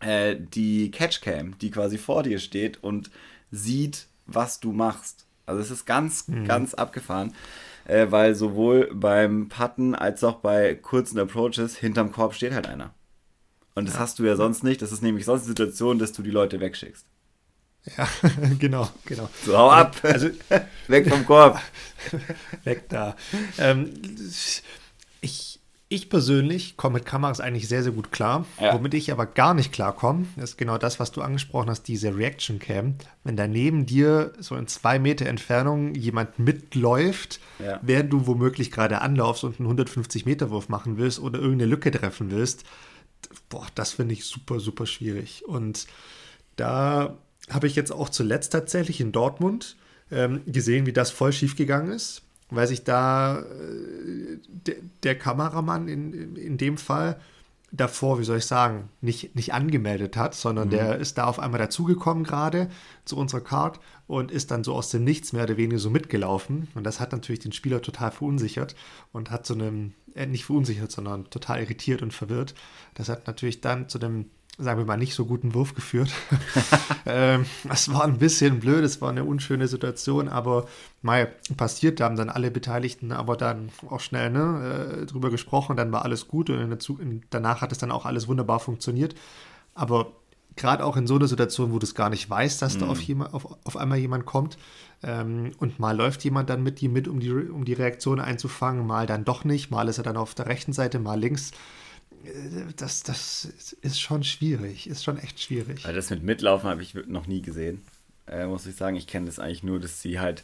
äh, 0.00 0.36
die 0.38 0.90
Catchcam, 0.90 1.58
die 1.58 1.70
quasi 1.70 1.98
vor 1.98 2.22
dir 2.22 2.38
steht 2.38 2.82
und 2.82 3.10
sieht, 3.50 4.06
was 4.26 4.60
du 4.60 4.72
machst. 4.72 5.26
Also 5.44 5.60
es 5.60 5.70
ist 5.70 5.84
ganz, 5.84 6.28
mhm. 6.28 6.46
ganz 6.46 6.72
abgefahren, 6.74 7.34
äh, 7.84 8.06
weil 8.10 8.34
sowohl 8.34 8.90
beim 8.94 9.48
Putten 9.48 9.94
als 9.94 10.24
auch 10.24 10.36
bei 10.36 10.74
kurzen 10.74 11.18
Approaches 11.18 11.76
hinterm 11.76 12.12
Korb 12.12 12.34
steht 12.34 12.54
halt 12.54 12.66
einer. 12.66 12.94
Und 13.74 13.86
das 13.86 13.94
ja. 13.94 14.00
hast 14.00 14.18
du 14.18 14.24
ja 14.24 14.36
sonst 14.36 14.64
nicht. 14.64 14.82
Das 14.82 14.92
ist 14.92 15.02
nämlich 15.02 15.24
sonst 15.24 15.42
die 15.42 15.48
Situation, 15.48 15.98
dass 15.98 16.12
du 16.12 16.22
die 16.22 16.30
Leute 16.30 16.58
wegschickst. 16.60 17.06
Ja, 17.96 18.08
genau, 18.58 18.88
genau. 19.04 19.28
So, 19.44 19.56
hau 19.56 19.70
ab! 19.70 19.96
Also, 20.02 20.30
Weg 20.88 21.08
vom 21.08 21.24
Korb! 21.24 21.60
Weg 22.64 22.88
da. 22.88 23.16
Ähm, 23.58 23.92
ich, 25.20 25.60
ich 25.88 26.10
persönlich 26.10 26.76
komme 26.76 26.94
mit 26.94 27.06
Kameras 27.06 27.40
eigentlich 27.40 27.68
sehr, 27.68 27.82
sehr 27.82 27.92
gut 27.92 28.12
klar. 28.12 28.44
Ja. 28.60 28.74
Womit 28.74 28.94
ich 28.94 29.10
aber 29.10 29.26
gar 29.26 29.54
nicht 29.54 29.72
klarkomme, 29.72 30.26
ist 30.36 30.58
genau 30.58 30.76
das, 30.76 31.00
was 31.00 31.12
du 31.12 31.22
angesprochen 31.22 31.70
hast, 31.70 31.84
diese 31.84 32.16
Reaction 32.16 32.58
Cam. 32.58 32.94
Wenn 33.24 33.36
da 33.36 33.46
neben 33.46 33.86
dir 33.86 34.32
so 34.38 34.54
in 34.56 34.66
zwei 34.66 34.98
Meter 34.98 35.26
Entfernung 35.26 35.94
jemand 35.94 36.38
mitläuft, 36.38 37.40
ja. 37.58 37.80
während 37.82 38.12
du 38.12 38.26
womöglich 38.26 38.70
gerade 38.70 39.00
anlaufst 39.00 39.44
und 39.44 39.58
einen 39.58 39.66
150 39.66 40.26
Meter 40.26 40.50
Wurf 40.50 40.68
machen 40.68 40.98
willst 40.98 41.20
oder 41.20 41.38
irgendeine 41.38 41.70
Lücke 41.70 41.90
treffen 41.90 42.30
willst, 42.30 42.64
boah, 43.48 43.66
das 43.74 43.92
finde 43.92 44.14
ich 44.14 44.24
super, 44.24 44.60
super 44.60 44.86
schwierig. 44.86 45.44
Und 45.46 45.86
da 46.56 47.16
habe 47.50 47.66
ich 47.66 47.76
jetzt 47.76 47.92
auch 47.92 48.08
zuletzt 48.08 48.52
tatsächlich 48.52 49.00
in 49.00 49.12
Dortmund 49.12 49.76
ähm, 50.10 50.42
gesehen, 50.46 50.86
wie 50.86 50.92
das 50.92 51.10
voll 51.10 51.32
schief 51.32 51.56
gegangen 51.56 51.90
ist, 51.90 52.22
weil 52.50 52.66
sich 52.66 52.84
da 52.84 53.40
äh, 53.40 54.38
de, 54.46 54.76
der 55.02 55.18
Kameramann 55.18 55.88
in, 55.88 56.36
in, 56.36 56.58
dem 56.58 56.78
Fall 56.78 57.20
davor, 57.70 58.18
wie 58.18 58.24
soll 58.24 58.38
ich 58.38 58.46
sagen, 58.46 58.88
nicht, 59.02 59.36
nicht 59.36 59.52
angemeldet 59.52 60.16
hat, 60.16 60.34
sondern 60.34 60.68
mhm. 60.68 60.72
der 60.72 60.98
ist 60.98 61.18
da 61.18 61.24
auf 61.24 61.38
einmal 61.38 61.58
dazugekommen 61.58 62.24
gerade 62.24 62.70
zu 63.04 63.16
unserer 63.16 63.42
Card 63.42 63.80
und 64.06 64.30
ist 64.30 64.50
dann 64.50 64.64
so 64.64 64.74
aus 64.74 64.90
dem 64.90 65.04
Nichts 65.04 65.32
mehr 65.32 65.44
oder 65.44 65.58
weniger 65.58 65.78
so 65.78 65.90
mitgelaufen. 65.90 66.68
Und 66.74 66.84
das 66.84 67.00
hat 67.00 67.12
natürlich 67.12 67.40
den 67.40 67.52
Spieler 67.52 67.82
total 67.82 68.10
verunsichert 68.10 68.74
und 69.12 69.30
hat 69.30 69.44
zu 69.44 69.54
einem, 69.54 69.92
äh, 70.14 70.26
nicht 70.26 70.46
verunsichert, 70.46 70.90
sondern 70.90 71.28
total 71.28 71.60
irritiert 71.60 72.00
und 72.00 72.14
verwirrt. 72.14 72.54
Das 72.94 73.10
hat 73.10 73.26
natürlich 73.26 73.60
dann 73.60 73.88
zu 73.88 73.98
dem 73.98 74.30
sagen 74.58 74.80
wir 74.80 74.84
mal, 74.84 74.96
nicht 74.96 75.14
so 75.14 75.24
guten 75.24 75.54
Wurf 75.54 75.74
geführt. 75.74 76.10
ähm, 77.06 77.46
das 77.66 77.92
war 77.92 78.04
ein 78.04 78.18
bisschen 78.18 78.58
blöd, 78.58 78.84
es 78.84 79.00
war 79.00 79.10
eine 79.10 79.24
unschöne 79.24 79.68
Situation, 79.68 80.28
aber 80.28 80.66
mal 81.00 81.32
passiert, 81.56 82.00
da 82.00 82.04
haben 82.04 82.16
dann 82.16 82.28
alle 82.28 82.50
Beteiligten 82.50 83.12
aber 83.12 83.36
dann 83.36 83.70
auch 83.88 84.00
schnell 84.00 84.30
ne, 84.30 85.02
äh, 85.02 85.06
drüber 85.06 85.30
gesprochen, 85.30 85.76
dann 85.76 85.92
war 85.92 86.04
alles 86.04 86.26
gut 86.26 86.50
und 86.50 86.90
in 87.00 87.22
danach 87.30 87.60
hat 87.60 87.70
es 87.70 87.78
dann 87.78 87.92
auch 87.92 88.04
alles 88.04 88.26
wunderbar 88.26 88.58
funktioniert. 88.58 89.14
Aber 89.74 90.12
gerade 90.56 90.84
auch 90.84 90.96
in 90.96 91.06
so 91.06 91.14
einer 91.14 91.28
Situation, 91.28 91.72
wo 91.72 91.78
du 91.78 91.84
es 91.84 91.94
gar 91.94 92.10
nicht 92.10 92.28
weißt, 92.28 92.60
dass 92.60 92.74
mhm. 92.74 92.80
da 92.80 92.86
auf, 92.88 93.00
jemand, 93.00 93.32
auf, 93.32 93.46
auf 93.64 93.76
einmal 93.76 93.98
jemand 93.98 94.26
kommt 94.26 94.58
ähm, 95.04 95.52
und 95.58 95.78
mal 95.78 95.96
läuft 95.96 96.24
jemand 96.24 96.50
dann 96.50 96.64
mit 96.64 96.80
dir 96.80 96.88
mit, 96.88 97.06
um 97.06 97.20
die, 97.20 97.30
um 97.30 97.64
die 97.64 97.74
Reaktion 97.74 98.18
einzufangen, 98.18 98.84
mal 98.84 99.06
dann 99.06 99.24
doch 99.24 99.44
nicht, 99.44 99.70
mal 99.70 99.88
ist 99.88 99.98
er 99.98 100.04
dann 100.04 100.16
auf 100.16 100.34
der 100.34 100.46
rechten 100.46 100.72
Seite, 100.72 100.98
mal 100.98 101.18
links 101.18 101.52
das, 102.76 103.02
das 103.02 103.48
ist 103.80 104.00
schon 104.00 104.24
schwierig, 104.24 104.88
ist 104.88 105.04
schon 105.04 105.18
echt 105.18 105.40
schwierig. 105.40 105.84
Also 105.84 105.96
das 105.96 106.10
mit 106.10 106.22
Mitlaufen 106.22 106.68
habe 106.68 106.82
ich 106.82 106.94
noch 107.06 107.26
nie 107.26 107.42
gesehen, 107.42 107.82
äh, 108.26 108.46
muss 108.46 108.66
ich 108.66 108.76
sagen. 108.76 108.96
Ich 108.96 109.06
kenne 109.06 109.26
das 109.26 109.38
eigentlich 109.38 109.62
nur, 109.62 109.80
dass 109.80 110.02
sie 110.02 110.20
halt 110.20 110.42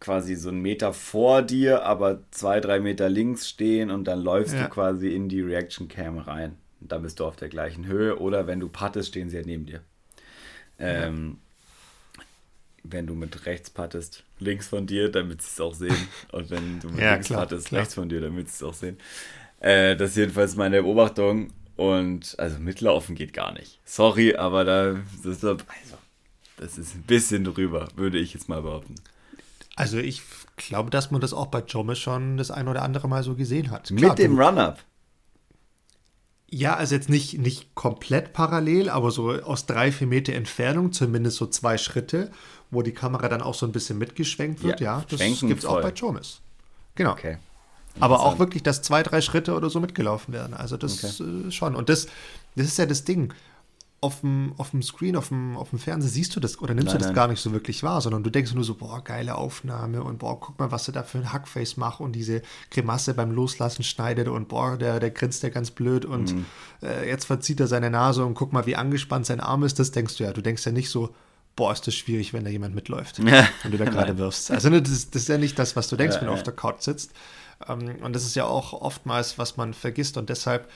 quasi 0.00 0.34
so 0.34 0.48
einen 0.48 0.60
Meter 0.60 0.92
vor 0.92 1.42
dir, 1.42 1.84
aber 1.84 2.20
zwei, 2.30 2.60
drei 2.60 2.80
Meter 2.80 3.08
links 3.08 3.48
stehen 3.48 3.90
und 3.90 4.04
dann 4.04 4.22
läufst 4.22 4.54
ja. 4.54 4.64
du 4.64 4.68
quasi 4.68 5.14
in 5.14 5.28
die 5.28 5.40
Reaction 5.40 5.88
Cam 5.88 6.18
rein. 6.18 6.56
Und 6.80 6.92
dann 6.92 7.02
bist 7.02 7.20
du 7.20 7.26
auf 7.26 7.36
der 7.36 7.48
gleichen 7.48 7.86
Höhe 7.86 8.18
oder 8.18 8.46
wenn 8.46 8.60
du 8.60 8.68
pattest, 8.68 9.10
stehen 9.10 9.30
sie 9.30 9.36
halt 9.36 9.46
neben 9.46 9.66
dir. 9.66 9.80
Ähm, 10.78 11.38
ja. 12.16 12.22
Wenn 12.84 13.06
du 13.06 13.14
mit 13.14 13.46
rechts 13.46 13.70
pattest, 13.70 14.24
links 14.40 14.68
von 14.68 14.86
dir, 14.86 15.08
damit 15.08 15.42
sie 15.42 15.48
es 15.48 15.60
auch 15.60 15.74
sehen. 15.74 16.08
Und 16.32 16.50
wenn 16.50 16.80
du 16.80 16.88
mit 16.88 17.00
ja, 17.00 17.12
links 17.12 17.28
klar, 17.28 17.40
pattest, 17.40 17.68
klar. 17.68 17.80
rechts 17.82 17.94
von 17.94 18.08
dir, 18.08 18.20
damit 18.20 18.48
sie 18.48 18.54
es 18.54 18.62
auch 18.62 18.74
sehen. 18.74 18.98
Äh, 19.62 19.96
das 19.96 20.10
ist 20.10 20.16
jedenfalls 20.16 20.56
meine 20.56 20.82
Beobachtung. 20.82 21.52
Und 21.76 22.34
also 22.38 22.58
mitlaufen 22.58 23.14
geht 23.14 23.32
gar 23.32 23.52
nicht. 23.52 23.80
Sorry, 23.84 24.36
aber 24.36 24.64
da 24.64 24.92
das 25.24 25.36
ist, 25.36 25.44
also, 25.44 25.56
das 26.58 26.78
ist 26.78 26.94
ein 26.94 27.02
bisschen 27.02 27.44
drüber, 27.44 27.88
würde 27.96 28.18
ich 28.18 28.34
jetzt 28.34 28.48
mal 28.48 28.60
behaupten. 28.62 28.96
Also 29.74 29.96
ich 29.96 30.22
glaube, 30.56 30.90
dass 30.90 31.10
man 31.10 31.20
das 31.20 31.32
auch 31.32 31.46
bei 31.46 31.60
Jomis 31.60 31.98
schon 31.98 32.36
das 32.36 32.50
ein 32.50 32.68
oder 32.68 32.82
andere 32.82 33.08
Mal 33.08 33.22
so 33.22 33.34
gesehen 33.34 33.70
hat. 33.70 33.88
Klar, 33.88 34.10
Mit 34.10 34.18
dem 34.18 34.38
Run-Up. 34.38 34.80
Ja, 36.50 36.76
also 36.76 36.94
jetzt 36.94 37.08
nicht, 37.08 37.38
nicht 37.38 37.74
komplett 37.74 38.34
parallel, 38.34 38.90
aber 38.90 39.10
so 39.10 39.30
aus 39.30 39.64
drei, 39.64 39.90
vier 39.90 40.06
Meter 40.06 40.34
Entfernung, 40.34 40.92
zumindest 40.92 41.38
so 41.38 41.46
zwei 41.46 41.78
Schritte, 41.78 42.30
wo 42.70 42.82
die 42.82 42.92
Kamera 42.92 43.28
dann 43.28 43.40
auch 43.40 43.54
so 43.54 43.64
ein 43.64 43.72
bisschen 43.72 43.96
mitgeschwenkt 43.96 44.62
wird. 44.62 44.80
Ja, 44.80 44.98
ja 44.98 45.04
das 45.08 45.40
gibt 45.40 45.60
es 45.60 45.64
auch 45.64 45.80
bei 45.80 45.90
Jomis. 45.92 46.42
Genau. 46.94 47.12
Okay. 47.12 47.38
Aber 48.00 48.20
auch 48.20 48.38
wirklich, 48.38 48.62
dass 48.62 48.82
zwei, 48.82 49.02
drei 49.02 49.20
Schritte 49.20 49.54
oder 49.54 49.70
so 49.70 49.80
mitgelaufen 49.80 50.32
werden. 50.32 50.54
Also 50.54 50.76
das 50.76 51.20
okay. 51.20 51.48
äh, 51.48 51.50
schon. 51.50 51.76
Und 51.76 51.88
das, 51.88 52.06
das 52.56 52.66
ist 52.66 52.78
ja 52.78 52.86
das 52.86 53.04
Ding 53.04 53.32
auf 54.02 54.20
dem, 54.20 54.52
auf 54.58 54.72
dem 54.72 54.82
Screen, 54.82 55.14
auf 55.14 55.28
dem, 55.28 55.56
auf 55.56 55.70
dem 55.70 55.78
Fernseher 55.78 56.10
siehst 56.10 56.34
du 56.34 56.40
das 56.40 56.60
oder 56.60 56.74
nimmst 56.74 56.88
nein, 56.88 56.94
du 56.94 56.98
das 56.98 57.06
nein. 57.08 57.14
gar 57.14 57.28
nicht 57.28 57.40
so 57.40 57.52
wirklich 57.52 57.84
wahr, 57.84 58.00
sondern 58.00 58.24
du 58.24 58.30
denkst 58.30 58.52
nur 58.52 58.64
so, 58.64 58.74
boah, 58.74 59.02
geile 59.02 59.36
Aufnahme 59.36 60.02
und 60.02 60.18
boah, 60.18 60.40
guck 60.40 60.58
mal, 60.58 60.72
was 60.72 60.88
er 60.88 60.92
da 60.92 61.04
für 61.04 61.18
ein 61.18 61.32
Hackface 61.32 61.76
macht 61.76 62.00
und 62.00 62.12
diese 62.12 62.42
Grimasse 62.72 63.14
beim 63.14 63.30
Loslassen 63.30 63.84
schneidet 63.84 64.26
und 64.26 64.48
boah, 64.48 64.76
der, 64.76 64.98
der 64.98 65.10
grinst 65.10 65.44
ja 65.44 65.50
ganz 65.50 65.70
blöd 65.70 66.04
und 66.04 66.34
mhm. 66.34 66.46
äh, 66.82 67.08
jetzt 67.08 67.26
verzieht 67.26 67.60
er 67.60 67.68
seine 67.68 67.90
Nase 67.90 68.24
und 68.24 68.34
guck 68.34 68.52
mal, 68.52 68.66
wie 68.66 68.74
angespannt 68.74 69.24
sein 69.24 69.38
Arm 69.38 69.62
ist. 69.62 69.78
Das 69.78 69.92
denkst 69.92 70.16
du 70.16 70.24
ja. 70.24 70.32
Du 70.32 70.42
denkst 70.42 70.66
ja 70.66 70.72
nicht 70.72 70.90
so, 70.90 71.14
boah, 71.54 71.72
ist 71.72 71.86
das 71.86 71.94
schwierig, 71.94 72.32
wenn 72.32 72.42
da 72.42 72.50
jemand 72.50 72.74
mitläuft 72.74 73.20
ja. 73.20 73.46
und 73.62 73.70
du 73.72 73.78
da 73.78 73.84
gerade 73.84 74.18
wirfst. 74.18 74.50
Also 74.50 74.68
ne, 74.68 74.82
das, 74.82 74.90
ist, 74.90 75.14
das, 75.14 75.22
ist 75.22 75.28
ja 75.28 75.38
nicht 75.38 75.56
das, 75.60 75.76
was 75.76 75.86
du 75.86 75.94
denkst, 75.94 76.16
ja, 76.16 76.22
wenn 76.22 76.28
du 76.28 76.34
auf 76.34 76.42
der 76.42 76.54
Couch 76.54 76.80
sitzt. 76.80 77.12
Ähm, 77.68 77.96
und 78.02 78.14
das 78.14 78.24
ist 78.24 78.34
ja 78.34 78.44
auch 78.44 78.72
oftmals, 78.72 79.38
was 79.38 79.56
man 79.56 79.74
vergisst 79.74 80.16
und 80.16 80.28
deshalb 80.28 80.68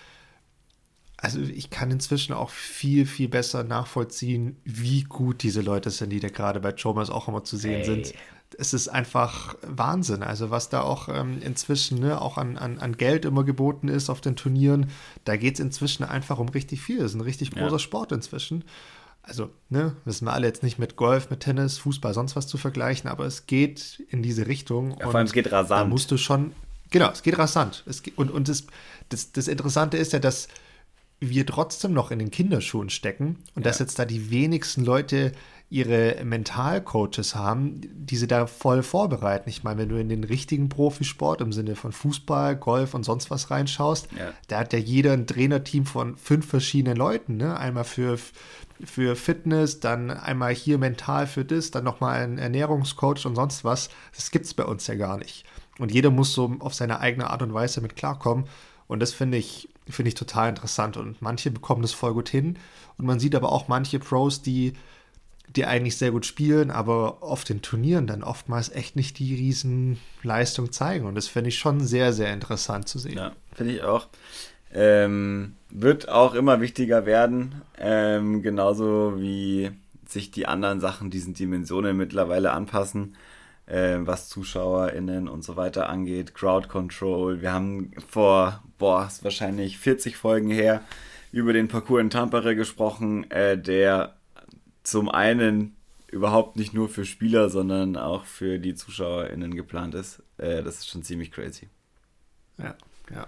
also 1.18 1.40
ich 1.40 1.70
kann 1.70 1.90
inzwischen 1.90 2.34
auch 2.34 2.50
viel, 2.50 3.06
viel 3.06 3.28
besser 3.28 3.64
nachvollziehen, 3.64 4.56
wie 4.64 5.02
gut 5.02 5.42
diese 5.42 5.62
Leute 5.62 5.90
sind, 5.90 6.10
die 6.10 6.20
da 6.20 6.28
gerade 6.28 6.60
bei 6.60 6.72
Chomas 6.72 7.10
auch 7.10 7.28
immer 7.28 7.42
zu 7.42 7.56
sehen 7.56 7.76
hey. 7.76 7.84
sind. 7.84 8.14
Es 8.58 8.74
ist 8.74 8.88
einfach 8.88 9.56
Wahnsinn. 9.62 10.22
Also 10.22 10.50
was 10.50 10.68
da 10.68 10.82
auch 10.82 11.08
ähm, 11.08 11.40
inzwischen 11.42 11.98
ne, 12.00 12.20
auch 12.20 12.38
an, 12.38 12.56
an, 12.58 12.78
an 12.78 12.96
Geld 12.96 13.24
immer 13.24 13.44
geboten 13.44 13.88
ist 13.88 14.08
auf 14.10 14.20
den 14.20 14.36
Turnieren, 14.36 14.90
da 15.24 15.36
geht 15.36 15.54
es 15.54 15.60
inzwischen 15.60 16.04
einfach 16.04 16.38
um 16.38 16.48
richtig 16.48 16.80
viel. 16.82 16.98
Das 16.98 17.12
ist 17.12 17.16
ein 17.16 17.22
richtig 17.22 17.50
großer 17.50 17.72
ja. 17.72 17.78
Sport 17.78 18.12
inzwischen. 18.12 18.64
Also, 19.22 19.50
ne, 19.70 19.96
wissen 20.04 20.26
wir 20.26 20.32
alle 20.32 20.46
jetzt 20.46 20.62
nicht 20.62 20.78
mit 20.78 20.94
Golf, 20.94 21.30
mit 21.30 21.40
Tennis, 21.40 21.78
Fußball, 21.78 22.14
sonst 22.14 22.36
was 22.36 22.46
zu 22.46 22.58
vergleichen, 22.58 23.10
aber 23.10 23.26
es 23.26 23.46
geht 23.46 24.00
in 24.08 24.22
diese 24.22 24.46
Richtung. 24.46 24.92
Ja, 25.00 25.06
vor 25.06 25.16
allem 25.16 25.26
es 25.26 25.32
geht 25.32 25.50
rasant. 25.50 25.80
Da 25.80 25.84
musst 25.84 26.12
du 26.12 26.16
schon, 26.16 26.52
genau, 26.90 27.10
es 27.10 27.22
geht 27.22 27.38
rasant. 27.38 27.84
Es 27.86 28.02
geht, 28.02 28.16
und 28.18 28.30
und 28.30 28.48
das, 28.48 28.66
das, 29.08 29.32
das 29.32 29.48
Interessante 29.48 29.96
ist 29.96 30.12
ja, 30.12 30.18
dass 30.18 30.48
wir 31.20 31.46
trotzdem 31.46 31.92
noch 31.92 32.10
in 32.10 32.18
den 32.18 32.30
Kinderschuhen 32.30 32.90
stecken 32.90 33.38
und 33.54 33.64
ja. 33.64 33.70
dass 33.70 33.78
jetzt 33.78 33.98
da 33.98 34.04
die 34.04 34.30
wenigsten 34.30 34.84
Leute 34.84 35.32
ihre 35.68 36.22
Mentalcoaches 36.24 37.34
haben, 37.34 37.80
die 37.82 38.16
sie 38.16 38.28
da 38.28 38.46
voll 38.46 38.84
vorbereiten. 38.84 39.48
Ich 39.48 39.64
meine, 39.64 39.80
wenn 39.80 39.88
du 39.88 39.96
in 39.96 40.08
den 40.08 40.22
richtigen 40.22 40.68
Profisport 40.68 41.40
im 41.40 41.52
Sinne 41.52 41.74
von 41.74 41.90
Fußball, 41.90 42.56
Golf 42.56 42.94
und 42.94 43.02
sonst 43.02 43.30
was 43.30 43.50
reinschaust, 43.50 44.08
ja. 44.16 44.32
da 44.46 44.60
hat 44.60 44.72
ja 44.72 44.78
jeder 44.78 45.12
ein 45.12 45.26
Trainerteam 45.26 45.84
von 45.84 46.16
fünf 46.16 46.46
verschiedenen 46.46 46.96
Leuten. 46.96 47.36
Ne? 47.36 47.58
Einmal 47.58 47.82
für, 47.82 48.16
für 48.84 49.16
Fitness, 49.16 49.80
dann 49.80 50.10
einmal 50.10 50.54
hier 50.54 50.78
mental 50.78 51.26
für 51.26 51.44
das, 51.44 51.72
dann 51.72 51.82
nochmal 51.82 52.22
ein 52.22 52.38
Ernährungscoach 52.38 53.26
und 53.26 53.34
sonst 53.34 53.64
was. 53.64 53.88
Das 54.14 54.30
gibt 54.30 54.46
es 54.46 54.54
bei 54.54 54.64
uns 54.64 54.86
ja 54.86 54.94
gar 54.94 55.18
nicht. 55.18 55.44
Und 55.78 55.92
jeder 55.92 56.10
muss 56.10 56.32
so 56.32 56.56
auf 56.60 56.74
seine 56.74 57.00
eigene 57.00 57.30
Art 57.30 57.42
und 57.42 57.52
Weise 57.52 57.80
mit 57.80 57.96
klarkommen. 57.96 58.46
Und 58.86 59.00
das 59.00 59.12
finde 59.12 59.38
ich 59.38 59.68
Finde 59.88 60.08
ich 60.08 60.14
total 60.14 60.48
interessant 60.48 60.96
und 60.96 61.22
manche 61.22 61.50
bekommen 61.52 61.82
das 61.82 61.92
voll 61.92 62.12
gut 62.12 62.28
hin. 62.28 62.58
Und 62.98 63.06
man 63.06 63.20
sieht 63.20 63.36
aber 63.36 63.52
auch 63.52 63.68
manche 63.68 64.00
Pros, 64.00 64.42
die, 64.42 64.72
die 65.54 65.64
eigentlich 65.64 65.96
sehr 65.96 66.10
gut 66.10 66.26
spielen, 66.26 66.72
aber 66.72 67.22
auf 67.22 67.44
den 67.44 67.62
Turnieren 67.62 68.08
dann 68.08 68.24
oftmals 68.24 68.68
echt 68.70 68.96
nicht 68.96 69.20
die 69.20 69.34
Riesenleistung 69.36 70.72
zeigen. 70.72 71.06
Und 71.06 71.14
das 71.14 71.28
finde 71.28 71.50
ich 71.50 71.58
schon 71.58 71.80
sehr, 71.80 72.12
sehr 72.12 72.32
interessant 72.32 72.88
zu 72.88 72.98
sehen. 72.98 73.16
Ja, 73.16 73.32
finde 73.54 73.74
ich 73.74 73.82
auch. 73.84 74.08
Ähm, 74.74 75.54
wird 75.70 76.08
auch 76.08 76.34
immer 76.34 76.60
wichtiger 76.60 77.06
werden, 77.06 77.62
ähm, 77.78 78.42
genauso 78.42 79.20
wie 79.20 79.70
sich 80.04 80.32
die 80.32 80.46
anderen 80.46 80.80
Sachen 80.80 81.10
diesen 81.10 81.34
Dimensionen 81.34 81.96
mittlerweile 81.96 82.50
anpassen 82.50 83.14
äh, 83.66 83.98
was 84.00 84.28
ZuschauerInnen 84.28 85.28
und 85.28 85.44
so 85.44 85.56
weiter 85.56 85.88
angeht, 85.88 86.34
Crowd 86.34 86.68
Control. 86.68 87.42
Wir 87.42 87.52
haben 87.52 87.92
vor, 88.08 88.62
boah, 88.78 89.06
ist 89.06 89.24
wahrscheinlich 89.24 89.78
40 89.78 90.16
Folgen 90.16 90.50
her, 90.50 90.82
über 91.32 91.52
den 91.52 91.68
Parcours 91.68 92.00
in 92.00 92.10
Tampere 92.10 92.56
gesprochen, 92.56 93.30
äh, 93.30 93.58
der 93.58 94.16
zum 94.82 95.08
einen 95.08 95.76
überhaupt 96.08 96.56
nicht 96.56 96.72
nur 96.72 96.88
für 96.88 97.04
Spieler, 97.04 97.50
sondern 97.50 97.96
auch 97.96 98.24
für 98.24 98.58
die 98.58 98.74
ZuschauerInnen 98.74 99.54
geplant 99.54 99.94
ist. 99.94 100.22
Äh, 100.38 100.62
das 100.62 100.78
ist 100.78 100.88
schon 100.88 101.02
ziemlich 101.02 101.32
crazy. 101.32 101.68
Ja, 102.58 102.76
ja. 103.12 103.26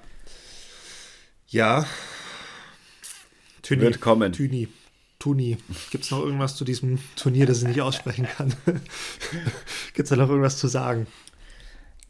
Ja. 1.49 1.87
Tüni, 3.63 3.83
Wird 3.83 4.01
kommen. 4.01 4.33
Tüni. 4.33 4.69
Tuni. 5.19 5.57
Gibt 5.91 6.05
es 6.05 6.11
noch 6.11 6.21
irgendwas 6.21 6.55
zu 6.55 6.65
diesem 6.65 6.99
Turnier, 7.17 7.47
das 7.47 7.63
ich 7.63 7.69
nicht 7.69 7.81
aussprechen 7.81 8.29
kann? 8.37 8.53
Gibt 8.67 10.05
es 10.05 10.11
da 10.11 10.17
noch 10.17 10.29
irgendwas 10.29 10.59
zu 10.59 10.69
sagen? 10.69 11.07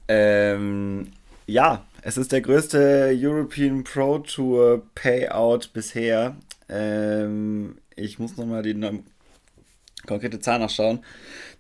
Ähm, 0.09 1.13
ja, 1.47 1.87
es 2.03 2.19
ist 2.19 2.33
der 2.33 2.43
größte 2.43 3.13
European 3.15 3.85
Pro 3.85 4.19
Tour 4.19 4.83
Payout 4.95 5.71
bisher. 5.73 6.37
Ähm, 6.69 7.79
ich 7.97 8.19
muss 8.19 8.37
nochmal 8.37 8.63
die 8.63 8.79
konkrete 10.07 10.41
Zahl 10.41 10.59
nachschauen. 10.59 11.03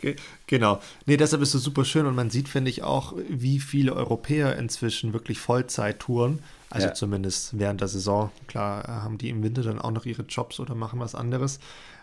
genau. 0.49 0.81
Nee, 1.07 1.17
deshalb 1.17 1.41
ist 1.43 1.55
es 1.55 1.63
super 1.63 1.85
schön 1.85 2.07
und 2.07 2.17
man 2.17 2.31
sieht, 2.31 2.49
finde 2.49 2.71
ich, 2.71 2.83
auch, 2.83 3.15
wie 3.29 3.61
viele 3.61 3.95
Europäer 3.95 4.57
inzwischen 4.57 5.13
wirklich 5.13 5.39
Vollzeit 5.39 6.01
touren. 6.01 6.41
Also 6.69 6.89
ja. 6.89 6.95
zumindest 6.95 7.59
während 7.59 7.81
der 7.81 7.89
Saison. 7.89 8.31
Klar 8.49 8.87
haben 8.89 9.19
die 9.19 9.29
im 9.29 9.43
Winter 9.45 9.63
dann 9.63 9.81
auch 9.81 9.91
noch 9.93 10.07
ihre 10.07 10.23
Jobs 10.23 10.59
oder 10.59 10.75
machen 10.75 10.99
was 10.99 11.15
anderes. 11.15 11.61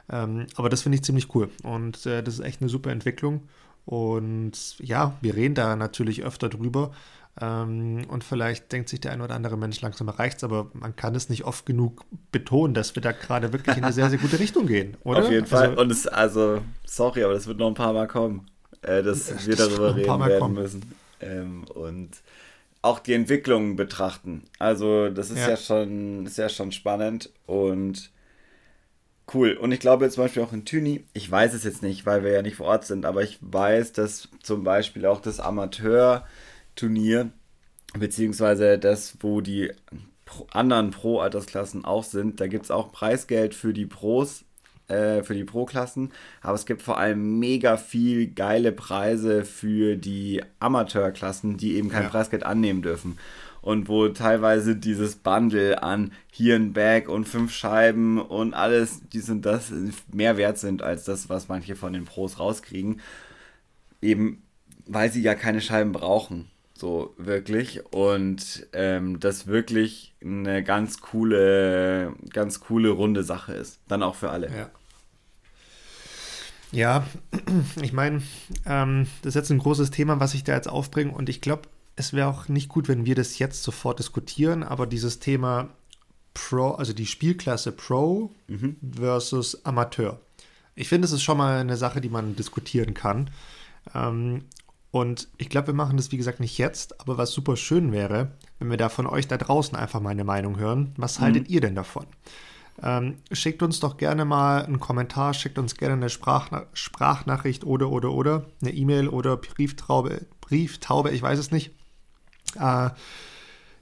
Ähm, 0.10 0.48
aber 0.56 0.70
das 0.70 0.84
finde 0.84 0.98
ich 0.98 1.04
ziemlich 1.04 1.34
cool 1.36 1.50
und 1.64 2.06
äh, 2.06 2.24
das 2.24 2.36
ist 2.36 2.40
echt 2.40 2.62
eine 2.62 2.70
super 2.70 2.92
Entwicklung. 2.92 3.48
Und 3.86 4.78
ja, 4.80 5.16
wir 5.22 5.36
reden 5.36 5.56
da 5.56 5.78
natürlich 5.78 6.24
öfter 6.24 6.50
drüber. 6.50 6.92
Ähm, 7.40 8.02
und 8.10 8.24
vielleicht 8.24 8.72
denkt 8.72 8.90
sich 8.90 9.00
der 9.00 9.12
ein 9.12 9.22
oder 9.22 9.36
andere 9.36 9.58
Mensch 9.58 9.80
langsam 9.82 10.10
reicht's, 10.10 10.44
aber 10.44 10.72
man 10.74 10.96
kann 10.96 11.14
es 11.14 11.30
nicht 11.30 11.44
oft 11.46 11.66
genug 11.66 12.04
betonen, 12.32 12.74
dass 12.74 12.96
wir 12.96 13.02
da 13.02 13.12
gerade 13.12 13.54
wirklich 13.54 13.78
in 13.78 13.84
eine 13.84 13.94
sehr, 13.94 14.10
sehr 14.10 14.18
gute 14.18 14.40
Richtung 14.40 14.66
gehen, 14.66 14.98
oder? 15.04 15.20
Auf 15.20 15.32
jeden 15.32 15.46
Fall. 15.46 15.70
Also, 15.70 15.82
und 15.82 15.92
es, 15.92 16.08
also, 16.08 16.62
sorry, 16.84 17.24
aber 17.24 17.34
das 17.34 17.46
wird 17.46 17.60
noch 17.60 17.68
ein 17.68 17.76
paar 17.76 17.94
Mal 17.94 18.08
kommen, 18.08 18.48
äh, 18.82 19.04
dass 19.04 19.28
das 19.28 19.46
wir 19.46 19.56
darüber 19.56 19.96
reden 19.96 20.20
werden 20.20 20.40
kommen. 20.40 20.56
müssen. 20.56 20.82
Ähm, 21.22 21.66
und 21.76 22.10
auch 22.82 23.00
die 23.00 23.14
Entwicklungen 23.14 23.76
betrachten. 23.76 24.44
Also, 24.58 25.10
das 25.10 25.30
ist 25.30 25.40
ja. 25.40 25.50
ja 25.50 25.58
schon, 25.58 26.26
ist 26.26 26.38
ja 26.38 26.50
schon 26.50 26.72
spannend 26.72 27.30
und 27.46 28.10
cool. 29.34 29.54
Und 29.54 29.72
ich 29.72 29.80
glaube 29.80 30.10
zum 30.10 30.24
Beispiel 30.24 30.44
auch 30.44 30.54
in 30.54 30.66
Tüni, 30.66 31.06
ich 31.14 31.30
weiß 31.30 31.54
es 31.54 31.64
jetzt 31.64 31.84
nicht, 31.84 32.06
weil 32.06 32.24
wir 32.24 32.32
ja 32.32 32.42
nicht 32.42 32.56
vor 32.58 32.68
Ort 32.68 32.86
sind, 32.86 33.06
aber 33.06 33.24
ich 33.24 33.40
weiß, 33.42 33.94
dass 33.94 34.30
zum 34.42 34.64
Beispiel 34.64 35.06
auch 35.06 35.22
das 35.22 35.40
Amateur 35.40 36.26
Turnier, 36.76 37.32
beziehungsweise 37.98 38.78
das, 38.78 39.18
wo 39.20 39.42
die 39.42 39.72
anderen 40.52 40.92
Pro-Altersklassen 40.92 41.86
auch 41.86 42.04
sind. 42.04 42.40
Da 42.40 42.48
gibt 42.48 42.66
es 42.66 42.72
auch 42.72 42.92
Preisgeld 42.92 43.54
für 43.54 43.74
die 43.74 43.86
Pros, 43.86 44.44
äh, 44.88 45.24
für 45.24 45.34
die 45.34 45.44
Pro-Klassen, 45.44 46.12
aber 46.42 46.56
es 46.56 46.66
gibt 46.66 46.82
vor 46.82 46.98
allem 46.98 47.40
mega 47.40 47.78
viel 47.78 48.28
geile 48.28 48.72
Preise 48.72 49.46
für 49.46 49.96
die 49.96 50.42
Amateurklassen, 50.60 51.58
die 51.58 51.76
eben 51.76 51.90
kein 51.90 52.04
ja. 52.04 52.10
Preisgeld 52.10 52.46
annehmen 52.46 52.82
dürfen. 52.82 53.18
Und 53.68 53.90
wo 53.90 54.08
teilweise 54.08 54.78
dieses 54.78 55.18
Bundle 55.18 55.84
an 55.84 56.14
hier 56.32 56.56
ein 56.56 56.72
Bag 56.72 57.10
und 57.10 57.28
fünf 57.28 57.52
Scheiben 57.52 58.18
und 58.18 58.54
alles, 58.54 59.02
dies 59.12 59.30
und 59.30 59.42
das 59.42 59.74
mehr 60.10 60.38
wert 60.38 60.58
sind 60.58 60.82
als 60.82 61.04
das, 61.04 61.28
was 61.28 61.50
manche 61.50 61.76
von 61.76 61.92
den 61.92 62.06
Pros 62.06 62.40
rauskriegen. 62.40 63.02
Eben 64.02 64.42
weil 64.86 65.12
sie 65.12 65.22
ja 65.22 65.36
keine 65.36 65.60
Scheiben 65.60 65.92
brauchen. 65.92 66.48
So 66.76 67.14
wirklich. 67.18 67.86
Und 67.92 68.68
ähm, 68.72 69.20
das 69.20 69.48
wirklich 69.48 70.16
eine 70.22 70.64
ganz 70.64 71.02
coole, 71.02 72.14
ganz 72.32 72.62
coole 72.62 72.92
runde 72.92 73.24
Sache 73.24 73.52
ist. 73.52 73.82
Dann 73.90 74.02
auch 74.02 74.16
für 74.16 74.30
alle. 74.30 74.50
Ja. 74.50 74.70
Ja, 76.72 77.06
ich 77.82 77.92
meine, 77.92 78.22
ähm, 78.66 79.08
das 79.24 79.32
ist 79.32 79.36
jetzt 79.36 79.50
ein 79.50 79.60
großes 79.60 79.92
Thema, 79.92 80.22
was 80.22 80.34
ich 80.34 80.46
da 80.46 80.54
jetzt 80.54 80.70
aufbringe 80.70 81.12
und 81.12 81.28
ich 81.28 81.42
glaube, 81.42 81.64
es 81.98 82.14
wäre 82.14 82.30
auch 82.30 82.48
nicht 82.48 82.70
gut, 82.70 82.88
wenn 82.88 83.06
wir 83.06 83.16
das 83.16 83.40
jetzt 83.40 83.64
sofort 83.64 84.00
diskutieren, 84.00 84.64
aber 84.64 84.86
dieses 84.86 85.20
Thema 85.20 85.70
Pro, 86.34 86.72
also 86.72 86.94
die 86.94 87.08
Spielklasse 87.08 87.72
Pro 87.72 88.32
mhm. 88.48 88.78
versus 88.96 89.66
Amateur. 89.66 90.20
Ich 90.76 90.88
finde, 90.88 91.08
es 91.08 91.12
ist 91.12 91.24
schon 91.24 91.40
mal 91.40 91.60
eine 91.60 91.76
Sache, 91.76 92.00
die 92.00 92.10
man 92.10 92.36
diskutieren 92.36 92.94
kann. 92.94 93.32
Ähm, 93.96 94.46
und 94.92 95.28
ich 95.38 95.50
glaube, 95.50 95.68
wir 95.68 95.74
machen 95.74 95.98
das, 95.98 96.12
wie 96.12 96.18
gesagt, 96.18 96.40
nicht 96.40 96.60
jetzt, 96.60 97.02
aber 97.02 97.18
was 97.18 97.32
super 97.32 97.58
schön 97.58 97.92
wäre, 97.92 98.32
wenn 98.60 98.70
wir 98.70 98.78
da 98.78 98.90
von 98.90 99.08
euch 99.08 99.28
da 99.28 99.38
draußen 99.38 99.76
einfach 99.76 100.00
meine 100.00 100.24
Meinung 100.24 100.60
hören. 100.60 100.94
Was 100.98 101.18
mhm. 101.18 101.24
haltet 101.24 101.50
ihr 101.50 101.62
denn 101.62 101.76
davon? 101.76 102.06
Ähm, 102.84 103.16
schickt 103.32 103.64
uns 103.64 103.80
doch 103.80 103.98
gerne 103.98 104.24
mal 104.24 104.64
einen 104.64 104.80
Kommentar, 104.80 105.34
schickt 105.34 105.58
uns 105.58 105.76
gerne 105.76 105.96
eine 105.96 106.10
Sprachna 106.10 106.68
Sprachnachricht 106.74 107.64
oder, 107.64 107.90
oder, 107.90 108.12
oder, 108.12 108.46
eine 108.62 108.72
E-Mail 108.72 109.08
oder 109.08 109.36
Brieftraube, 109.36 110.28
Brieftaube, 110.42 111.10
ich 111.10 111.24
weiß 111.24 111.40
es 111.40 111.50
nicht. 111.50 111.72
Äh, 112.56 112.90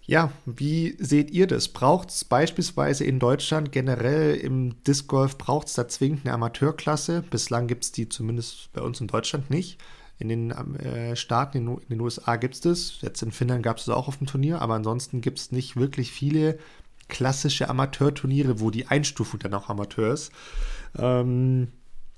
ja, 0.08 0.32
wie 0.45 0.95
seht 0.99 1.32
ihr 1.32 1.47
das? 1.47 1.67
Braucht 1.69 2.10
es 2.10 2.25
beispielsweise 2.25 3.04
in 3.04 3.19
Deutschland 3.19 3.71
generell 3.71 4.36
im 4.36 4.84
Disc 4.84 5.08
Golf, 5.08 5.38
braucht 5.38 5.67
es 5.67 5.73
da 5.73 5.88
zwingend 5.88 6.25
eine 6.25 6.34
Amateurklasse? 6.34 7.23
Bislang 7.30 7.67
gibt 7.67 7.86
es 7.86 7.91
die 7.91 8.08
zumindest 8.08 8.71
bei 8.73 8.82
uns 8.82 9.01
in 9.01 9.08
Deutschland 9.08 9.49
nicht. 9.49 9.80
In 10.17 10.30
den 10.30 10.51
äh, 10.51 11.15
Staaten, 11.15 11.58
in, 11.58 11.67
in, 11.67 11.89
den 11.89 12.01
USA 12.01 12.36
gibt 12.36 12.54
es 12.54 12.62
das. 12.62 13.01
Jetzt 13.01 13.21
in 13.23 13.32
Finnland 13.32 13.63
gab 13.63 13.78
es 13.78 13.84
es 13.84 13.89
auch 13.89 14.08
auf 14.08 14.17
dem 14.17 14.28
Turnier, 14.28 14.62
aber 14.62 14.75
ansonsten 14.75 15.21
gibt 15.21 15.39
es 15.39 15.51
nicht 15.51 15.75
wirklich 15.75 16.12
viele 16.12 16.60
klassische 17.08 17.67
Amateurturniere, 17.67 18.60
wo 18.60 18.69
die 18.69 18.88
Einstufung 18.88 19.39
dann 19.39 19.54
auch 19.54 19.69
Amateur 19.69 20.13
ist. 20.13 20.32
Ähm, 20.97 21.69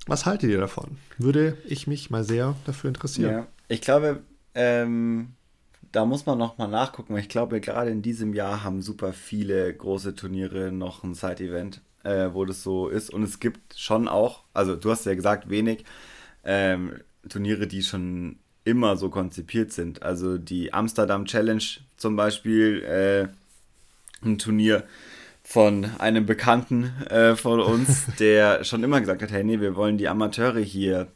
was 0.06 0.26
haltet 0.26 0.50
ihr 0.52 0.60
davon? 0.60 0.98
Würde 1.18 1.58
ich 1.66 1.88
mich 1.88 2.10
mal 2.10 2.24
sehr 2.24 2.56
dafür 2.66 2.90
interessieren. 2.90 3.32
Ja, 3.32 3.48
ich 3.68 3.82
glaube, 3.82 4.22
ähm, 4.54 5.34
da 5.92 6.06
muss 6.06 6.26
man 6.26 6.38
noch 6.38 6.58
mal 6.58 6.68
nachgucken, 6.68 7.14
weil 7.14 7.22
ich 7.22 7.30
glaube, 7.30 7.62
gerade 7.62 7.92
in 7.92 8.02
diesem 8.02 8.34
Jahr 8.34 8.64
haben 8.64 8.82
super 8.82 9.14
viele 9.14 9.74
große 9.74 10.16
Turniere 10.16 10.72
noch 10.72 11.04
ein 11.04 11.14
Side-Event, 11.14 11.82
äh, 12.04 12.30
wo 12.34 12.46
das 12.46 12.64
so 12.64 12.88
ist. 12.88 13.14
Und 13.14 13.24
es 13.24 13.40
gibt 13.40 13.78
schon 13.78 14.08
auch, 14.08 14.44
also 14.54 14.76
du 14.76 14.92
hast 14.92 15.06
ja 15.06 15.16
gesagt, 15.16 15.50
wenig. 15.50 15.86
Ähm, 16.44 17.00
Turniere, 17.28 17.68
die 17.68 17.84
schon 17.84 18.38
immer 18.64 18.98
so 18.98 19.10
konzipiert 19.10 19.72
sind. 19.72 20.04
Also 20.04 20.38
die 20.38 20.74
Amsterdam 20.74 21.26
Challenge 21.26 21.64
zum 21.96 22.16
Beispiel, 22.16 22.84
äh, 22.84 24.26
ein 24.26 24.38
Turnier 24.38 24.84
von 25.44 25.86
einem 26.00 26.26
Bekannten 26.26 26.92
äh, 27.10 27.36
von 27.36 27.62
uns, 27.62 28.06
der 28.20 28.64
schon 28.64 28.84
immer 28.84 29.00
gesagt 29.00 29.22
hat, 29.22 29.32
hey, 29.32 29.44
nee, 29.44 29.62
wir 29.62 29.76
wollen 29.76 29.98
die 29.98 30.10
Amateure 30.10 30.60
hier 30.60 31.08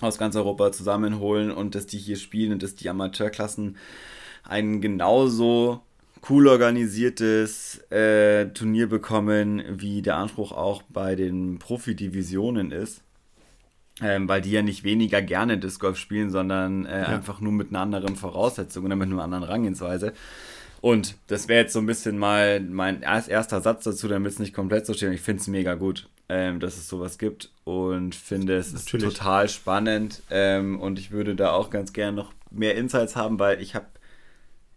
aus 0.00 0.18
ganz 0.18 0.36
Europa 0.36 0.72
zusammenholen 0.72 1.50
und 1.50 1.74
dass 1.74 1.86
die 1.86 1.98
hier 1.98 2.16
spielen 2.16 2.52
und 2.52 2.62
dass 2.62 2.74
die 2.74 2.88
Amateurklassen 2.88 3.76
ein 4.44 4.80
genauso 4.80 5.82
cool 6.28 6.48
organisiertes 6.48 7.78
äh, 7.90 8.46
Turnier 8.46 8.88
bekommen, 8.88 9.62
wie 9.68 10.02
der 10.02 10.16
Anspruch 10.16 10.52
auch 10.52 10.82
bei 10.88 11.14
den 11.14 11.58
Profidivisionen 11.58 12.72
ist 12.72 13.02
ähm, 14.00 14.28
weil 14.28 14.40
die 14.40 14.50
ja 14.50 14.62
nicht 14.62 14.84
weniger 14.84 15.22
gerne 15.22 15.58
Disc 15.58 15.80
Golf 15.80 15.98
spielen, 15.98 16.30
sondern 16.30 16.86
äh, 16.86 17.00
ja. 17.00 17.06
einfach 17.06 17.40
nur 17.40 17.52
mit 17.52 17.70
einer 17.70 17.80
anderen 17.80 18.16
Voraussetzung 18.16 18.84
oder 18.84 18.96
mit 18.96 19.08
einer 19.08 19.22
anderen 19.22 19.44
Rangehensweise. 19.44 20.12
Und 20.80 21.16
das 21.26 21.48
wäre 21.48 21.62
jetzt 21.62 21.72
so 21.72 21.80
ein 21.80 21.86
bisschen 21.86 22.18
mal 22.18 22.60
mein 22.60 23.02
erster 23.02 23.60
Satz 23.60 23.84
dazu, 23.84 24.06
damit 24.06 24.32
es 24.32 24.38
nicht 24.38 24.54
komplett 24.54 24.86
so 24.86 24.94
steht. 24.94 25.12
Ich 25.12 25.20
finde 25.20 25.40
es 25.40 25.48
mega 25.48 25.74
gut, 25.74 26.08
ähm, 26.28 26.60
dass 26.60 26.76
es 26.76 26.88
sowas 26.88 27.18
gibt 27.18 27.50
und 27.64 28.14
finde 28.14 28.56
es 28.56 28.72
Natürlich. 28.72 29.06
ist 29.06 29.16
total 29.16 29.48
spannend. 29.48 30.22
Ähm, 30.30 30.80
und 30.80 30.98
ich 30.98 31.10
würde 31.10 31.34
da 31.34 31.52
auch 31.52 31.70
ganz 31.70 31.92
gerne 31.92 32.16
noch 32.16 32.32
mehr 32.50 32.76
Insights 32.76 33.16
haben, 33.16 33.38
weil 33.38 33.60
ich 33.62 33.74
habe, 33.74 33.86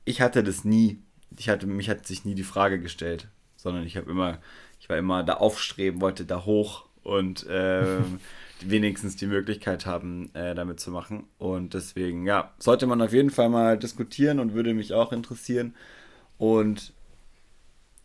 ich 0.06 0.22
hatte 0.22 0.44
das 0.44 0.64
nie. 0.64 1.00
Ich 1.38 1.50
hatte, 1.50 1.66
mich 1.66 1.90
hat 1.90 2.06
sich 2.06 2.26
nie 2.26 2.36
die 2.36 2.44
Frage 2.44 2.80
gestellt, 2.80 3.28
sondern 3.56 3.86
ich 3.86 3.96
habe 3.96 4.12
immer, 4.12 4.40
ich 4.80 4.90
war 4.90 4.98
immer 4.98 5.24
da 5.24 5.36
aufstreben, 5.36 6.02
wollte 6.02 6.26
da 6.26 6.46
hoch 6.46 6.86
und 7.04 7.46
ähm, 7.50 8.20
wenigstens 8.62 9.16
die 9.16 9.28
Möglichkeit 9.28 9.86
haben, 9.86 10.34
äh, 10.36 10.56
damit 10.56 10.80
zu 10.80 10.92
machen. 10.92 11.26
Und 11.38 11.74
deswegen, 11.74 12.26
ja, 12.26 12.54
sollte 12.60 12.86
man 12.86 13.02
auf 13.02 13.14
jeden 13.14 13.30
Fall 13.30 13.50
mal 13.50 13.78
diskutieren 13.78 14.40
und 14.40 14.54
würde 14.54 14.74
mich 14.74 14.94
auch 14.94 15.12
interessieren. 15.14 15.74
Und 16.38 16.94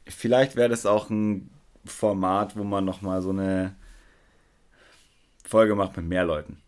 vielleicht 0.06 0.56
wäre 0.56 0.68
das 0.68 0.86
auch 0.86 1.10
ein 1.10 1.50
Format, 1.86 2.56
wo 2.56 2.64
man 2.64 2.84
nochmal 2.84 3.22
so 3.22 3.30
eine 3.30 3.74
Folge 5.44 5.74
macht 5.74 5.96
mit 5.96 6.06
mehr 6.06 6.24
Leuten. 6.24 6.58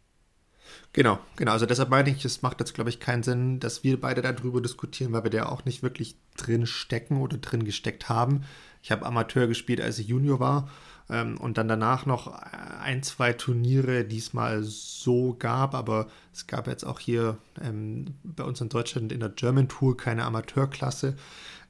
Genau, 0.92 1.18
genau. 1.36 1.52
Also 1.52 1.66
deshalb 1.66 1.90
meine 1.90 2.10
ich, 2.10 2.24
es 2.24 2.42
macht 2.42 2.60
jetzt, 2.60 2.74
glaube 2.74 2.90
ich, 2.90 2.98
keinen 2.98 3.22
Sinn, 3.22 3.60
dass 3.60 3.84
wir 3.84 4.00
beide 4.00 4.22
darüber 4.22 4.60
diskutieren, 4.60 5.12
weil 5.12 5.24
wir 5.24 5.30
da 5.30 5.46
auch 5.46 5.64
nicht 5.64 5.82
wirklich 5.82 6.16
drin 6.36 6.66
stecken 6.66 7.20
oder 7.20 7.36
drin 7.38 7.64
gesteckt 7.64 8.08
haben. 8.08 8.42
Ich 8.82 8.90
habe 8.90 9.06
Amateur 9.06 9.46
gespielt, 9.46 9.80
als 9.80 9.98
ich 9.98 10.08
Junior 10.08 10.40
war 10.40 10.68
ähm, 11.10 11.36
und 11.38 11.58
dann 11.58 11.68
danach 11.68 12.06
noch 12.06 12.26
ein, 12.26 13.02
zwei 13.02 13.32
Turniere 13.32 14.04
diesmal 14.04 14.62
so 14.62 15.36
gab, 15.38 15.74
aber 15.74 16.08
es 16.32 16.46
gab 16.46 16.66
jetzt 16.66 16.84
auch 16.84 17.00
hier 17.00 17.38
ähm, 17.62 18.14
bei 18.22 18.44
uns 18.44 18.60
in 18.60 18.68
Deutschland 18.68 19.12
in 19.12 19.20
der 19.20 19.30
German 19.30 19.68
Tour 19.68 19.96
keine 19.96 20.24
Amateurklasse. 20.24 21.16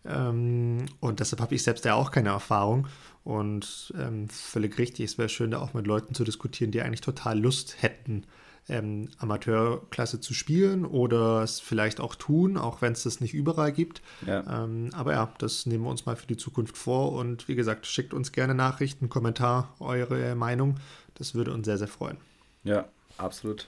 Ähm, 0.05 0.87
und 1.01 1.21
deshalb 1.21 1.41
habe 1.41 1.55
ich 1.55 1.63
selbst 1.63 1.85
ja 1.85 1.95
auch 1.95 2.11
keine 2.11 2.31
Erfahrung. 2.31 2.87
Und 3.29 3.93
ähm, 3.99 4.31
völlig 4.31 4.79
richtig, 4.79 5.05
es 5.05 5.19
wäre 5.19 5.29
schön, 5.29 5.51
da 5.51 5.59
auch 5.59 5.75
mit 5.75 5.87
Leuten 5.87 6.14
zu 6.14 6.25
diskutieren, 6.25 6.71
die 6.71 6.81
eigentlich 6.81 7.03
total 7.03 7.38
Lust 7.38 7.83
hätten, 7.83 8.25
ähm, 8.71 9.11
Amateurklasse 9.19 10.19
zu 10.19 10.33
spielen 10.33 10.87
oder 10.87 11.43
es 11.43 11.61
vielleicht 11.61 12.01
auch 12.01 12.14
tun, 12.14 12.57
auch 12.57 12.81
wenn 12.81 12.95
es 12.95 13.03
das 13.03 13.21
nicht 13.21 13.35
überall 13.35 13.71
gibt. 13.71 14.01
Ja. 14.27 14.64
Ähm, 14.64 14.88
aber 14.95 15.12
ja, 15.12 15.31
das 15.37 15.67
nehmen 15.67 15.85
wir 15.85 15.91
uns 15.91 16.07
mal 16.07 16.17
für 16.17 16.27
die 16.27 16.38
Zukunft 16.38 16.79
vor 16.79 17.12
und 17.12 17.49
wie 17.49 17.55
gesagt, 17.55 17.87
schickt 17.87 18.14
uns 18.14 18.33
gerne 18.33 18.55
Nachrichten, 18.55 19.11
Kommentar, 19.11 19.75
eure 19.79 20.35
Meinung. 20.35 20.77
Das 21.17 21.35
würde 21.35 21.53
uns 21.53 21.67
sehr, 21.67 21.77
sehr 21.77 21.87
freuen. 21.87 22.17
Ja, 22.64 22.87
absolut. 23.19 23.67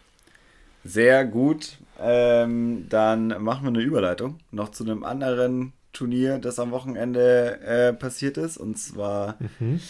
Sehr 0.84 1.26
gut. 1.26 1.76
Ähm, 1.98 2.86
dann 2.88 3.26
machen 3.42 3.64
wir 3.64 3.68
eine 3.68 3.82
Überleitung 3.82 4.38
noch 4.52 4.70
zu 4.70 4.84
einem 4.84 5.04
anderen 5.04 5.74
Turnier, 5.92 6.38
das 6.38 6.58
am 6.58 6.70
Wochenende 6.70 7.60
äh, 7.60 7.92
passiert 7.92 8.36
ist. 8.36 8.56
Und 8.56 8.78
zwar 8.78 9.36
mhm. 9.58 9.80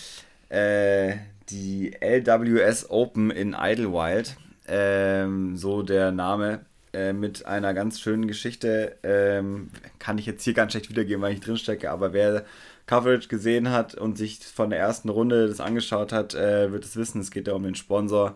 äh, 0.49 1.17
die 1.51 1.93
LWS 2.01 2.91
Open 2.91 3.31
in 3.31 3.57
Idlewild 3.59 4.37
ähm, 4.69 5.57
so 5.57 5.83
der 5.83 6.13
Name, 6.13 6.65
äh, 6.93 7.13
mit 7.13 7.47
einer 7.47 7.75
ganz 7.75 8.01
schönen 8.01 8.27
Geschichte. 8.27 8.97
Ähm, 9.03 9.71
kann 9.99 10.19
ich 10.19 10.27
jetzt 10.27 10.43
hier 10.43 10.55
ganz 10.55 10.73
schlecht 10.73 10.91
wiedergeben, 10.91 11.23
weil 11.23 11.35
ich 11.35 11.41
drin 11.41 11.57
stecke, 11.57 11.91
aber 11.91 12.13
wer 12.13 12.45
Coverage 12.87 13.29
gesehen 13.29 13.71
hat 13.71 13.95
und 13.95 14.19
sich 14.19 14.41
von 14.41 14.71
der 14.71 14.81
ersten 14.81 15.09
Runde 15.09 15.47
das 15.47 15.61
angeschaut 15.61 16.13
hat, 16.13 16.35
äh, 16.35 16.73
wird 16.73 16.85
es 16.85 16.97
wissen. 16.97 17.21
Es 17.21 17.31
geht 17.31 17.47
ja 17.47 17.55
um 17.55 17.63
den 17.63 17.77
Sponsor 17.77 18.35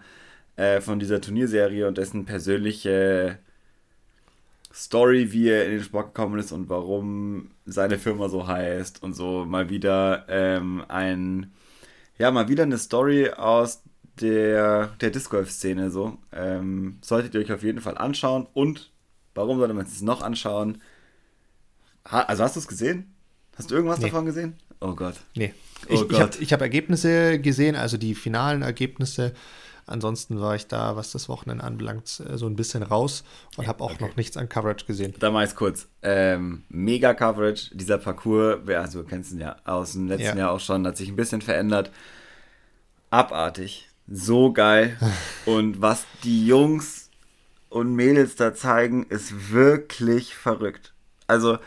äh, 0.56 0.80
von 0.80 1.00
dieser 1.00 1.20
Turnierserie 1.20 1.88
und 1.88 1.98
dessen 1.98 2.24
persönliche 2.26 3.38
Story, 4.72 5.32
wie 5.32 5.48
er 5.48 5.66
in 5.66 5.72
den 5.72 5.82
Sport 5.82 6.14
gekommen 6.14 6.38
ist 6.38 6.52
und 6.52 6.68
warum 6.68 7.50
seine 7.64 7.98
Firma 7.98 8.28
so 8.28 8.46
heißt 8.46 9.02
und 9.02 9.14
so 9.14 9.44
mal 9.44 9.70
wieder 9.70 10.26
ähm, 10.28 10.84
ein, 10.88 11.52
ja, 12.18 12.30
mal 12.30 12.48
wieder 12.48 12.64
eine 12.64 12.78
Story 12.78 13.30
aus 13.30 13.82
der, 14.20 14.88
der 15.00 15.10
Disc 15.10 15.30
Golf-Szene 15.30 15.90
so. 15.90 16.18
Ähm, 16.32 16.98
solltet 17.02 17.34
ihr 17.34 17.40
euch 17.40 17.52
auf 17.52 17.62
jeden 17.62 17.80
Fall 17.80 17.98
anschauen 17.98 18.46
und 18.52 18.90
warum 19.34 19.58
sollte 19.58 19.74
man 19.74 19.86
es 19.86 20.02
noch 20.02 20.22
anschauen? 20.22 20.82
Ha, 22.10 22.20
also 22.22 22.44
hast 22.44 22.56
du 22.56 22.60
es 22.60 22.68
gesehen? 22.68 23.14
Hast 23.56 23.70
du 23.70 23.74
irgendwas 23.74 23.98
nee. 23.98 24.06
davon 24.06 24.26
gesehen? 24.26 24.56
Oh 24.80 24.94
Gott. 24.94 25.14
Nee. 25.34 25.54
Oh 25.88 25.94
ich, 25.94 26.10
ich 26.10 26.20
habe 26.20 26.32
hab 26.32 26.60
Ergebnisse 26.60 27.38
gesehen, 27.38 27.76
also 27.76 27.96
die 27.96 28.14
finalen 28.14 28.62
Ergebnisse 28.62 29.32
Ansonsten 29.86 30.40
war 30.40 30.54
ich 30.54 30.66
da, 30.66 30.96
was 30.96 31.12
das 31.12 31.28
Wochenende 31.28 31.64
anbelangt, 31.64 32.22
äh, 32.28 32.38
so 32.38 32.46
ein 32.46 32.56
bisschen 32.56 32.82
raus 32.82 33.24
und 33.56 33.66
habe 33.66 33.84
auch 33.84 33.92
okay. 33.92 34.04
noch 34.04 34.16
nichts 34.16 34.36
an 34.36 34.48
Coverage 34.48 34.86
gesehen. 34.86 35.14
Da 35.18 35.30
mache 35.30 35.44
ich 35.44 35.54
kurz. 35.54 35.88
Ähm, 36.02 36.64
mega 36.68 37.14
Coverage, 37.14 37.74
dieser 37.74 37.98
Parcours, 37.98 38.66
also 38.68 39.02
du 39.02 39.08
kennst 39.08 39.32
ihn 39.32 39.40
ja 39.40 39.56
aus 39.64 39.92
dem 39.92 40.08
letzten 40.08 40.38
ja. 40.38 40.44
Jahr 40.44 40.52
auch 40.52 40.60
schon, 40.60 40.86
hat 40.86 40.96
sich 40.96 41.08
ein 41.08 41.16
bisschen 41.16 41.42
verändert. 41.42 41.90
Abartig, 43.10 43.88
so 44.08 44.52
geil. 44.52 44.96
und 45.46 45.82
was 45.82 46.06
die 46.22 46.46
Jungs 46.46 47.10
und 47.68 47.94
Mädels 47.94 48.36
da 48.36 48.54
zeigen, 48.54 49.04
ist 49.04 49.52
wirklich 49.52 50.34
verrückt. 50.34 50.94
Also, 51.26 51.58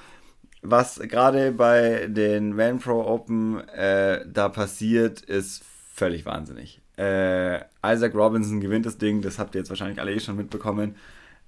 was 0.62 1.00
gerade 1.00 1.52
bei 1.52 2.08
den 2.08 2.56
Man 2.56 2.80
Pro 2.80 3.06
Open 3.06 3.60
äh, 3.70 4.26
da 4.28 4.50
passiert, 4.50 5.22
ist 5.22 5.64
völlig 5.94 6.26
wahnsinnig. 6.26 6.82
Äh, 6.98 7.60
Isaac 7.86 8.16
Robinson 8.16 8.60
gewinnt 8.60 8.86
das 8.86 8.98
Ding, 8.98 9.22
das 9.22 9.38
habt 9.38 9.56
ihr 9.56 9.60
jetzt 9.60 9.70
wahrscheinlich 9.70 10.00
alle 10.00 10.14
eh 10.14 10.20
schon 10.20 10.36
mitbekommen, 10.36 10.96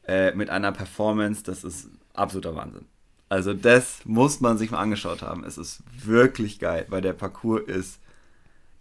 äh, 0.08 0.32
mit 0.34 0.50
einer 0.50 0.72
Performance, 0.72 1.44
das 1.44 1.64
ist 1.64 1.90
absoluter 2.14 2.56
Wahnsinn. 2.56 2.86
Also 3.30 3.54
das 3.54 4.00
muss 4.06 4.42
man 4.42 4.58
sich 4.58 4.72
mal 4.72 4.80
angeschaut 4.80 5.22
haben. 5.22 5.44
Es 5.44 5.58
ist 5.58 5.84
wirklich 6.04 6.60
geil, 6.60 6.86
weil 6.90 7.02
der 7.02 7.14
Parcours 7.14 7.62
ist, 7.68 8.00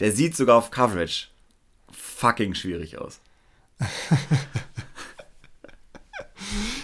der 0.01 0.13
sieht 0.13 0.37
sogar 0.37 0.57
auf 0.57 0.71
Coverage 0.71 1.29
fucking 1.91 2.55
schwierig 2.55 2.99
aus. 2.99 3.21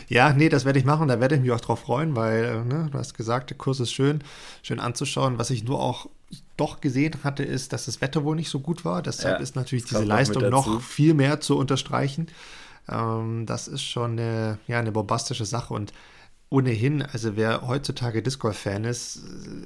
ja, 0.09 0.33
nee, 0.33 0.49
das 0.49 0.65
werde 0.65 0.79
ich 0.79 0.85
machen. 0.85 1.09
Da 1.09 1.21
werde 1.21 1.37
ich 1.37 1.41
mich 1.41 1.53
auch 1.53 1.61
drauf 1.61 1.81
freuen, 1.81 2.15
weil 2.17 2.45
äh, 2.45 2.65
ne, 2.65 2.89
du 2.91 2.99
hast 2.99 3.15
gesagt, 3.15 3.51
der 3.51 3.57
Kurs 3.57 3.81
ist 3.81 3.93
schön, 3.93 4.23
schön 4.63 4.81
anzuschauen. 4.81 5.39
Was 5.39 5.51
ich 5.51 5.65
nur 5.65 5.81
auch 5.81 6.11
doch 6.57 6.81
gesehen 6.81 7.13
hatte, 7.23 7.43
ist, 7.43 7.73
dass 7.73 7.87
das 7.87 8.01
Wetter 8.01 8.25
wohl 8.25 8.37
nicht 8.37 8.51
so 8.51 8.61
gut 8.61 8.85
war. 8.85 9.03
Deshalb 9.03 9.39
ja, 9.39 9.43
ist 9.43 9.57
natürlich 9.57 9.85
diese 9.85 10.05
Leistung 10.05 10.49
noch 10.49 10.81
viel 10.81 11.15
mehr 11.15 11.41
zu 11.41 11.57
unterstreichen. 11.57 12.29
Ähm, 12.89 13.47
das 13.47 13.69
ist 13.69 13.83
schon 13.83 14.13
eine, 14.13 14.59
ja, 14.67 14.79
eine 14.79 14.93
bombastische 14.93 15.45
Sache 15.45 15.75
und 15.75 15.93
ohnehin, 16.51 17.03
also 17.03 17.37
wer 17.37 17.67
heutzutage 17.67 18.23
Disc 18.23 18.39
Golf-Fan 18.39 18.85
ist, 18.85 19.21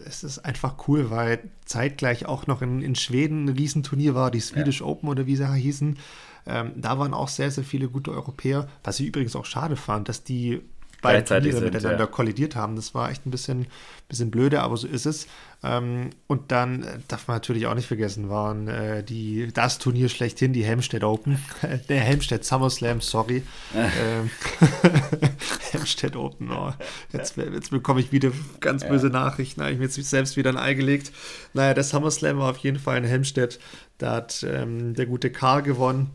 es 0.07 0.25
ist 0.25 0.39
einfach 0.39 0.89
cool, 0.89 1.11
weil 1.11 1.41
zeitgleich 1.67 2.25
auch 2.25 2.47
noch 2.47 2.63
in, 2.63 2.81
in 2.81 2.95
Schweden 2.95 3.45
ein 3.45 3.51
Riesenturnier 3.51 4.15
war, 4.15 4.31
die 4.31 4.41
Swedish 4.41 4.81
ja. 4.81 4.87
Open 4.87 5.09
oder 5.11 5.27
wie 5.27 5.37
sie 5.37 5.47
hießen. 5.47 5.99
Ähm, 6.47 6.73
da 6.77 6.99
waren 6.99 7.13
auch 7.13 7.29
sehr, 7.29 7.51
sehr 7.51 7.65
viele 7.65 7.89
gute 7.91 8.13
Europäer, 8.13 8.69
was 8.85 9.01
ich 9.01 9.07
übrigens 9.07 9.37
auch 9.37 9.45
schade 9.45 9.77
fand, 9.77 10.09
dass 10.09 10.25
die 10.25 10.63
beide 11.01 11.25
Turniere 11.25 11.61
miteinander 11.61 12.05
ja. 12.05 12.07
kollidiert 12.07 12.57
haben. 12.57 12.77
Das 12.77 12.95
war 12.95 13.11
echt 13.11 13.27
ein 13.27 13.31
bisschen, 13.31 13.67
bisschen 14.09 14.31
blöde, 14.31 14.61
aber 14.61 14.77
so 14.77 14.87
ist 14.87 15.07
es. 15.07 15.27
Ähm, 15.63 16.11
und 16.29 16.53
dann 16.53 16.85
äh, 16.85 16.99
darf 17.09 17.27
man 17.27 17.37
natürlich 17.37 17.67
auch 17.67 17.75
nicht 17.75 17.89
vergessen, 17.89 18.29
waren 18.29 18.69
äh, 18.69 19.03
die, 19.03 19.53
das 19.53 19.79
Turnier 19.79 20.09
schlechthin, 20.09 20.53
die 20.53 20.65
Helmstedt 20.65 21.03
Open. 21.03 21.39
Der 21.89 22.01
Helmstedt 22.01 22.45
SummerSlam, 22.45 23.01
sorry. 23.01 23.43
ähm, 23.75 24.31
Helmstedt 25.73 26.15
Open, 26.15 26.51
oh. 26.53 26.73
jetzt, 27.13 27.37
jetzt 27.37 27.71
bekomme 27.71 28.01
ich 28.01 28.13
wieder 28.13 28.31
ganz 28.61 28.87
böse 28.87 29.09
ja. 29.09 29.13
Nachrichten. 29.13 29.61
Habe 29.61 29.73
ich 29.73 29.79
mir 29.79 29.85
jetzt 29.85 29.97
selbst 29.97 30.37
wieder 30.37 30.51
ein 30.51 30.57
Ei 30.57 30.75
gelegt. 30.75 31.13
Naja, 31.55 31.75
der 31.75 31.85
SummerSlam 31.85 32.39
war 32.39 32.51
auf 32.51 32.59
jeden 32.59 32.79
Fall 32.79 32.99
in 32.99 33.05
Helmstedt. 33.05 33.59
Da 33.99 34.13
hat 34.13 34.47
ähm, 34.49 34.95
der 34.95 35.07
gute 35.07 35.31
Karl 35.31 35.63
gewonnen. 35.63 36.11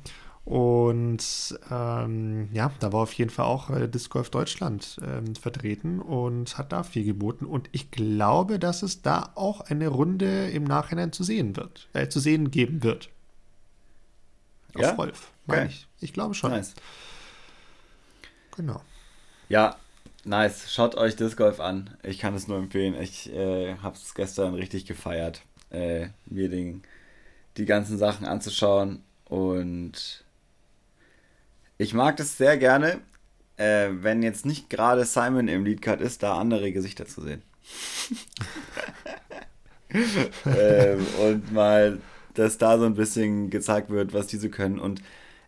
Und 0.45 1.57
ähm, 1.71 2.49
ja, 2.51 2.71
da 2.79 2.91
war 2.91 3.01
auf 3.01 3.13
jeden 3.13 3.29
Fall 3.29 3.45
auch 3.45 3.69
äh, 3.69 3.87
Disc 3.87 4.11
Golf 4.11 4.29
Deutschland 4.29 4.99
ähm, 5.01 5.35
vertreten 5.35 6.01
und 6.01 6.57
hat 6.57 6.73
da 6.73 6.83
viel 6.83 7.05
geboten. 7.05 7.45
Und 7.45 7.69
ich 7.71 7.91
glaube, 7.91 8.59
dass 8.59 8.83
es 8.83 9.01
da 9.01 9.31
auch 9.35 9.61
eine 9.61 9.87
Runde 9.87 10.49
im 10.49 10.65
Nachhinein 10.65 11.13
zu 11.13 11.23
sehen 11.23 11.55
wird, 11.55 11.87
äh, 11.93 12.09
zu 12.09 12.19
sehen 12.19 12.51
geben 12.51 12.83
wird. 12.83 13.09
Auf 14.75 14.81
ja? 14.81 14.91
Rolf, 14.95 15.31
meine 15.45 15.63
okay. 15.63 15.71
ich. 15.71 15.87
Ich 16.01 16.13
glaube 16.13 16.33
schon. 16.33 16.51
Nice. 16.51 16.73
Genau. 18.57 18.81
Ja, 19.47 19.77
nice. 20.25 20.73
Schaut 20.73 20.95
euch 20.95 21.15
Disc 21.15 21.37
Golf 21.37 21.61
an. 21.61 21.95
Ich 22.03 22.19
kann 22.19 22.35
es 22.35 22.49
nur 22.49 22.57
empfehlen. 22.57 22.95
Ich 23.01 23.31
äh, 23.31 23.77
habe 23.77 23.95
es 23.95 24.13
gestern 24.13 24.55
richtig 24.55 24.85
gefeiert, 24.85 25.41
äh, 25.69 26.07
mir 26.25 26.49
den, 26.49 26.83
die 27.55 27.65
ganzen 27.65 27.97
Sachen 27.97 28.25
anzuschauen. 28.25 29.03
Und 29.25 30.22
ich 31.77 31.93
mag 31.93 32.17
das 32.17 32.37
sehr 32.37 32.57
gerne, 32.57 33.01
äh, 33.57 33.89
wenn 33.91 34.23
jetzt 34.23 34.45
nicht 34.45 34.69
gerade 34.69 35.05
Simon 35.05 35.47
im 35.47 35.65
Leadcut 35.65 36.01
ist, 36.01 36.23
da 36.23 36.37
andere 36.37 36.71
Gesichter 36.71 37.05
zu 37.05 37.21
sehen. 37.21 37.41
ähm, 40.45 41.05
und 41.21 41.51
mal, 41.51 41.99
dass 42.33 42.57
da 42.57 42.77
so 42.77 42.85
ein 42.85 42.95
bisschen 42.95 43.49
gezeigt 43.49 43.89
wird, 43.89 44.13
was 44.13 44.27
diese 44.27 44.49
können. 44.49 44.79
Und 44.79 45.01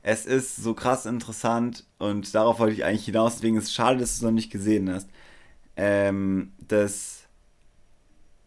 es 0.03 0.25
ist 0.25 0.57
so 0.57 0.73
krass 0.73 1.05
interessant 1.05 1.83
und 1.97 2.33
darauf 2.35 2.59
wollte 2.59 2.75
ich 2.75 2.85
eigentlich 2.85 3.05
hinaus, 3.05 3.35
deswegen 3.35 3.57
ist 3.57 3.65
es 3.65 3.73
schade, 3.73 3.99
dass 3.99 4.11
du 4.11 4.15
es 4.17 4.21
noch 4.21 4.31
nicht 4.31 4.51
gesehen 4.51 4.91
hast. 4.91 5.09
Ähm, 5.77 6.53
dass 6.59 7.23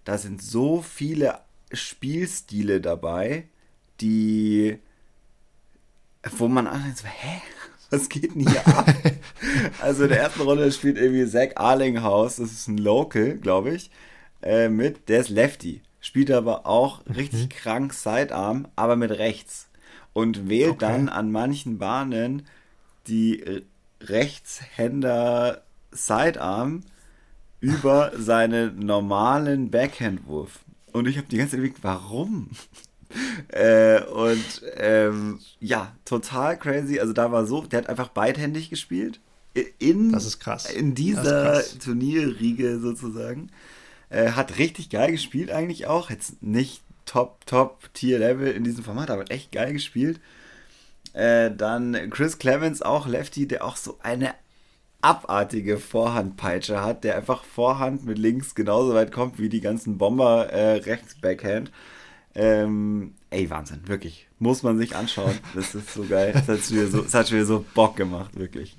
da 0.04 0.16
sind 0.16 0.40
so 0.40 0.80
viele 0.80 1.40
Spielstile 1.72 2.80
dabei, 2.80 3.48
die 4.00 4.78
wo 6.36 6.48
man 6.48 6.66
anfängt 6.66 6.98
so, 6.98 7.06
hä? 7.06 7.42
Was 7.90 8.08
geht 8.08 8.34
denn 8.34 8.48
hier 8.48 8.66
ab? 8.66 8.92
also 9.80 10.04
in 10.04 10.10
der 10.10 10.20
ersten 10.20 10.42
Runde 10.42 10.70
spielt 10.72 10.98
irgendwie 10.98 11.26
Zach 11.26 11.50
Arlinghaus, 11.56 12.36
das 12.36 12.52
ist 12.52 12.68
ein 12.68 12.78
Local, 12.78 13.36
glaube 13.36 13.74
ich, 13.74 13.90
äh, 14.42 14.68
mit, 14.68 15.08
der 15.08 15.20
ist 15.20 15.30
Lefty. 15.30 15.82
Spielt 16.00 16.30
aber 16.30 16.66
auch 16.66 17.02
richtig 17.06 17.44
mhm. 17.44 17.48
krank 17.48 17.92
Sidearm, 17.92 18.68
aber 18.76 18.96
mit 18.96 19.10
rechts. 19.10 19.68
Und 20.12 20.48
wählt 20.48 20.70
okay. 20.70 20.86
dann 20.86 21.08
an 21.08 21.32
manchen 21.32 21.78
Bahnen 21.78 22.46
die 23.06 23.62
Rechtshänder 24.00 25.62
Sidearm 25.90 26.82
über 27.60 28.12
seinen 28.18 28.78
normalen 28.78 29.70
Backhandwurf. 29.70 30.60
Und 30.92 31.06
ich 31.08 31.18
habe 31.18 31.28
die 31.28 31.36
ganze 31.36 31.52
Zeit 31.52 31.58
überlegt, 31.58 31.82
warum? 31.82 32.50
Äh, 33.48 34.02
und 34.02 34.62
ähm, 34.76 35.40
ja, 35.60 35.94
total 36.04 36.58
crazy. 36.58 37.00
Also 37.00 37.12
da 37.12 37.32
war 37.32 37.46
so, 37.46 37.62
der 37.62 37.80
hat 37.80 37.88
einfach 37.88 38.08
beidhändig 38.08 38.70
gespielt. 38.70 39.20
In, 39.78 40.12
das 40.12 40.26
ist 40.26 40.40
krass. 40.40 40.70
In 40.70 40.94
dieser. 40.94 41.62
Turnierriege 41.82 42.78
sozusagen. 42.78 43.50
Äh, 44.10 44.32
hat 44.32 44.58
richtig 44.58 44.90
geil 44.90 45.12
gespielt 45.12 45.50
eigentlich 45.50 45.86
auch. 45.86 46.10
Jetzt 46.10 46.42
nicht 46.42 46.82
Top, 47.04 47.46
Top 47.46 47.92
Tier-Level 47.94 48.52
in 48.52 48.64
diesem 48.64 48.84
Format, 48.84 49.10
aber 49.10 49.30
echt 49.30 49.52
geil 49.52 49.72
gespielt. 49.72 50.20
Äh, 51.14 51.50
dann 51.50 52.10
Chris 52.10 52.38
Clemens, 52.38 52.82
auch 52.82 53.06
Lefty, 53.06 53.48
der 53.48 53.64
auch 53.64 53.76
so 53.76 53.98
eine 54.02 54.34
abartige 55.00 55.78
Vorhandpeitsche 55.78 56.82
hat, 56.82 57.04
der 57.04 57.16
einfach 57.16 57.44
Vorhand 57.44 58.04
mit 58.04 58.18
links 58.18 58.54
genauso 58.54 58.94
weit 58.94 59.12
kommt 59.12 59.38
wie 59.38 59.48
die 59.48 59.60
ganzen 59.60 59.96
Bomber 59.96 60.50
äh, 60.50 60.76
rechts 60.78 61.14
Backhand. 61.20 61.70
Ähm, 62.40 63.14
ey, 63.30 63.50
Wahnsinn, 63.50 63.80
wirklich. 63.88 64.28
Muss 64.38 64.62
man 64.62 64.78
sich 64.78 64.94
anschauen. 64.94 65.34
Das 65.56 65.74
ist 65.74 65.92
so 65.92 66.04
geil. 66.04 66.32
Das 66.32 66.46
hat 66.46 66.60
schon 66.60 66.76
wieder 66.76 66.86
so, 66.86 67.02
das 67.02 67.14
hat 67.14 67.28
schon 67.28 67.38
wieder 67.38 67.46
so 67.46 67.64
Bock 67.74 67.96
gemacht, 67.96 68.38
wirklich. 68.38 68.78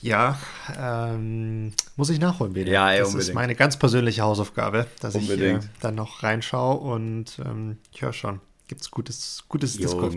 Ja, 0.00 0.38
ähm, 0.76 1.74
muss 1.96 2.08
ich 2.08 2.18
nachholen, 2.18 2.54
bitte. 2.54 2.70
Ja, 2.70 2.90
ey, 2.90 3.00
das 3.00 3.08
unbedingt. 3.08 3.28
ist 3.28 3.34
meine 3.34 3.54
ganz 3.54 3.76
persönliche 3.76 4.22
Hausaufgabe, 4.22 4.86
dass 5.00 5.14
unbedingt. 5.14 5.64
ich 5.64 5.70
äh, 5.70 5.72
dann 5.80 5.94
noch 5.94 6.22
reinschaue 6.22 6.78
und 6.78 7.38
ähm, 7.44 7.76
ich 7.92 8.00
höre 8.00 8.14
schon. 8.14 8.40
Gibt 8.68 8.80
es 8.80 8.90
gutes, 8.90 9.44
gutes 9.48 9.76
Discord. 9.76 10.16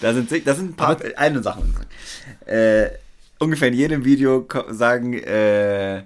Da 0.00 0.14
sind, 0.14 0.46
da 0.46 0.54
sind 0.54 0.70
ein 0.70 0.74
paar 0.74 0.92
Aber, 0.92 1.04
eine 1.16 1.42
Sachen. 1.42 1.76
Äh, 2.46 2.88
ungefähr 3.38 3.68
in 3.68 3.74
jedem 3.74 4.04
Video 4.06 4.48
sagen 4.70 5.12
äh, 5.12 6.02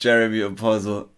Jeremy 0.00 0.42
und 0.42 0.56
Paul 0.56 0.80
so, 0.80 1.08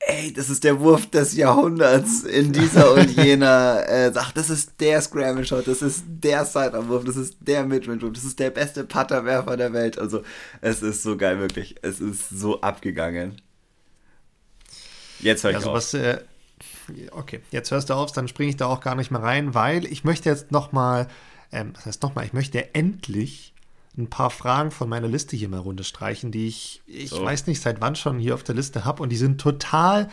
ey, 0.00 0.32
das 0.32 0.48
ist 0.50 0.64
der 0.64 0.80
Wurf 0.80 1.10
des 1.10 1.34
Jahrhunderts 1.36 2.22
in 2.22 2.52
dieser 2.52 2.92
und 2.94 3.10
jener 3.10 3.88
äh, 3.88 4.12
Sache. 4.12 4.32
Das 4.34 4.50
ist 4.50 4.80
der 4.80 5.00
Scramble 5.00 5.44
Shot, 5.44 5.66
das 5.66 5.82
ist 5.82 6.04
der 6.06 6.44
Sidearm-Wurf, 6.44 7.04
das 7.04 7.16
ist 7.16 7.36
der 7.40 7.64
Midrange-Wurf, 7.64 8.12
das 8.12 8.24
ist 8.24 8.38
der 8.38 8.50
beste 8.50 8.84
Putterwerfer 8.84 9.56
der 9.56 9.72
Welt. 9.72 9.98
Also, 9.98 10.22
es 10.60 10.82
ist 10.82 11.02
so 11.02 11.16
geil, 11.16 11.38
wirklich. 11.38 11.76
Es 11.82 12.00
ist 12.00 12.28
so 12.30 12.60
abgegangen. 12.60 13.40
Jetzt 15.20 15.44
höre 15.44 15.50
ich 15.50 15.56
also, 15.56 15.70
auf. 15.70 15.76
Was, 15.76 15.94
äh, 15.94 16.20
okay, 17.10 17.40
jetzt 17.50 17.70
hörst 17.70 17.90
du 17.90 17.94
auf, 17.94 18.12
dann 18.12 18.28
springe 18.28 18.50
ich 18.50 18.56
da 18.56 18.66
auch 18.66 18.80
gar 18.80 18.94
nicht 18.94 19.10
mehr 19.10 19.22
rein, 19.22 19.54
weil 19.54 19.84
ich 19.86 20.04
möchte 20.04 20.28
jetzt 20.28 20.52
nochmal, 20.52 21.08
ähm, 21.52 21.72
das 21.74 21.86
heißt 21.86 22.02
nochmal, 22.02 22.24
ich 22.24 22.32
möchte 22.32 22.74
endlich 22.74 23.52
ein 23.96 24.08
paar 24.08 24.30
Fragen 24.30 24.70
von 24.70 24.88
meiner 24.88 25.08
Liste 25.08 25.36
hier 25.36 25.48
mal 25.48 25.60
runterstreichen, 25.60 26.30
die 26.30 26.46
ich, 26.46 26.82
ich 26.86 27.10
so. 27.10 27.24
weiß 27.24 27.46
nicht, 27.46 27.60
seit 27.60 27.80
wann 27.80 27.96
schon 27.96 28.18
hier 28.18 28.34
auf 28.34 28.44
der 28.44 28.54
Liste 28.54 28.84
habe 28.84 29.02
und 29.02 29.08
die 29.10 29.16
sind 29.16 29.40
total 29.40 30.08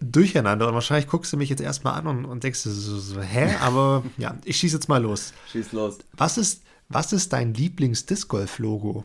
durcheinander 0.00 0.68
und 0.68 0.74
wahrscheinlich 0.74 1.08
guckst 1.08 1.32
du 1.32 1.36
mich 1.36 1.48
jetzt 1.48 1.62
erstmal 1.62 1.98
an 1.98 2.06
und, 2.06 2.24
und 2.24 2.44
denkst 2.44 2.60
so, 2.60 2.70
so, 2.70 3.20
hä? 3.20 3.54
Aber 3.60 4.02
ja, 4.18 4.36
ich 4.44 4.56
schieße 4.56 4.76
jetzt 4.76 4.88
mal 4.88 5.02
los. 5.02 5.32
Schieß 5.52 5.72
los. 5.72 5.98
Was 6.12 6.38
ist, 6.38 6.62
was 6.88 7.12
ist 7.12 7.32
dein 7.32 7.54
Lieblings-Disc 7.54 8.28
Golf-Logo? 8.28 9.04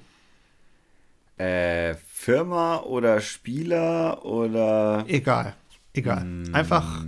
Äh, 1.38 1.96
Firma 2.14 2.82
oder 2.82 3.20
Spieler 3.20 4.24
oder. 4.26 5.06
Egal. 5.08 5.56
Egal. 5.94 6.26
Einfach. 6.54 7.04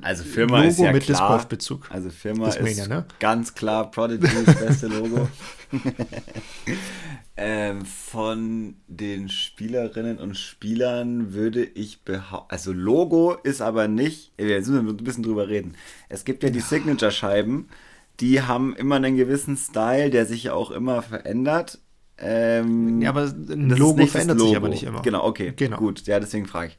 Also 0.00 0.22
Firma 0.22 0.58
Logo 0.58 0.68
ist 0.68 0.78
ja 0.78 0.92
mit 0.92 1.02
klar. 1.04 1.28
Golfbezug. 1.28 1.90
Also 1.90 2.10
Firma 2.10 2.46
Discmania, 2.46 2.82
ist 2.82 2.88
ne? 2.88 3.04
ganz 3.18 3.54
klar 3.54 3.90
Prodigy 3.90 4.28
das 4.44 4.54
beste 4.66 4.86
Logo. 4.86 5.28
ähm, 7.36 7.84
von 7.84 8.76
den 8.86 9.28
Spielerinnen 9.28 10.18
und 10.18 10.36
Spielern 10.36 11.32
würde 11.32 11.64
ich 11.64 12.04
behaupten, 12.04 12.50
also 12.50 12.72
Logo 12.72 13.34
ist 13.42 13.60
aber 13.60 13.88
nicht, 13.88 14.32
jetzt 14.38 14.68
müssen 14.68 14.86
wir 14.86 14.92
ein 14.92 14.96
bisschen 14.98 15.24
drüber 15.24 15.48
reden. 15.48 15.74
Es 16.08 16.24
gibt 16.24 16.44
ja 16.44 16.50
die 16.50 16.60
Signature-Scheiben, 16.60 17.68
die 18.20 18.42
haben 18.42 18.76
immer 18.76 18.96
einen 18.96 19.16
gewissen 19.16 19.56
Style, 19.56 20.10
der 20.10 20.26
sich 20.26 20.44
ja 20.44 20.54
auch 20.54 20.70
immer 20.70 21.02
verändert. 21.02 21.80
Ähm, 22.20 23.00
ja, 23.00 23.10
aber 23.10 23.22
ein 23.22 23.70
Logo 23.70 24.06
verändert 24.06 24.38
Logo. 24.38 24.48
sich 24.48 24.56
aber 24.56 24.68
nicht 24.68 24.82
immer. 24.82 25.02
Genau, 25.02 25.24
okay, 25.24 25.52
genau. 25.54 25.76
gut. 25.76 26.06
Ja, 26.06 26.18
deswegen 26.18 26.46
frage 26.46 26.68
ich. 26.68 26.78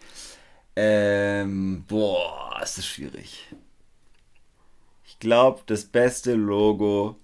Ähm, 0.82 1.84
boah, 1.90 2.58
ist 2.64 2.78
das 2.78 2.88
schwierig. 2.88 3.54
Ich 5.06 5.20
glaube, 5.20 5.62
das 5.66 5.84
beste 5.84 6.36
Logo, 6.36 7.18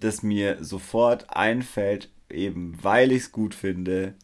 das 0.00 0.22
mir 0.22 0.64
sofort 0.64 1.28
einfällt, 1.28 2.08
eben 2.30 2.82
weil 2.82 3.12
ich 3.12 3.24
es 3.24 3.32
gut 3.32 3.54
finde, 3.54 4.14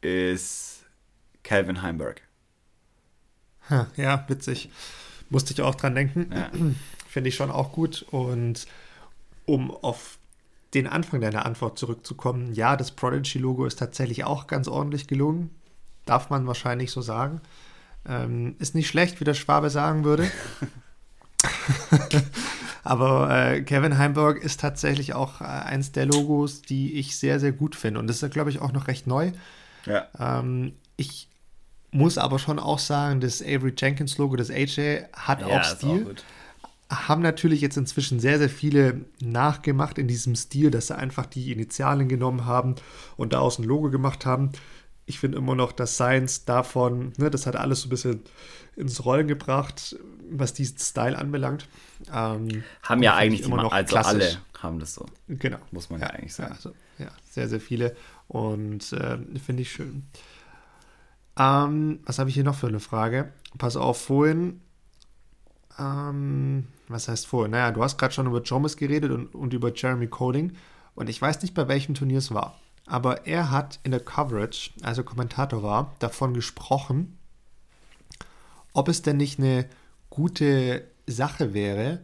ist 0.00 0.84
Calvin 1.44 1.82
Heimberg. 1.82 2.20
Ja, 3.94 4.24
witzig. 4.26 4.68
Musste 5.30 5.52
ich 5.52 5.62
auch 5.62 5.76
dran 5.76 5.94
denken. 5.94 6.32
Ja. 6.34 6.50
Finde 7.08 7.28
ich 7.28 7.36
schon 7.36 7.52
auch 7.52 7.70
gut. 7.70 8.04
Und 8.10 8.66
um 9.46 9.70
auf 9.70 10.18
den 10.74 10.88
Anfang 10.88 11.20
deiner 11.20 11.46
Antwort 11.46 11.78
zurückzukommen, 11.78 12.54
ja, 12.54 12.76
das 12.76 12.90
Prodigy-Logo 12.90 13.66
ist 13.66 13.78
tatsächlich 13.78 14.24
auch 14.24 14.48
ganz 14.48 14.66
ordentlich 14.66 15.06
gelungen. 15.06 15.50
Darf 16.04 16.30
man 16.30 16.46
wahrscheinlich 16.46 16.90
so 16.90 17.00
sagen. 17.00 17.40
Ähm, 18.06 18.56
ist 18.58 18.74
nicht 18.74 18.88
schlecht, 18.88 19.20
wie 19.20 19.24
der 19.24 19.34
Schwabe 19.34 19.70
sagen 19.70 20.04
würde. 20.04 20.30
Aber 22.84 23.30
äh, 23.30 23.62
Kevin 23.62 23.96
Heimberg 23.96 24.42
ist 24.42 24.60
tatsächlich 24.60 25.14
auch 25.14 25.40
äh, 25.40 25.44
eins 25.44 25.92
der 25.92 26.06
Logos, 26.06 26.62
die 26.62 26.94
ich 26.94 27.16
sehr, 27.16 27.38
sehr 27.38 27.52
gut 27.52 27.76
finde. 27.76 28.00
Und 28.00 28.08
das 28.08 28.22
ist, 28.22 28.32
glaube 28.32 28.50
ich, 28.50 28.60
auch 28.60 28.72
noch 28.72 28.88
recht 28.88 29.06
neu. 29.06 29.30
Ja. 29.86 30.08
Ähm, 30.18 30.72
ich 30.96 31.28
muss 31.92 32.18
aber 32.18 32.38
schon 32.38 32.58
auch 32.58 32.80
sagen, 32.80 33.20
das 33.20 33.40
Avery 33.40 33.72
Jenkins 33.76 34.18
Logo, 34.18 34.34
das 34.34 34.50
AJ, 34.50 35.04
hat 35.12 35.42
ja, 35.42 35.46
auch 35.46 35.62
Stil. 35.62 36.06
Auch 36.08 36.22
haben 36.92 37.22
natürlich 37.22 37.60
jetzt 37.60 37.76
inzwischen 37.76 38.20
sehr, 38.20 38.38
sehr 38.38 38.50
viele 38.50 39.06
nachgemacht 39.20 39.98
in 39.98 40.08
diesem 40.08 40.36
Stil, 40.36 40.70
dass 40.70 40.88
sie 40.88 40.96
einfach 40.96 41.26
die 41.26 41.50
Initialen 41.52 42.08
genommen 42.08 42.44
haben 42.44 42.74
und 43.16 43.32
daraus 43.32 43.58
ein 43.58 43.64
Logo 43.64 43.90
gemacht 43.90 44.26
haben. 44.26 44.50
Ich 45.06 45.18
finde 45.18 45.38
immer 45.38 45.54
noch, 45.54 45.72
dass 45.72 45.94
Science 45.94 46.44
davon, 46.44 47.12
ne, 47.16 47.30
das 47.30 47.46
hat 47.46 47.56
alles 47.56 47.82
so 47.82 47.88
ein 47.88 47.90
bisschen 47.90 48.22
ins 48.76 49.04
Rollen 49.04 49.28
gebracht, 49.28 49.96
was 50.30 50.54
diesen 50.54 50.78
Style 50.78 51.18
anbelangt. 51.18 51.68
Ähm, 52.12 52.64
haben 52.82 53.02
ja 53.02 53.14
eigentlich 53.14 53.42
immer 53.42 53.62
noch 53.62 53.72
also 53.72 53.88
klassisch. 53.88 54.12
alle 54.12 54.38
haben 54.62 54.78
das 54.78 54.94
so. 54.94 55.06
Genau. 55.28 55.58
Muss 55.72 55.90
man 55.90 56.00
ja, 56.00 56.06
ja 56.06 56.12
eigentlich 56.14 56.34
sagen. 56.34 56.50
Ja, 56.50 56.56
also, 56.56 56.74
ja, 56.98 57.08
sehr, 57.30 57.48
sehr 57.48 57.60
viele 57.60 57.96
und 58.28 58.92
äh, 58.92 59.18
finde 59.44 59.62
ich 59.62 59.72
schön. 59.72 60.06
Ähm, 61.36 62.00
was 62.04 62.18
habe 62.18 62.30
ich 62.30 62.34
hier 62.34 62.44
noch 62.44 62.54
für 62.54 62.68
eine 62.68 62.80
Frage? 62.80 63.32
Pass 63.58 63.76
auf, 63.76 64.00
vorhin 64.00 64.60
ähm, 65.78 66.66
was 66.88 67.08
heißt 67.08 67.26
vor? 67.26 67.48
Naja, 67.48 67.70
du 67.70 67.82
hast 67.82 67.98
gerade 67.98 68.12
schon 68.12 68.26
über 68.26 68.42
Jomis 68.42 68.76
geredet 68.76 69.10
und, 69.10 69.34
und 69.34 69.52
über 69.54 69.72
Jeremy 69.74 70.06
Coding. 70.06 70.52
Und 70.94 71.08
ich 71.08 71.20
weiß 71.20 71.42
nicht, 71.42 71.54
bei 71.54 71.68
welchem 71.68 71.94
Turnier 71.94 72.18
es 72.18 72.32
war. 72.32 72.58
Aber 72.86 73.26
er 73.26 73.50
hat 73.50 73.78
in 73.84 73.92
der 73.92 74.00
Coverage, 74.00 74.70
also 74.82 75.04
Kommentator 75.04 75.62
war, 75.62 75.94
davon 75.98 76.34
gesprochen, 76.34 77.18
ob 78.72 78.88
es 78.88 79.02
denn 79.02 79.18
nicht 79.18 79.38
eine 79.38 79.68
gute 80.10 80.86
Sache 81.06 81.54
wäre, 81.54 82.00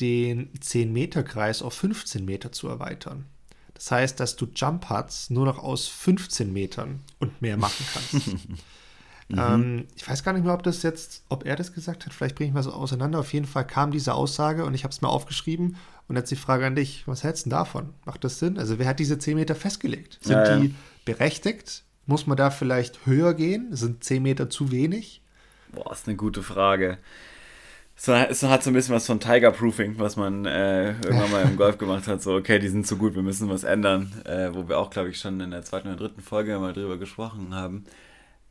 den 0.00 0.52
10-Meter-Kreis 0.52 1.62
auf 1.62 1.74
15 1.74 2.24
Meter 2.24 2.52
zu 2.52 2.68
erweitern. 2.68 3.26
Das 3.74 3.90
heißt, 3.90 4.20
dass 4.20 4.36
du 4.36 4.46
Jump 4.54 4.88
Huts 4.88 5.30
nur 5.30 5.44
noch 5.44 5.58
aus 5.58 5.86
15 5.86 6.52
Metern 6.52 7.00
und 7.18 7.42
mehr 7.42 7.56
machen 7.56 7.86
kannst. 7.92 8.28
Mhm. 9.28 9.38
Ähm, 9.38 9.84
ich 9.96 10.08
weiß 10.08 10.22
gar 10.22 10.32
nicht 10.32 10.44
mehr, 10.44 10.54
ob 10.54 10.62
das 10.62 10.82
jetzt, 10.82 11.24
ob 11.28 11.44
er 11.44 11.56
das 11.56 11.72
gesagt 11.72 12.06
hat. 12.06 12.12
Vielleicht 12.12 12.36
bringe 12.36 12.48
ich 12.48 12.54
mal 12.54 12.62
so 12.62 12.72
auseinander. 12.72 13.18
Auf 13.18 13.32
jeden 13.32 13.46
Fall 13.46 13.66
kam 13.66 13.90
diese 13.90 14.14
Aussage 14.14 14.64
und 14.64 14.74
ich 14.74 14.84
habe 14.84 14.92
es 14.92 15.02
mir 15.02 15.08
aufgeschrieben. 15.08 15.76
Und 16.08 16.16
jetzt 16.16 16.30
die 16.30 16.36
Frage 16.36 16.66
an 16.66 16.76
dich: 16.76 17.02
Was 17.06 17.24
hältst 17.24 17.46
du 17.46 17.50
davon? 17.50 17.90
Macht 18.04 18.22
das 18.22 18.38
Sinn? 18.38 18.58
Also, 18.58 18.78
wer 18.78 18.86
hat 18.86 19.00
diese 19.00 19.18
10 19.18 19.36
Meter 19.36 19.54
festgelegt? 19.54 20.18
Sind 20.22 20.36
ja, 20.36 20.48
ja. 20.48 20.60
die 20.60 20.74
berechtigt? 21.04 21.82
Muss 22.06 22.28
man 22.28 22.36
da 22.36 22.50
vielleicht 22.50 23.04
höher 23.06 23.34
gehen? 23.34 23.74
Sind 23.74 24.04
10 24.04 24.22
Meter 24.22 24.48
zu 24.48 24.70
wenig? 24.70 25.22
Boah, 25.72 25.92
ist 25.92 26.06
eine 26.06 26.16
gute 26.16 26.42
Frage. 26.42 26.98
So, 27.98 28.12
es 28.12 28.42
hat 28.42 28.62
so 28.62 28.70
ein 28.70 28.74
bisschen 28.74 28.94
was 28.94 29.06
von 29.06 29.18
Tiger-Proofing, 29.18 29.98
was 29.98 30.16
man 30.16 30.44
äh, 30.44 30.90
irgendwann 30.90 31.32
mal 31.32 31.42
im 31.42 31.56
Golf 31.56 31.78
gemacht 31.78 32.06
hat. 32.06 32.22
So, 32.22 32.34
okay, 32.34 32.58
die 32.58 32.68
sind 32.68 32.86
so 32.86 32.96
gut, 32.96 33.14
wir 33.14 33.22
müssen 33.22 33.48
was 33.48 33.64
ändern. 33.64 34.12
Äh, 34.24 34.50
wo 34.52 34.68
wir 34.68 34.78
auch, 34.78 34.90
glaube 34.90 35.08
ich, 35.08 35.18
schon 35.18 35.40
in 35.40 35.50
der 35.50 35.62
zweiten 35.62 35.88
oder 35.88 35.96
dritten 35.96 36.20
Folge 36.20 36.58
mal 36.58 36.74
drüber 36.74 36.98
gesprochen 36.98 37.54
haben. 37.54 37.86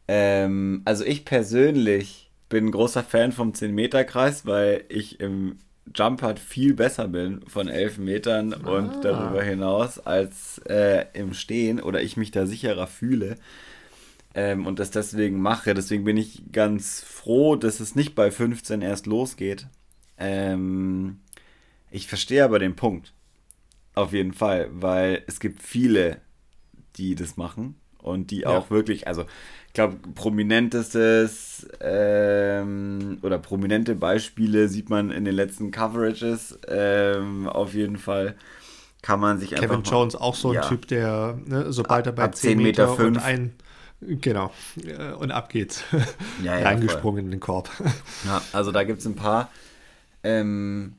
Ähm, 0.08 0.82
also 0.86 1.04
ich 1.04 1.26
persönlich 1.26 2.30
bin 2.50 2.68
ein 2.68 2.72
großer 2.72 3.04
Fan 3.04 3.32
vom 3.32 3.52
10-Meter-Kreis, 3.52 4.46
weil 4.46 4.86
ich 4.90 5.20
im 5.20 5.58
Jump 5.94 6.40
viel 6.40 6.74
besser 6.74 7.08
bin 7.08 7.42
von 7.48 7.68
11 7.68 7.98
Metern 8.00 8.54
ah. 8.54 8.70
und 8.70 9.04
darüber 9.06 9.44
hinaus 9.44 10.00
als 10.00 10.60
äh, 10.68 11.06
im 11.14 11.34
Stehen 11.34 11.80
oder 11.80 12.02
ich 12.02 12.18
mich 12.18 12.32
da 12.32 12.46
sicherer 12.46 12.88
fühle 12.88 13.36
ähm, 14.34 14.66
und 14.66 14.80
das 14.80 14.92
deswegen 14.92 15.40
mache. 15.40 15.74
Deswegen 15.74 16.04
bin 16.04 16.18
ich 16.18 16.44
ganz 16.52 17.02
froh, 17.02 17.56
dass 17.56 17.80
es 17.80 17.96
nicht 17.96 18.16
bei 18.16 18.32
15 18.32 18.82
erst 18.82 19.06
losgeht. 19.06 19.68
Ähm, 20.18 21.20
ich 21.92 22.08
verstehe 22.08 22.44
aber 22.44 22.60
den 22.60 22.76
Punkt. 22.76 23.14
Auf 23.94 24.12
jeden 24.12 24.34
Fall, 24.34 24.70
weil 24.72 25.24
es 25.28 25.40
gibt 25.40 25.62
viele, 25.62 26.20
die 26.98 27.16
das 27.16 27.38
machen 27.38 27.76
und 28.00 28.32
die 28.32 28.42
ja. 28.42 28.50
auch 28.50 28.70
wirklich, 28.70 29.08
also 29.08 29.26
glaube, 29.76 29.98
prominentestes 30.16 31.68
ähm, 31.80 33.20
oder 33.22 33.38
prominente 33.38 33.96
Beispiele 33.96 34.68
sieht 34.68 34.90
man 34.90 35.12
in 35.12 35.26
den 35.26 35.36
letzten 35.36 35.70
Coverages. 35.70 36.58
Ähm, 36.68 37.48
auf 37.48 37.74
jeden 37.76 37.98
Fall 37.98 38.36
kann 39.04 39.20
man 39.20 39.40
sich 39.40 39.52
Kevin 39.52 39.64
einfach. 39.64 39.84
Kevin 39.84 39.92
Jones 39.92 40.16
auch 40.16 40.34
so 40.34 40.50
ein 40.50 40.56
ja. 40.56 40.62
Typ, 40.62 40.88
der, 40.88 41.38
ne, 41.46 41.72
sobald 41.72 42.08
er 42.08 42.14
bei 42.14 42.24
ab 42.24 42.36
10 42.36 42.58
Meter, 42.58 42.90
Meter 42.90 43.06
und 43.06 43.18
ein. 43.18 43.54
Genau, 44.02 44.52
äh, 44.84 45.14
und 45.14 45.32
ab 45.32 45.50
geht's. 45.50 45.84
Ja, 46.44 46.58
ja, 46.58 46.64
Reingesprungen 46.66 47.22
voll. 47.22 47.26
in 47.26 47.32
den 47.32 47.40
Korb. 47.40 47.70
Ja, 48.26 48.42
also 48.52 48.72
da 48.72 48.84
gibt 48.84 49.00
es 49.00 49.06
ein 49.06 49.16
paar. 49.16 49.50
Ähm, 50.24 50.96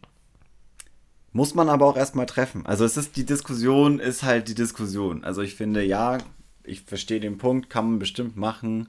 muss 1.33 1.55
man 1.55 1.69
aber 1.69 1.85
auch 1.87 1.97
erstmal 1.97 2.27
treffen. 2.27 2.65
Also 2.65 2.85
es 2.85 2.97
ist 2.97 3.17
die 3.17 3.27
Diskussion, 3.27 3.99
ist 3.99 4.23
halt 4.23 4.49
die 4.49 4.55
Diskussion. 4.55 5.23
Also 5.23 5.43
ich 5.43 5.55
finde, 5.55 5.85
ja, 5.85 6.19
ich 6.67 6.83
verstehe 6.83 7.21
den 7.21 7.39
Punkt, 7.39 7.71
kann 7.71 7.91
man 7.91 7.99
bestimmt 7.99 8.37
machen. 8.37 8.89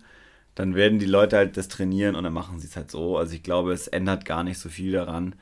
Dann 0.56 0.76
werden 0.76 1.00
die 1.00 1.06
Leute 1.06 1.38
halt 1.38 1.56
das 1.58 1.68
trainieren 1.68 2.16
und 2.16 2.24
dann 2.24 2.34
machen 2.34 2.60
sie 2.60 2.68
es 2.68 2.76
halt 2.76 2.90
so. 2.90 3.18
Also 3.18 3.36
ich 3.36 3.44
glaube, 3.44 3.74
es 3.74 3.88
ändert 3.88 4.26
gar 4.26 4.44
nicht 4.44 4.58
so 4.58 4.70
viel 4.70 4.92
daran. 4.92 5.36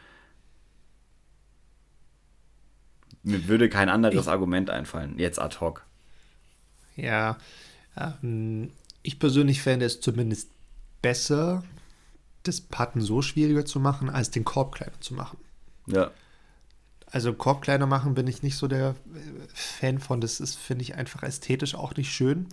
Mir 3.23 3.47
würde 3.47 3.69
kein 3.69 3.89
anderes 3.89 4.25
ich, 4.25 4.31
Argument 4.31 4.69
einfallen, 4.69 5.17
jetzt 5.17 5.39
ad 5.39 5.57
hoc. 5.59 5.85
Ja, 6.95 7.37
ähm, 7.97 8.71
ich 9.01 9.19
persönlich 9.19 9.61
fände 9.61 9.85
es 9.85 9.99
zumindest 9.99 10.49
besser, 11.01 11.63
das 12.43 12.61
Putten 12.61 13.01
so 13.01 13.21
schwieriger 13.21 13.65
zu 13.65 13.79
machen, 13.79 14.09
als 14.09 14.31
den 14.31 14.43
Korb 14.45 14.75
kleiner 14.75 14.99
zu 14.99 15.13
machen. 15.13 15.37
Ja. 15.87 16.11
Also 17.15 17.31
Korb 17.31 17.61
kleiner 17.61 17.85
machen 17.85 18.13
bin 18.13 18.27
ich 18.27 18.43
nicht 18.43 18.57
so 18.57 18.67
der 18.67 18.89
äh, 18.89 18.93
Fan 19.53 19.99
von. 19.99 20.19
Das 20.19 20.41
ist, 20.41 20.55
finde 20.55 20.81
ich, 20.81 20.95
einfach 20.95 21.23
ästhetisch 21.23 21.73
auch 21.73 21.95
nicht 21.95 22.11
schön. 22.11 22.47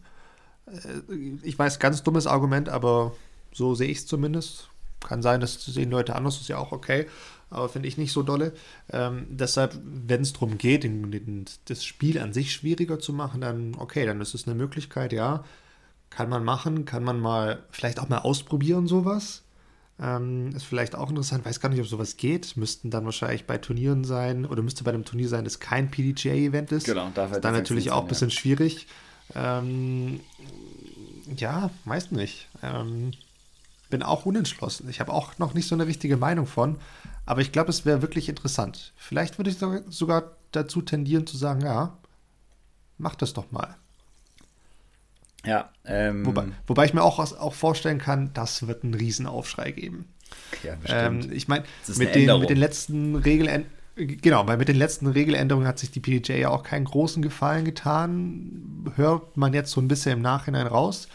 Äh, 0.67 1.39
ich 1.43 1.59
weiß, 1.59 1.81
ganz 1.81 2.05
dummes 2.05 2.29
Argument, 2.29 2.69
aber 2.69 3.13
so 3.53 3.75
sehe 3.75 3.89
ich 3.89 3.99
es 3.99 4.07
zumindest. 4.07 4.69
Kann 5.01 5.21
sein, 5.21 5.41
das 5.41 5.65
sehen 5.65 5.91
Leute 5.91 6.15
anders, 6.15 6.41
ist 6.41 6.49
ja 6.49 6.59
auch 6.59 6.71
okay, 6.71 7.09
aber 7.51 7.69
finde 7.69 7.89
ich 7.89 7.99
nicht 7.99 8.13
so 8.13 8.23
dolle. 8.23 8.53
Ähm, 8.89 9.27
deshalb, 9.31 9.77
wenn 9.83 10.21
es 10.23 10.33
darum 10.33 10.59
geht, 10.59 10.85
den, 10.85 11.11
den, 11.11 11.45
das 11.65 11.85
Spiel 11.85 12.21
an 12.21 12.33
sich 12.33 12.53
schwieriger 12.53 13.01
zu 13.01 13.13
machen, 13.13 13.41
dann 13.41 13.75
okay, 13.75 14.07
dann 14.07 14.21
ist 14.21 14.33
es 14.33 14.47
eine 14.47 14.55
Möglichkeit, 14.55 15.13
ja. 15.13 15.43
Kann 16.09 16.29
man 16.29 16.45
machen, 16.45 16.85
kann 16.85 17.03
man 17.03 17.19
mal, 17.19 17.65
vielleicht 17.73 17.99
auch 17.99 18.09
mal 18.09 18.19
ausprobieren, 18.19 18.87
sowas. 18.87 19.42
Ähm, 20.03 20.53
ist 20.57 20.65
vielleicht 20.65 20.97
auch 20.97 21.11
interessant, 21.11 21.45
weiß 21.45 21.61
gar 21.61 21.69
nicht, 21.69 21.81
ob 21.81 21.87
sowas 21.87 22.17
geht. 22.17 22.57
Müssten 22.57 22.91
dann 22.91 23.05
wahrscheinlich 23.05 23.47
bei 23.47 23.59
Turnieren 23.59 24.03
sein 24.03 24.45
oder 24.45 24.61
müsste 24.61 24.83
bei 24.83 24.91
einem 24.91 25.05
Turnier 25.05 25.29
sein, 25.29 25.45
das 25.45 25.61
kein 25.61 25.93
PDGA-Event 25.93 26.73
ist. 26.73 26.87
Genau, 26.87 27.09
dafür 27.15 27.37
ist 27.37 27.45
dann 27.45 27.55
natürlich 27.55 27.93
auch 27.93 28.03
ein 28.03 28.09
bisschen 28.09 28.31
ja. 28.31 28.35
schwierig. 28.35 28.89
Ähm, 29.37 30.19
ja, 31.37 31.71
weiß 31.85 32.11
nicht. 32.11 32.49
Ähm, 32.65 33.13
bin 33.91 34.03
auch 34.03 34.27
unentschlossen. 34.27 34.89
Ich 34.89 34.99
habe 34.99 35.13
auch 35.13 35.39
noch 35.39 35.55
nicht 35.55 35.69
so 35.69 35.77
eine 35.77 35.87
richtige 35.87 36.17
Meinung 36.17 36.47
von, 36.47 36.79
aber 37.25 37.43
ich 37.43 37.53
glaube, 37.53 37.71
es 37.71 37.85
wäre 37.85 38.03
wirklich 38.03 38.29
interessant. 38.29 38.93
Vielleicht 38.97 39.39
würde 39.39 39.51
ich 39.51 39.59
sogar 39.89 40.33
dazu 40.51 40.83
tendieren 40.83 41.29
zu 41.29 41.37
sagen, 41.37 41.61
ja, 41.61 41.97
mach 42.99 43.15
das 43.15 43.35
doch 43.35 43.53
mal. 43.53 43.77
Ja. 45.45 45.71
Ähm, 45.85 46.25
wobei, 46.25 46.45
wobei 46.67 46.85
ich 46.85 46.95
mir 46.95 47.03
auch, 47.03 47.19
auch 47.19 47.55
vorstellen 47.55 47.99
kann, 47.99 48.31
das 48.35 48.67
wird 48.67 48.85
einen 48.85 48.95
Riesenaufschrei 48.95 49.73
geben. 49.73 50.07
Ja, 50.63 50.77
bestimmt. 50.77 51.25
Ähm, 51.25 51.33
ich 51.33 51.49
meine, 51.49 51.65
mit, 51.97 52.15
den, 52.15 52.41
mit 52.41 52.51
den 52.51 52.59
letzten 52.59 53.17
Regeln 53.17 53.67
Genau, 53.95 54.47
weil 54.47 54.57
mit 54.57 54.69
den 54.69 54.77
letzten 54.77 55.07
Regeländerungen 55.07 55.69
hat 55.69 55.79
sich 55.79 55.91
die 55.91 56.01
PDJ 56.01 56.33
ja 56.41 56.49
auch 56.49 56.63
keinen 56.63 56.87
großen 56.87 57.23
Gefallen 57.23 57.67
getan. 57.67 58.91
Hört 58.97 59.37
man 59.37 59.53
jetzt 59.53 59.71
so 59.71 59.83
ein 59.83 59.89
bisschen 59.89 60.13
im 60.13 60.23
Nachhinein 60.23 60.67
raus. 60.67 61.09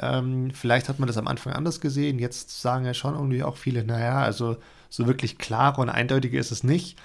Ähm, 0.00 0.52
vielleicht 0.54 0.88
hat 0.88 1.00
man 1.00 1.08
das 1.08 1.16
am 1.16 1.26
Anfang 1.26 1.52
anders 1.52 1.80
gesehen. 1.80 2.20
Jetzt 2.20 2.62
sagen 2.62 2.84
ja 2.84 2.94
schon 2.94 3.14
irgendwie 3.14 3.42
auch 3.42 3.56
viele, 3.56 3.84
naja, 3.84 4.20
also 4.22 4.56
so 4.88 5.06
wirklich 5.08 5.38
klar 5.38 5.76
und 5.78 5.88
eindeutig 5.88 6.32
ist 6.34 6.52
es 6.52 6.62
nicht. 6.62 6.96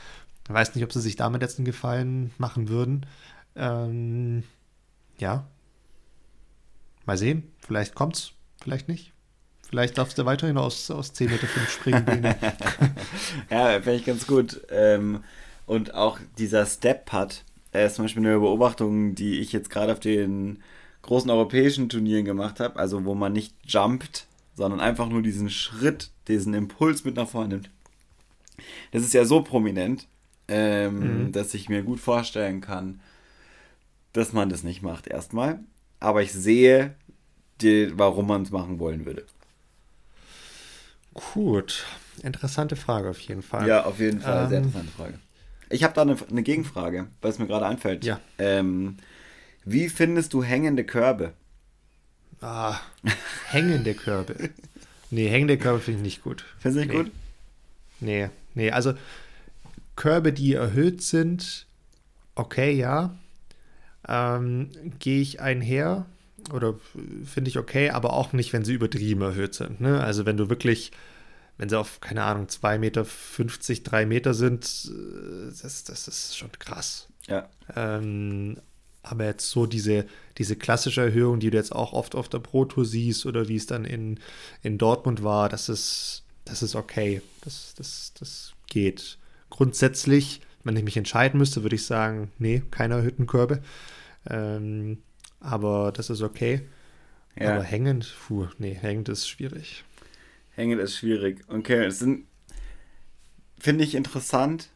Ich 0.48 0.54
weiß 0.54 0.76
nicht, 0.76 0.84
ob 0.84 0.94
sie 0.94 1.02
sich 1.02 1.16
damit 1.16 1.42
jetzt 1.42 1.58
einen 1.58 1.66
Gefallen 1.66 2.32
machen 2.38 2.70
würden. 2.70 3.06
Ähm, 3.56 4.44
ja. 5.18 5.46
Mal 7.08 7.18
sehen. 7.18 7.52
Vielleicht 7.60 7.96
kommt's, 7.96 8.34
vielleicht 8.62 8.88
nicht. 8.90 9.14
Vielleicht 9.68 9.98
darfst 9.98 10.18
du 10.18 10.26
weiterhin 10.26 10.58
aus, 10.58 10.92
aus 10.92 11.14
10 11.14 11.32
Meter 11.32 11.48
5 11.48 11.70
springen. 11.70 12.06
ja, 13.50 13.72
finde 13.82 13.96
ich 13.96 14.06
ganz 14.06 14.28
gut. 14.28 14.62
Ähm, 14.70 15.24
und 15.66 15.94
auch 15.94 16.20
dieser 16.38 16.66
Step-Putt 16.66 17.44
ist 17.72 17.96
zum 17.96 18.06
Beispiel 18.06 18.26
eine 18.26 18.40
Beobachtung, 18.40 19.16
die 19.16 19.40
ich 19.40 19.52
jetzt 19.52 19.70
gerade 19.70 19.94
auf 19.94 20.00
den 20.00 20.62
großen 21.02 21.30
europäischen 21.30 21.90
Turnieren 21.90 22.26
gemacht 22.26 22.60
habe, 22.60 22.78
also 22.78 23.06
wo 23.06 23.16
man 23.16 23.34
nicht 23.34 23.56
jumpt, 23.66 24.28
sondern 24.56 24.80
einfach 24.80 25.08
nur 25.08 25.22
diesen 25.22 25.50
Schritt, 25.50 26.12
diesen 26.28 26.54
Impuls 26.54 27.06
mit 27.06 27.16
nach 27.16 27.30
vorne 27.30 27.56
nimmt. 27.56 27.70
Das 28.92 29.04
ist 29.04 29.14
ja 29.14 29.24
so 29.24 29.42
prominent, 29.42 30.08
ähm, 30.48 31.28
mhm. 31.28 31.32
dass 31.32 31.54
ich 31.54 31.70
mir 31.70 31.84
gut 31.84 32.00
vorstellen 32.00 32.60
kann, 32.62 33.00
dass 34.14 34.34
man 34.34 34.50
das 34.50 34.64
nicht 34.64 34.82
macht 34.82 35.08
erstmal. 35.08 35.60
Aber 36.00 36.22
ich 36.22 36.32
sehe, 36.32 36.94
die, 37.62 37.92
warum 37.98 38.28
man 38.28 38.44
es 38.44 38.52
machen 38.52 38.80
wollen 38.80 39.06
würde. 39.06 39.26
Gut, 41.34 41.86
interessante 42.22 42.76
Frage 42.76 43.10
auf 43.10 43.20
jeden 43.20 43.42
Fall. 43.42 43.68
Ja, 43.68 43.86
auf 43.86 44.00
jeden 44.00 44.22
Fall, 44.22 44.44
ähm, 44.44 44.50
sehr 44.50 44.58
interessante 44.60 44.92
Frage. 44.92 45.20
Ich 45.70 45.84
habe 45.84 45.94
da 45.94 46.04
eine, 46.04 46.16
eine, 46.30 46.44
Gegenfrage, 46.44 47.08
weil 47.22 47.32
es 47.32 47.40
mir 47.40 47.48
gerade 47.48 47.66
einfällt. 47.66 48.06
Ja. 48.06 48.20
Ähm, 48.38 48.98
wie 49.66 49.90
findest 49.90 50.34
du 50.34 50.44
hängende 50.44 50.84
Körbe? 50.84 51.34
Ah, 52.40 52.80
hängende 53.50 53.94
Körbe. 53.96 54.52
Nee, 55.10 55.28
hängende 55.30 55.58
Körbe 55.58 55.80
finde 55.80 56.00
ich 56.00 56.04
nicht 56.04 56.24
gut. 56.24 56.46
Findest 56.60 56.84
du 56.84 56.88
nicht 56.88 56.98
nee. 56.98 57.04
gut? 57.04 57.12
Nee, 58.00 58.30
nee, 58.54 58.72
also 58.72 58.94
Körbe, 59.96 60.32
die 60.32 60.54
erhöht 60.54 61.02
sind, 61.02 61.66
okay, 62.36 62.72
ja. 62.72 63.16
Ähm, 64.08 64.70
Gehe 65.00 65.22
ich 65.22 65.42
einher 65.42 66.06
oder 66.54 66.76
finde 67.26 67.50
ich 67.50 67.58
okay, 67.58 67.90
aber 67.90 68.14
auch 68.14 68.34
nicht, 68.34 68.54
wenn 68.54 68.64
sie 68.64 68.74
übertrieben 68.74 69.22
erhöht 69.22 69.54
sind. 69.54 69.82
Ne? 69.82 70.02
Also 70.02 70.26
wenn 70.26 70.38
du 70.38 70.50
wirklich, 70.50 70.92
wenn 71.58 71.70
sie 71.70 71.78
auf, 71.78 72.00
keine 72.00 72.24
Ahnung, 72.24 72.46
2,50 72.48 72.78
Meter, 72.78 73.06
3 73.84 74.06
Meter 74.06 74.34
sind, 74.34 74.66
äh, 74.66 75.52
das, 75.62 75.84
das 75.84 76.08
ist 76.08 76.38
schon 76.38 76.52
krass. 76.60 77.08
Ja. 77.28 77.50
Ähm, 77.76 78.58
aber 79.04 79.26
jetzt 79.26 79.50
so 79.50 79.66
diese, 79.66 80.06
diese 80.38 80.56
klassische 80.56 81.02
Erhöhung, 81.02 81.40
die 81.40 81.50
du 81.50 81.58
jetzt 81.58 81.74
auch 81.74 81.94
oft 81.94 82.16
auf 82.16 82.30
der 82.30 82.40
Pro 82.40 82.66
Tour 82.66 82.86
siehst 82.86 83.26
oder 83.26 83.48
wie 83.48 83.56
es 83.56 83.66
dann 83.66 83.86
in, 83.86 84.20
in 84.64 84.78
Dortmund 84.78 85.24
war, 85.24 85.50
das 85.50 85.70
ist, 85.70 86.24
das 86.46 86.62
ist 86.62 86.76
okay. 86.76 87.22
Das, 87.42 87.74
das, 87.78 88.14
das 88.20 88.54
geht. 88.68 89.18
Grundsätzlich, 89.50 90.42
wenn 90.64 90.76
ich 90.76 90.84
mich 90.84 90.98
entscheiden 90.98 91.38
müsste, 91.38 91.64
würde 91.64 91.76
ich 91.76 91.86
sagen, 91.86 92.32
nee, 92.38 92.62
keine 92.70 92.96
erhöhten 92.96 93.28
Körbe. 93.28 93.62
Ähm, 94.30 95.00
aber 95.40 95.92
das 95.92 96.10
ist 96.10 96.22
okay. 96.22 96.62
Ja. 97.40 97.56
Aber 97.56 97.64
hängend, 97.64 98.16
puh, 98.28 98.48
nee, 98.58 98.74
hängend 98.74 99.10
ist 99.10 99.28
schwierig. 99.28 99.84
Hängend 100.56 100.82
ist 100.82 100.98
schwierig. 100.98 101.44
Okay, 101.48 101.86
es 101.86 102.00
sind, 102.00 102.26
finde 103.60 103.84
ich 103.84 103.94
interessant, 103.94 104.70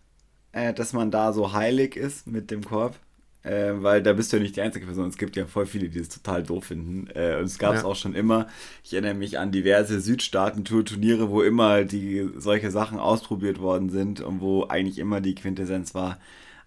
äh, 0.51 0.73
dass 0.73 0.93
man 0.93 1.09
da 1.09 1.33
so 1.33 1.53
heilig 1.53 1.95
ist 1.95 2.27
mit 2.27 2.51
dem 2.51 2.63
Korb. 2.63 2.99
Äh, 3.43 3.81
weil 3.81 4.03
da 4.03 4.13
bist 4.13 4.31
du 4.31 4.37
ja 4.37 4.43
nicht 4.43 4.55
die 4.55 4.61
einzige 4.61 4.85
Person. 4.85 5.09
Es 5.09 5.17
gibt 5.17 5.35
ja 5.35 5.47
voll 5.47 5.65
viele, 5.65 5.89
die 5.89 5.97
es 5.97 6.09
total 6.09 6.43
doof 6.43 6.65
finden. 6.65 7.07
Äh, 7.15 7.37
und 7.37 7.45
es 7.45 7.57
gab 7.57 7.73
es 7.73 7.81
ja. 7.81 7.87
auch 7.87 7.95
schon 7.95 8.13
immer. 8.13 8.47
Ich 8.83 8.93
erinnere 8.93 9.15
mich 9.15 9.39
an 9.39 9.51
diverse 9.51 9.99
Südstaaten-Tour-Turniere, 9.99 11.31
wo 11.31 11.41
immer 11.41 11.83
die 11.83 12.29
solche 12.35 12.69
Sachen 12.69 12.99
ausprobiert 12.99 13.59
worden 13.59 13.89
sind 13.89 14.21
und 14.21 14.41
wo 14.41 14.67
eigentlich 14.67 14.99
immer 14.99 15.21
die 15.21 15.33
Quintessenz 15.33 15.95
war, 15.95 16.19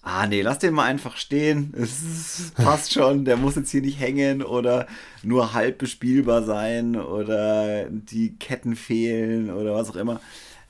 ah 0.05 0.27
nee, 0.27 0.43
lass 0.43 0.59
den 0.59 0.75
mal 0.75 0.85
einfach 0.85 1.17
stehen, 1.17 1.73
es 1.77 2.53
passt 2.57 2.93
schon, 2.93 3.25
der 3.25 3.37
muss 3.37 3.57
jetzt 3.57 3.71
hier 3.71 3.81
nicht 3.81 3.99
hängen 3.99 4.43
oder 4.43 4.87
nur 5.23 5.55
halb 5.55 5.79
bespielbar 5.79 6.43
sein 6.45 6.97
oder 6.97 7.89
die 7.91 8.37
Ketten 8.37 8.77
fehlen 8.77 9.51
oder 9.51 9.75
was 9.75 9.91
auch 9.91 9.97
immer. 9.97 10.21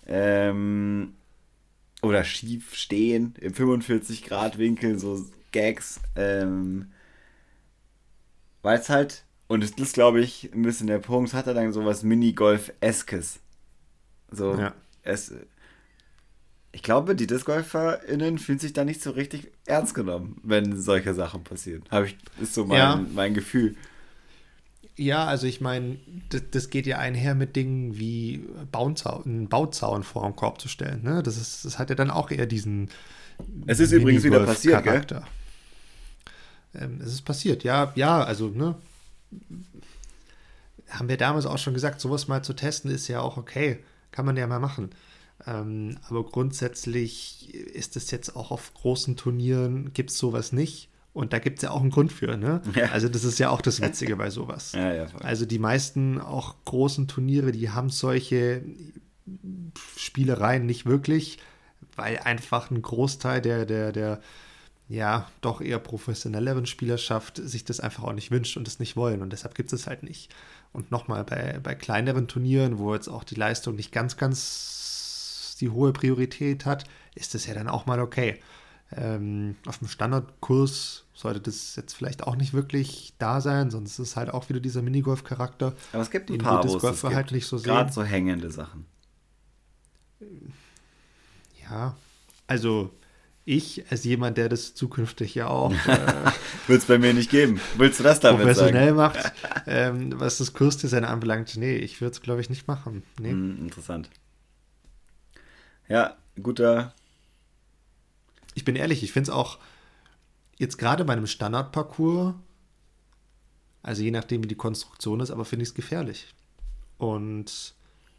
Ähm, 0.07 1.15
oder 2.03 2.23
schief 2.23 2.75
stehen 2.75 3.35
im 3.41 3.55
45 3.55 4.25
Grad 4.25 4.59
Winkel, 4.59 4.99
so 4.99 5.25
Gags. 5.51 6.01
Ähm, 6.15 6.93
Weil 8.63 8.79
es 8.79 8.89
halt, 8.89 9.25
und 9.49 9.65
das 9.65 9.73
ist 9.73 9.95
glaube 9.95 10.21
ich 10.21 10.51
ein 10.55 10.63
bisschen 10.63 10.87
der 10.87 10.99
Punkt, 10.99 11.35
hat 11.35 11.49
er 11.49 11.55
dann 11.55 11.73
sowas 11.73 12.05
Minigolf-eskes. 12.05 13.41
So, 14.31 14.55
ja. 14.55 14.75
es, 15.03 15.33
ich 16.75 16.83
glaube, 16.83 17.15
die 17.15 17.29
DiscgolferInnen 17.29 18.39
fühlen 18.39 18.59
sich 18.59 18.73
da 18.73 18.85
nicht 18.85 19.01
so 19.01 19.13
richtig 19.13 19.53
ernst 19.65 19.95
genommen, 19.95 20.41
wenn 20.43 20.77
solche 20.77 21.15
Sachen 21.15 21.45
passieren. 21.45 21.85
Habe 21.89 22.07
ich, 22.07 22.17
ist 22.41 22.55
so 22.55 22.65
mein, 22.65 22.79
ja. 22.79 23.07
mein 23.15 23.33
Gefühl. 23.33 23.77
Ja, 24.97 25.25
also 25.25 25.47
ich 25.47 25.61
meine, 25.61 25.99
das, 26.31 26.43
das, 26.51 26.71
geht 26.71 26.87
ja 26.87 26.99
einher 26.99 27.37
mit 27.37 27.55
Dingen 27.55 27.97
wie 27.97 28.45
Bauzaun, 28.73 29.23
einen 29.25 29.49
Bauzaun 29.49 30.03
vor 30.03 30.25
dem 30.25 30.35
Korb 30.35 30.61
zu 30.61 30.69
stellen. 30.69 31.03
Ne? 31.05 31.23
Das, 31.23 31.37
ist, 31.37 31.65
das 31.65 31.79
hat 31.79 31.91
ja 31.91 31.97
dann 31.97 32.11
auch 32.11 32.31
eher 32.31 32.47
diesen. 32.47 32.91
Es 33.67 33.79
ist 33.79 33.93
übrigens 33.93 34.25
wieder 34.25 34.45
passiert, 34.45 34.85
Charakter. 34.85 35.25
Ähm, 36.75 37.01
es 37.01 37.13
ist 37.13 37.23
passiert, 37.23 37.63
ja, 37.63 37.93
ja, 37.95 38.23
also, 38.23 38.49
ne? 38.49 38.75
Haben 40.91 41.09
wir 41.09 41.17
damals 41.17 41.47
auch 41.47 41.59
schon 41.59 41.75
gesagt, 41.75 42.01
sowas 42.01 42.27
mal 42.27 42.43
zu 42.43 42.53
testen 42.53 42.91
ist 42.91 43.07
ja 43.07 43.21
auch 43.21 43.37
okay. 43.37 43.79
Kann 44.11 44.27
man 44.27 44.37
ja 44.37 44.47
mal 44.47 44.61
machen. 44.61 44.91
Ähm, 45.47 45.99
aber 46.09 46.25
grundsätzlich 46.25 47.55
ist 47.55 47.97
es 47.97 48.11
jetzt 48.11 48.37
auch 48.37 48.51
auf 48.51 48.73
großen 48.75 49.17
Turnieren, 49.17 49.93
gibt 49.93 50.11
es 50.11 50.19
sowas 50.19 50.53
nicht. 50.53 50.89
Und 51.13 51.33
da 51.33 51.39
gibt 51.39 51.59
es 51.59 51.63
ja 51.63 51.71
auch 51.71 51.81
einen 51.81 51.91
Grund 51.91 52.13
für, 52.13 52.37
ne? 52.37 52.61
Ja. 52.75 52.87
Also 52.87 53.09
das 53.09 53.23
ist 53.23 53.39
ja 53.39 53.51
auch 53.51 53.61
das 53.61 53.81
Witzige 53.81 54.17
bei 54.17 54.31
sowas. 54.31 54.73
Ja, 54.73 54.93
ja, 54.93 55.07
also 55.21 55.47
die 55.47 55.61
meisten 55.61 56.21
auch 56.21 56.57
großen 56.65 57.07
Turniere, 57.07 57.53
die 57.53 57.71
haben 57.71 57.89
solche 57.89 58.63
Spielereien 59.97 60.67
nicht 60.67 60.87
wirklich, 60.87 61.39
weil 61.95 62.19
einfach 62.19 62.71
ein 62.71 62.83
Großteil 62.83 63.41
der, 63.41 63.65
der, 63.65 63.93
der 63.93 64.21
ja, 64.89 65.31
doch 65.41 65.61
eher 65.61 65.79
professionelleren 65.79 66.67
Spielerschaft 66.67 67.41
sich 67.43 67.65
das 67.65 67.81
einfach 67.81 68.05
auch 68.05 68.13
nicht 68.13 68.31
wünscht 68.31 68.57
und 68.57 68.69
es 68.69 68.81
nicht 68.81 68.97
wollen. 68.97 69.23
Und 69.23 69.33
deshalb 69.33 69.55
gibt 69.55 69.73
es 69.73 69.83
es 69.83 69.87
halt 69.87 70.03
nicht. 70.03 70.35
Und 70.73 70.91
nochmal, 70.91 71.25
bei, 71.25 71.59
bei 71.63 71.75
kleineren 71.75 72.29
Turnieren, 72.29 72.79
wo 72.79 72.93
jetzt 72.93 73.09
auch 73.09 73.25
die 73.25 73.37
Leistung 73.37 73.77
nicht 73.77 73.93
ganz, 73.93 74.17
ganz 74.17 74.85
die 75.57 75.71
hohe 75.71 75.93
Priorität 75.93 76.67
hat, 76.67 76.85
ist 77.15 77.35
das 77.35 77.47
ja 77.47 77.55
dann 77.55 77.69
auch 77.69 77.87
mal 77.87 78.01
okay. 78.01 78.41
Ähm, 78.93 79.57
auf 79.67 79.79
dem 79.79 79.89
Standardkurs 79.89 81.05
sollte 81.15 81.41
das 81.41 81.75
jetzt 81.77 81.95
vielleicht 81.95 82.25
auch 82.25 82.37
nicht 82.37 82.53
wirklich 82.53 83.15
da 83.19 83.41
sein, 83.41 83.71
sonst 83.71 83.93
ist 83.93 84.11
es 84.11 84.17
halt 84.17 84.31
auch 84.31 84.49
wieder 84.49 84.61
dieser 84.61 84.83
Minigolf-Charakter. 84.83 85.75
Aber 85.93 86.03
es 86.03 86.11
gibt 86.11 86.31
ein 86.31 86.39
paar, 86.39 86.63
wo 86.65 86.77
es 86.77 87.05
halt 87.05 87.33
nicht 87.33 87.47
so 87.47 87.59
Gerade 87.59 87.93
so 87.93 88.05
hängende 88.05 88.51
Sachen. 88.51 88.87
Ja, 91.63 91.97
also 92.47 92.91
ich 93.47 93.85
als 93.91 94.05
jemand, 94.05 94.39
der 94.39 94.49
das 94.49 94.75
zukünftig 94.75 95.35
ja 95.35 95.49
auch 95.49 95.73
äh, 95.87 96.33
wird 96.67 96.83
es 96.83 96.87
bei 96.87 96.99
mir 96.99 97.13
nicht 97.13 97.31
geben. 97.31 97.61
Willst 97.77 98.01
du 98.01 98.05
das 98.05 98.21
damit 98.21 98.43
professionell 98.43 98.95
sagen? 98.95 98.97
macht, 98.97 99.33
ähm, 99.67 100.19
was 100.19 100.39
das 100.39 100.53
Kursdesign 100.53 101.05
anbelangt, 101.05 101.57
nee, 101.57 101.77
ich 101.77 102.01
würde 102.01 102.13
es 102.13 102.23
glaube 102.23 102.41
ich 102.41 102.49
nicht 102.49 102.69
machen. 102.69 103.03
Nee. 103.21 103.33
Mm, 103.33 103.59
interessant. 103.65 104.11
Ja, 105.89 106.17
guter. 106.43 106.95
Ich 108.55 108.65
bin 108.65 108.77
ehrlich, 108.77 109.03
ich 109.03 109.13
finde 109.13 109.31
es 109.31 109.37
auch 109.37 109.59
jetzt 110.59 110.79
gerade 110.79 111.05
bei 111.05 111.13
einem 111.13 111.27
Standardparcours 111.27 112.35
Also 113.83 114.03
je 114.03 114.11
nachdem, 114.13 114.43
wie 114.43 114.49
die 114.49 114.55
Konstruktion 114.55 115.21
ist, 115.21 115.31
aber 115.31 115.45
finde 115.45 115.65
ich 115.65 115.71
es 115.71 115.75
gefährlich. 115.75 116.33
Und 116.99 117.75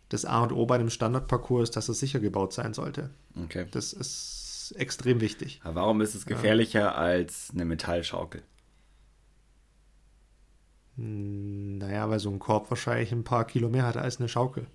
das 0.10 0.26
A 0.26 0.44
und 0.44 0.52
O 0.52 0.66
bei 0.66 0.76
einem 0.76 0.90
Standardparcours 0.90 1.70
ist, 1.70 1.76
dass 1.76 1.90
es 1.90 2.00
sicher 2.00 2.20
gebaut 2.20 2.54
sein 2.54 2.74
sollte. 2.74 3.10
Okay. 3.44 3.66
Das 3.72 3.94
ist 3.94 4.74
extrem 4.78 5.22
wichtig. 5.22 5.62
Aber 5.64 5.76
warum 5.82 6.02
ist 6.02 6.16
es 6.16 6.26
gefährlicher 6.26 6.96
als 6.98 7.50
eine 7.54 7.66
Metallschaukel? 7.66 8.44
Hm, 10.98 11.78
Naja, 11.78 12.10
weil 12.10 12.20
so 12.20 12.30
ein 12.30 12.40
Korb 12.40 12.70
wahrscheinlich 12.70 13.12
ein 13.12 13.24
paar 13.24 13.46
Kilo 13.46 13.70
mehr 13.70 13.86
hat 13.86 13.98
als 13.98 14.20
eine 14.20 14.30
Schaukel. 14.30 14.68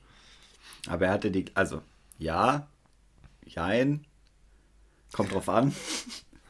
Aber 0.87 1.07
er 1.07 1.13
hatte 1.13 1.31
die, 1.31 1.45
also, 1.55 1.83
ja, 2.19 2.67
jein, 3.47 4.07
kommt 5.13 5.33
drauf 5.33 5.49
an. 5.49 5.75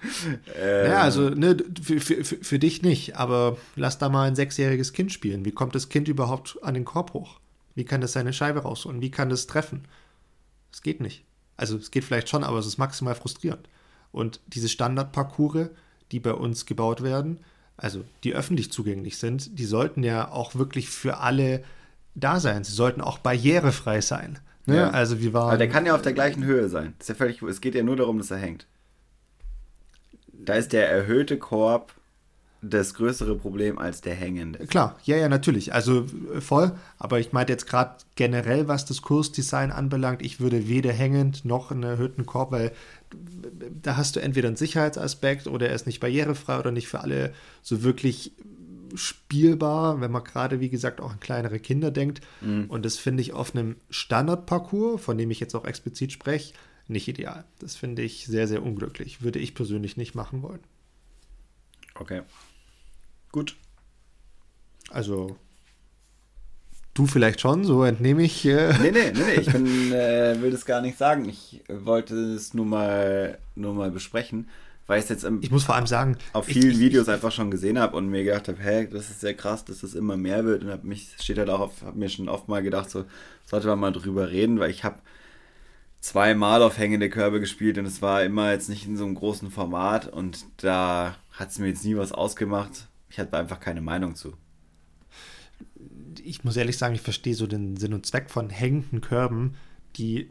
ähm, 0.56 0.90
Ja, 0.90 1.02
also 1.02 1.30
ne, 1.30 1.56
für, 1.82 2.00
für, 2.00 2.24
für 2.24 2.36
für 2.42 2.58
dich 2.58 2.82
nicht, 2.82 3.16
aber 3.16 3.56
lass 3.76 3.98
da 3.98 4.08
mal 4.08 4.28
ein 4.28 4.36
sechsjähriges 4.36 4.92
Kind 4.92 5.12
spielen. 5.12 5.44
Wie 5.44 5.52
kommt 5.52 5.74
das 5.74 5.88
Kind 5.88 6.08
überhaupt 6.08 6.58
an 6.62 6.74
den 6.74 6.84
Korb 6.84 7.12
hoch? 7.14 7.40
Wie 7.74 7.84
kann 7.84 8.00
das 8.00 8.12
seine 8.12 8.32
Scheibe 8.32 8.60
rausholen? 8.60 9.00
Wie 9.00 9.10
kann 9.10 9.28
das 9.28 9.46
treffen? 9.46 9.86
Es 10.72 10.82
geht 10.82 11.00
nicht. 11.00 11.24
Also 11.56 11.76
es 11.76 11.90
geht 11.90 12.04
vielleicht 12.04 12.28
schon, 12.28 12.44
aber 12.44 12.58
es 12.58 12.66
ist 12.66 12.78
maximal 12.78 13.14
frustrierend. 13.14 13.68
Und 14.12 14.40
diese 14.46 14.68
Standardparcours, 14.68 15.68
die 16.10 16.20
bei 16.20 16.32
uns 16.32 16.66
gebaut 16.66 17.02
werden, 17.02 17.40
also 17.76 18.04
die 18.24 18.34
öffentlich 18.34 18.72
zugänglich 18.72 19.18
sind, 19.18 19.58
die 19.58 19.64
sollten 19.64 20.02
ja 20.02 20.30
auch 20.30 20.54
wirklich 20.54 20.88
für 20.90 21.18
alle 21.18 21.62
da 22.14 22.40
sein. 22.40 22.64
Sie 22.64 22.72
sollten 22.72 23.00
auch 23.00 23.18
barrierefrei 23.18 24.00
sein. 24.00 24.38
Ne? 24.70 24.76
Ja. 24.76 24.90
Also 24.90 25.20
wir 25.20 25.32
waren. 25.32 25.48
Aber 25.48 25.58
der 25.58 25.68
kann 25.68 25.86
ja 25.86 25.94
auf 25.94 26.02
der 26.02 26.12
gleichen 26.12 26.44
Höhe 26.44 26.68
sein. 26.68 26.94
Das 26.98 27.04
ist 27.04 27.08
ja 27.10 27.14
völlig, 27.14 27.42
es 27.42 27.60
geht 27.60 27.74
ja 27.74 27.82
nur 27.82 27.96
darum, 27.96 28.18
dass 28.18 28.30
er 28.30 28.38
hängt. 28.38 28.66
Da 30.32 30.54
ist 30.54 30.72
der 30.72 30.88
erhöhte 30.88 31.38
Korb 31.38 31.92
das 32.62 32.94
größere 32.94 33.36
Problem 33.36 33.78
als 33.78 34.02
der 34.02 34.14
hängende. 34.14 34.66
Klar, 34.66 34.96
ja, 35.04 35.16
ja, 35.16 35.28
natürlich. 35.28 35.72
Also 35.72 36.06
äh, 36.34 36.40
voll. 36.40 36.72
Aber 36.98 37.18
ich 37.18 37.32
meinte 37.32 37.52
jetzt 37.52 37.66
gerade 37.66 37.96
generell, 38.16 38.68
was 38.68 38.84
das 38.84 39.02
Kursdesign 39.02 39.70
anbelangt, 39.70 40.22
ich 40.22 40.40
würde 40.40 40.68
weder 40.68 40.92
hängend 40.92 41.44
noch 41.44 41.70
einen 41.70 41.82
erhöhten 41.84 42.26
Korb, 42.26 42.52
weil 42.52 42.72
da 43.82 43.96
hast 43.96 44.16
du 44.16 44.20
entweder 44.20 44.48
einen 44.48 44.56
Sicherheitsaspekt 44.56 45.46
oder 45.46 45.68
er 45.68 45.74
ist 45.74 45.86
nicht 45.86 46.00
barrierefrei 46.00 46.58
oder 46.58 46.70
nicht 46.70 46.88
für 46.88 47.00
alle 47.00 47.32
so 47.62 47.82
wirklich 47.82 48.32
spielbar, 48.94 50.00
wenn 50.00 50.10
man 50.10 50.24
gerade, 50.24 50.60
wie 50.60 50.68
gesagt, 50.70 51.00
auch 51.00 51.12
an 51.12 51.20
kleinere 51.20 51.58
Kinder 51.60 51.90
denkt. 51.90 52.20
Und 52.68 52.84
das 52.84 52.96
finde 52.98 53.22
ich 53.22 53.32
auf 53.32 53.54
einem 53.54 53.76
Standardparcours, 53.90 55.00
von 55.00 55.18
dem 55.18 55.30
ich 55.30 55.40
jetzt 55.40 55.54
auch 55.54 55.64
explizit 55.64 56.12
spreche, 56.12 56.54
nicht 56.88 57.08
ideal. 57.08 57.44
Das 57.58 57.76
finde 57.76 58.02
ich 58.02 58.26
sehr, 58.26 58.48
sehr 58.48 58.62
unglücklich. 58.62 59.22
Würde 59.22 59.38
ich 59.38 59.54
persönlich 59.54 59.96
nicht 59.96 60.14
machen 60.14 60.42
wollen. 60.42 60.60
Okay. 61.94 62.22
Gut. 63.32 63.56
Also, 64.90 65.36
du 66.94 67.06
vielleicht 67.06 67.40
schon, 67.40 67.64
so 67.64 67.84
entnehme 67.84 68.22
ich. 68.22 68.44
Äh, 68.44 68.72
Nee, 68.80 68.90
nee, 68.90 69.12
nee, 69.12 69.20
nee. 69.24 69.40
Ich 69.40 69.52
bin, 69.52 69.66
äh, 69.92 70.40
will 70.40 70.50
das 70.50 70.64
gar 70.64 70.80
nicht 70.80 70.98
sagen. 70.98 71.28
Ich 71.28 71.62
wollte 71.68 72.16
es 72.16 72.54
nur 72.54 72.66
mal, 72.66 73.38
nur 73.54 73.74
mal 73.74 73.90
besprechen, 73.90 74.48
weil 74.90 74.98
ich 74.98 75.04
es 75.04 75.10
jetzt 75.10 75.24
im, 75.24 75.38
Ich 75.40 75.52
muss 75.52 75.62
vor 75.62 75.76
allem 75.76 75.86
sagen, 75.86 76.16
auf 76.32 76.48
ich- 76.48 76.54
vielen 76.54 76.72
ich, 76.72 76.78
Videos 76.80 77.08
einfach 77.08 77.30
schon 77.30 77.48
gesehen 77.50 77.78
habe 77.78 77.96
und 77.96 78.08
mir 78.08 78.24
gedacht 78.24 78.48
habe, 78.48 78.58
hey, 78.60 78.88
das 78.90 79.08
ist 79.08 79.20
sehr 79.20 79.34
krass, 79.34 79.64
dass 79.64 79.82
das 79.82 79.94
immer 79.94 80.16
mehr 80.16 80.44
wird. 80.44 80.64
Und 80.64 80.70
hab 80.70 80.82
mich, 80.82 81.14
steht 81.20 81.38
halt 81.38 81.48
auch 81.48 81.60
auf, 81.60 81.82
hab 81.82 81.94
mir 81.94 82.08
schon 82.08 82.28
oft 82.28 82.48
mal 82.48 82.60
gedacht, 82.60 82.90
so 82.90 83.04
sollte 83.46 83.68
man 83.68 83.78
mal 83.78 83.92
drüber 83.92 84.30
reden, 84.30 84.58
weil 84.58 84.70
ich 84.70 84.82
habe 84.82 84.98
zweimal 86.00 86.60
auf 86.62 86.76
hängende 86.76 87.08
Körbe 87.08 87.38
gespielt 87.38 87.78
und 87.78 87.84
es 87.86 88.02
war 88.02 88.24
immer 88.24 88.50
jetzt 88.50 88.68
nicht 88.68 88.86
in 88.86 88.96
so 88.96 89.04
einem 89.04 89.14
großen 89.14 89.50
Format 89.50 90.08
und 90.12 90.44
da 90.56 91.14
hat 91.32 91.50
es 91.50 91.58
mir 91.60 91.68
jetzt 91.68 91.84
nie 91.84 91.96
was 91.96 92.10
ausgemacht. 92.10 92.88
Ich 93.10 93.18
hatte 93.20 93.36
einfach 93.36 93.60
keine 93.60 93.82
Meinung 93.82 94.16
zu. 94.16 94.32
ich 96.24 96.42
muss 96.42 96.56
ehrlich 96.56 96.78
sagen, 96.78 96.94
ich 96.94 97.00
verstehe 97.02 97.34
so 97.34 97.46
den 97.46 97.76
Sinn 97.76 97.94
und 97.94 98.06
Zweck 98.06 98.30
von 98.30 98.50
hängenden 98.50 99.00
Körben, 99.00 99.54
die 99.96 100.30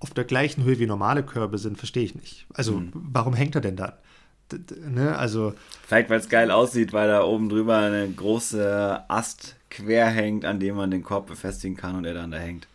auf 0.00 0.10
der 0.10 0.24
gleichen 0.24 0.64
Höhe 0.64 0.78
wie 0.78 0.86
normale 0.86 1.22
Körbe 1.22 1.58
sind, 1.58 1.78
verstehe 1.78 2.04
ich 2.04 2.14
nicht. 2.14 2.46
Also, 2.54 2.82
warum 2.92 3.34
hängt 3.34 3.54
er 3.54 3.60
denn 3.60 3.76
da? 3.76 3.98
Ne? 4.88 5.16
Also, 5.16 5.54
Vielleicht, 5.86 6.10
weil 6.10 6.20
es 6.20 6.28
geil 6.28 6.50
aussieht, 6.50 6.92
weil 6.92 7.08
da 7.08 7.24
oben 7.24 7.48
drüber 7.48 7.78
eine 7.78 8.08
große 8.08 9.04
Ast 9.08 9.56
quer 9.70 10.06
hängt, 10.06 10.44
an 10.44 10.60
dem 10.60 10.76
man 10.76 10.90
den 10.90 11.02
Korb 11.02 11.26
befestigen 11.26 11.76
kann 11.76 11.96
und 11.96 12.04
er 12.04 12.14
dann 12.14 12.30
da 12.30 12.38
hängt. 12.38 12.68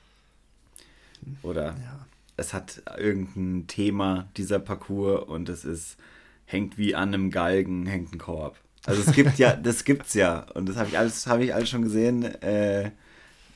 Oder 1.43 1.67
ja. 1.67 2.05
es 2.37 2.53
hat 2.53 2.81
irgendein 2.97 3.67
Thema, 3.67 4.27
dieser 4.37 4.59
Parcours, 4.59 5.23
und 5.27 5.47
es 5.49 5.63
ist, 5.63 5.97
hängt 6.45 6.77
wie 6.77 6.95
an 6.95 7.13
einem 7.13 7.31
Galgen, 7.31 7.85
hängt 7.85 8.13
ein 8.13 8.17
Korb. 8.17 8.57
Also 8.85 9.01
es 9.01 9.13
gibt 9.13 9.37
ja, 9.37 9.55
das 9.55 9.83
gibt's 9.83 10.13
ja. 10.13 10.45
Und 10.53 10.67
das 10.67 10.75
habe 10.75 10.89
ich 10.89 10.97
alles, 10.97 11.27
habe 11.27 11.43
ich 11.43 11.53
alles 11.53 11.69
schon 11.69 11.83
gesehen. 11.83 12.23
Äh, 12.41 12.91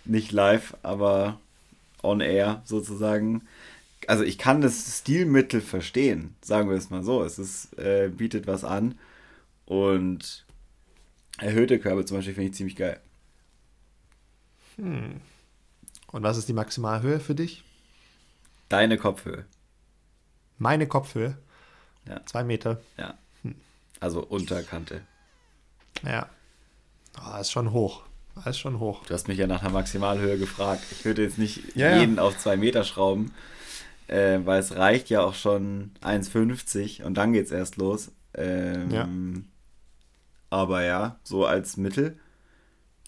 nicht 0.05 0.31
live, 0.31 0.77
aber 0.83 1.39
on 2.03 2.21
air 2.21 2.61
sozusagen. 2.65 3.41
Also 4.07 4.23
ich 4.23 4.37
kann 4.37 4.61
das 4.61 4.99
Stilmittel 4.99 5.61
verstehen, 5.61 6.35
sagen 6.41 6.69
wir 6.69 6.77
es 6.77 6.89
mal 6.89 7.03
so. 7.03 7.23
Es 7.23 7.39
ist, 7.39 7.77
äh, 7.79 8.09
bietet 8.09 8.47
was 8.47 8.63
an. 8.63 8.97
Und 9.65 10.45
erhöhte 11.39 11.79
Körbe 11.79 12.05
zum 12.05 12.17
Beispiel 12.17 12.33
finde 12.35 12.49
ich 12.49 12.55
ziemlich 12.55 12.75
geil. 12.75 12.99
und 14.77 15.21
was 16.11 16.37
ist 16.37 16.47
die 16.49 16.53
Maximalhöhe 16.53 17.19
für 17.19 17.35
dich? 17.35 17.63
Deine 18.69 18.97
Kopfhöhe. 18.97 19.45
Meine 20.57 20.87
Kopfhöhe. 20.87 21.37
Ja. 22.07 22.25
Zwei 22.25 22.43
Meter. 22.43 22.81
Ja. 22.97 23.17
Also 23.99 24.21
Unterkante. 24.23 25.01
Ja. 26.03 26.29
Ah, 27.15 27.39
ist 27.39 27.51
schon 27.51 27.71
hoch. 27.71 28.03
Ist 28.45 28.59
schon 28.59 28.79
hoch. 28.79 29.05
Du 29.05 29.13
hast 29.13 29.29
mich 29.29 29.37
ja 29.37 29.47
nach 29.47 29.61
der 29.61 29.69
Maximalhöhe 29.69 30.37
gefragt. 30.37 30.83
Ich 30.91 31.05
würde 31.05 31.23
jetzt 31.23 31.37
nicht 31.37 31.75
Ja, 31.75 31.91
ja. 31.91 31.97
jeden 32.01 32.19
auf 32.19 32.37
zwei 32.37 32.57
Meter 32.57 32.83
schrauben, 32.83 33.33
äh, 34.07 34.39
weil 34.43 34.59
es 34.59 34.75
reicht 34.75 35.09
ja 35.09 35.21
auch 35.21 35.33
schon 35.35 35.91
1,50 36.01 37.03
und 37.03 37.15
dann 37.15 37.33
geht's 37.33 37.51
erst 37.51 37.77
los. 37.77 38.11
Ähm, 38.33 38.91
Ja. 38.91 39.07
Aber 40.49 40.83
ja, 40.83 41.19
so 41.23 41.45
als 41.45 41.75
Mittel 41.77 42.17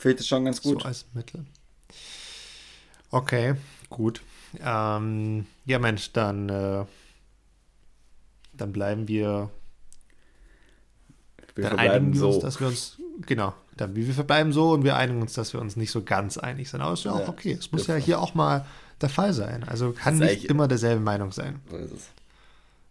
ich 0.03 0.15
das 0.15 0.27
schon 0.27 0.45
ganz 0.45 0.61
gut. 0.61 0.81
So 0.81 0.87
als 0.87 1.05
Mittel. 1.13 1.45
Okay, 3.09 3.55
gut. 3.89 4.21
Ähm, 4.59 5.45
ja, 5.65 5.79
Mensch, 5.79 6.11
dann, 6.13 6.49
äh, 6.49 6.85
dann 8.53 8.71
bleiben 8.71 9.07
wir 9.07 9.49
Wir 11.55 11.63
dann 11.69 11.77
verbleiben 11.77 12.13
so. 12.13 12.29
uns, 12.29 12.39
dass 12.39 12.59
wir 12.59 12.67
uns, 12.67 12.97
genau, 13.25 13.53
dann, 13.75 13.95
wir 13.95 14.13
verbleiben 14.13 14.51
so 14.51 14.71
und 14.71 14.83
wir 14.83 14.95
einigen 14.95 15.21
uns, 15.21 15.33
dass 15.33 15.53
wir 15.53 15.61
uns 15.61 15.75
nicht 15.75 15.91
so 15.91 16.03
ganz 16.03 16.37
einig 16.37 16.69
sind. 16.69 16.81
Aber 16.81 16.93
ist 16.93 17.05
ja 17.05 17.13
auch 17.13 17.19
Ja, 17.21 17.29
okay. 17.29 17.53
Es 17.53 17.71
muss 17.71 17.87
ja 17.87 17.95
auch. 17.97 17.99
hier 17.99 18.21
auch 18.21 18.33
mal 18.35 18.65
der 19.01 19.09
Fall 19.09 19.33
sein. 19.33 19.63
Also 19.63 19.91
kann 19.91 20.17
nicht 20.17 20.45
immer 20.45 20.67
derselben 20.67 21.03
Meinung 21.03 21.31
sein. 21.31 21.59
so 21.69 21.77
ist 21.77 21.91
es. 21.91 22.09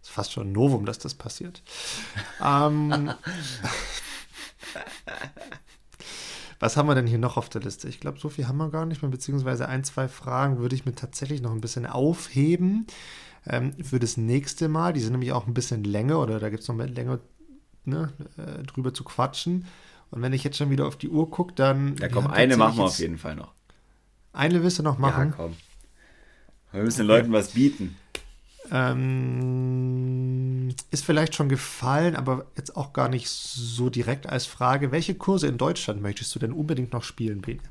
ist 0.01 0.09
fast 0.09 0.31
schon 0.31 0.49
ein 0.49 0.51
Novum, 0.53 0.85
dass 0.85 0.99
das 0.99 1.13
passiert. 1.13 1.61
ähm, 2.43 3.11
was 6.59 6.77
haben 6.77 6.87
wir 6.87 6.95
denn 6.95 7.07
hier 7.07 7.19
noch 7.19 7.37
auf 7.37 7.49
der 7.49 7.61
Liste? 7.61 7.87
Ich 7.87 7.99
glaube, 7.99 8.19
so 8.19 8.29
viel 8.29 8.47
haben 8.47 8.57
wir 8.57 8.69
gar 8.69 8.85
nicht 8.85 9.01
mehr, 9.01 9.11
beziehungsweise 9.11 9.67
ein, 9.67 9.83
zwei 9.83 10.07
Fragen 10.07 10.59
würde 10.59 10.75
ich 10.75 10.85
mir 10.85 10.95
tatsächlich 10.95 11.41
noch 11.41 11.51
ein 11.51 11.61
bisschen 11.61 11.85
aufheben 11.85 12.87
ähm, 13.45 13.73
für 13.83 13.99
das 13.99 14.17
nächste 14.17 14.67
Mal. 14.69 14.93
Die 14.93 15.01
sind 15.01 15.11
nämlich 15.11 15.33
auch 15.33 15.47
ein 15.47 15.53
bisschen 15.53 15.83
länger 15.83 16.19
oder 16.19 16.39
da 16.39 16.49
gibt 16.49 16.63
es 16.63 16.67
noch 16.67 16.75
mehr 16.75 16.87
länger 16.87 17.19
ne, 17.85 18.11
äh, 18.37 18.63
drüber 18.63 18.93
zu 18.93 19.03
quatschen. 19.03 19.65
Und 20.09 20.21
wenn 20.21 20.33
ich 20.33 20.43
jetzt 20.43 20.57
schon 20.57 20.69
wieder 20.69 20.87
auf 20.87 20.95
die 20.95 21.09
Uhr 21.09 21.29
gucke, 21.29 21.53
dann. 21.53 21.97
Ja, 21.97 22.07
komm, 22.07 22.27
eine 22.27 22.55
machen 22.55 22.77
wir 22.77 22.85
auf 22.85 22.99
jeden 22.99 23.17
Fall 23.17 23.35
noch. 23.35 23.53
Eine 24.31 24.63
willst 24.63 24.79
du 24.79 24.83
noch 24.83 24.97
machen? 24.97 25.29
Ja, 25.31 25.35
komm. 25.35 25.55
Wir 26.77 26.83
müssen 26.83 26.99
den 26.99 27.07
Leuten 27.07 27.31
was 27.31 27.49
bieten. 27.49 27.97
Ähm, 28.71 29.95
ist 30.91 31.05
vielleicht 31.05 31.33
schon 31.33 31.49
gefallen, 31.49 32.15
aber 32.15 32.45
jetzt 32.55 32.77
auch 32.77 32.93
gar 32.93 33.09
nicht 33.09 33.29
so 33.29 33.89
direkt 33.89 34.27
als 34.27 34.45
Frage. 34.45 34.91
Welche 34.91 35.15
Kurse 35.15 35.47
in 35.47 35.57
Deutschland 35.57 36.03
möchtest 36.03 36.35
du 36.35 36.39
denn 36.39 36.51
unbedingt 36.51 36.93
noch 36.93 37.01
spielen, 37.03 37.41
Bene? 37.41 37.63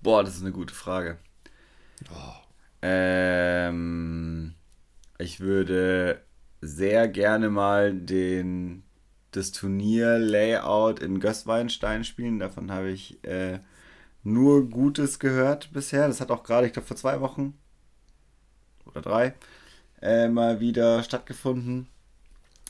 Boah, 0.00 0.24
das 0.24 0.36
ist 0.36 0.40
eine 0.40 0.52
gute 0.52 0.72
Frage. 0.74 1.18
Oh. 2.10 2.32
Ähm, 2.80 4.54
ich 5.18 5.40
würde 5.40 6.22
sehr 6.62 7.08
gerne 7.08 7.50
mal 7.50 7.92
den, 7.92 8.84
das 9.32 9.52
Turnier-Layout 9.52 11.00
in 11.00 11.20
Gößweinstein 11.20 12.04
spielen. 12.04 12.38
Davon 12.38 12.70
habe 12.70 12.88
ich 12.90 13.22
äh, 13.24 13.58
nur 14.22 14.70
Gutes 14.70 15.18
gehört 15.18 15.74
bisher. 15.74 16.08
Das 16.08 16.22
hat 16.22 16.30
auch 16.30 16.42
gerade, 16.42 16.66
ich 16.66 16.72
glaube, 16.72 16.88
vor 16.88 16.96
zwei 16.96 17.20
Wochen 17.20 17.58
oder 18.92 19.02
drei 19.02 19.34
äh, 20.02 20.28
mal 20.28 20.60
wieder 20.60 21.02
stattgefunden. 21.02 21.86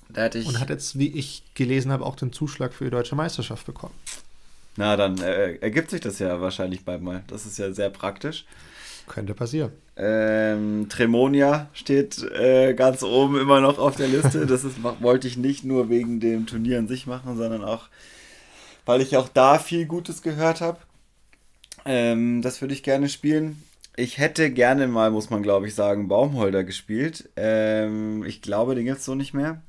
Da 0.08 0.22
hätte 0.22 0.38
ich. 0.38 0.46
Und 0.46 0.60
hat 0.60 0.70
jetzt, 0.70 0.98
wie 0.98 1.08
ich 1.08 1.42
gelesen 1.54 1.90
habe, 1.90 2.04
auch 2.04 2.16
den 2.16 2.32
Zuschlag 2.32 2.74
für 2.74 2.84
die 2.84 2.90
deutsche 2.90 3.16
Meisterschaft 3.16 3.66
bekommen. 3.66 3.94
na, 4.76 4.96
dann 4.96 5.18
äh, 5.18 5.54
ergibt 5.56 5.90
sich 5.90 6.00
das 6.00 6.18
ja 6.18 6.40
wahrscheinlich 6.40 6.84
bald 6.84 7.02
mal. 7.02 7.22
Das 7.26 7.46
ist 7.46 7.58
ja 7.58 7.72
sehr 7.72 7.90
praktisch. 7.90 8.44
Könnte 9.06 9.34
passieren. 9.34 9.72
Ähm, 9.96 10.86
Tremonia 10.88 11.68
steht 11.72 12.22
äh, 12.22 12.72
ganz 12.74 13.02
oben 13.02 13.38
immer 13.38 13.60
noch 13.60 13.78
auf 13.78 13.96
der 13.96 14.08
Liste. 14.08 14.46
Das 14.46 14.64
ist, 14.64 14.82
wollte 14.82 15.26
ich 15.26 15.36
nicht 15.36 15.64
nur 15.64 15.88
wegen 15.88 16.20
dem 16.20 16.46
Turnier 16.46 16.78
an 16.78 16.88
sich 16.88 17.06
machen, 17.06 17.36
sondern 17.36 17.64
auch, 17.64 17.88
weil 18.86 19.00
ich 19.00 19.16
auch 19.16 19.28
da 19.28 19.58
viel 19.58 19.86
Gutes 19.86 20.22
gehört 20.22 20.60
habe. 20.60 20.78
Ähm, 21.84 22.42
das 22.42 22.60
würde 22.60 22.74
ich 22.74 22.82
gerne 22.82 23.08
spielen. 23.08 23.62
Ich 23.96 24.18
hätte 24.18 24.50
gerne 24.50 24.88
mal, 24.88 25.10
muss 25.10 25.28
man 25.30 25.42
glaube 25.42 25.68
ich 25.68 25.74
sagen, 25.74 26.08
Baumholder 26.08 26.64
gespielt. 26.64 27.28
Ähm, 27.36 28.24
ich 28.24 28.40
glaube, 28.40 28.74
den 28.74 28.86
gibt 28.86 28.98
es 28.98 29.04
so 29.04 29.14
nicht 29.14 29.34
mehr. 29.34 29.62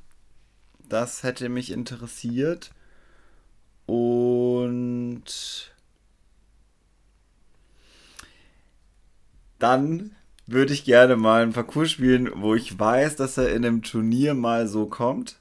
Das 0.88 1.22
hätte 1.22 1.48
mich 1.48 1.70
interessiert. 1.70 2.70
Und 3.86 5.24
dann 9.58 10.16
würde 10.46 10.72
ich 10.72 10.84
gerne 10.84 11.16
mal 11.16 11.42
einen 11.42 11.52
Parcours 11.52 11.90
spielen, 11.90 12.30
wo 12.36 12.54
ich 12.54 12.78
weiß, 12.78 13.16
dass 13.16 13.38
er 13.38 13.50
in 13.50 13.64
einem 13.64 13.82
Turnier 13.82 14.34
mal 14.34 14.68
so 14.68 14.86
kommt. 14.86 15.38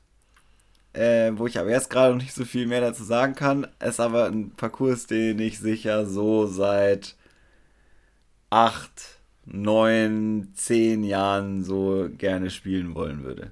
Äh, 0.93 1.31
wo 1.35 1.47
ich 1.47 1.57
aber 1.57 1.71
jetzt 1.71 1.89
gerade 1.89 2.13
noch 2.13 2.21
nicht 2.21 2.35
so 2.35 2.45
viel 2.45 2.67
mehr 2.67 2.81
dazu 2.81 3.03
sagen 3.03 3.33
kann. 3.35 3.67
Es 3.79 3.91
ist 3.95 3.99
aber 3.99 4.27
ein 4.27 4.51
Parcours, 4.51 5.07
den 5.07 5.39
ich 5.39 5.59
sicher 5.59 6.05
so 6.05 6.45
seit 6.45 7.15
acht, 8.53 9.17
neun, 9.45 10.53
zehn 10.53 11.03
Jahren 11.03 11.63
so 11.63 12.07
gerne 12.17 12.51
spielen 12.51 12.93
wollen 12.93 13.23
würde. 13.23 13.51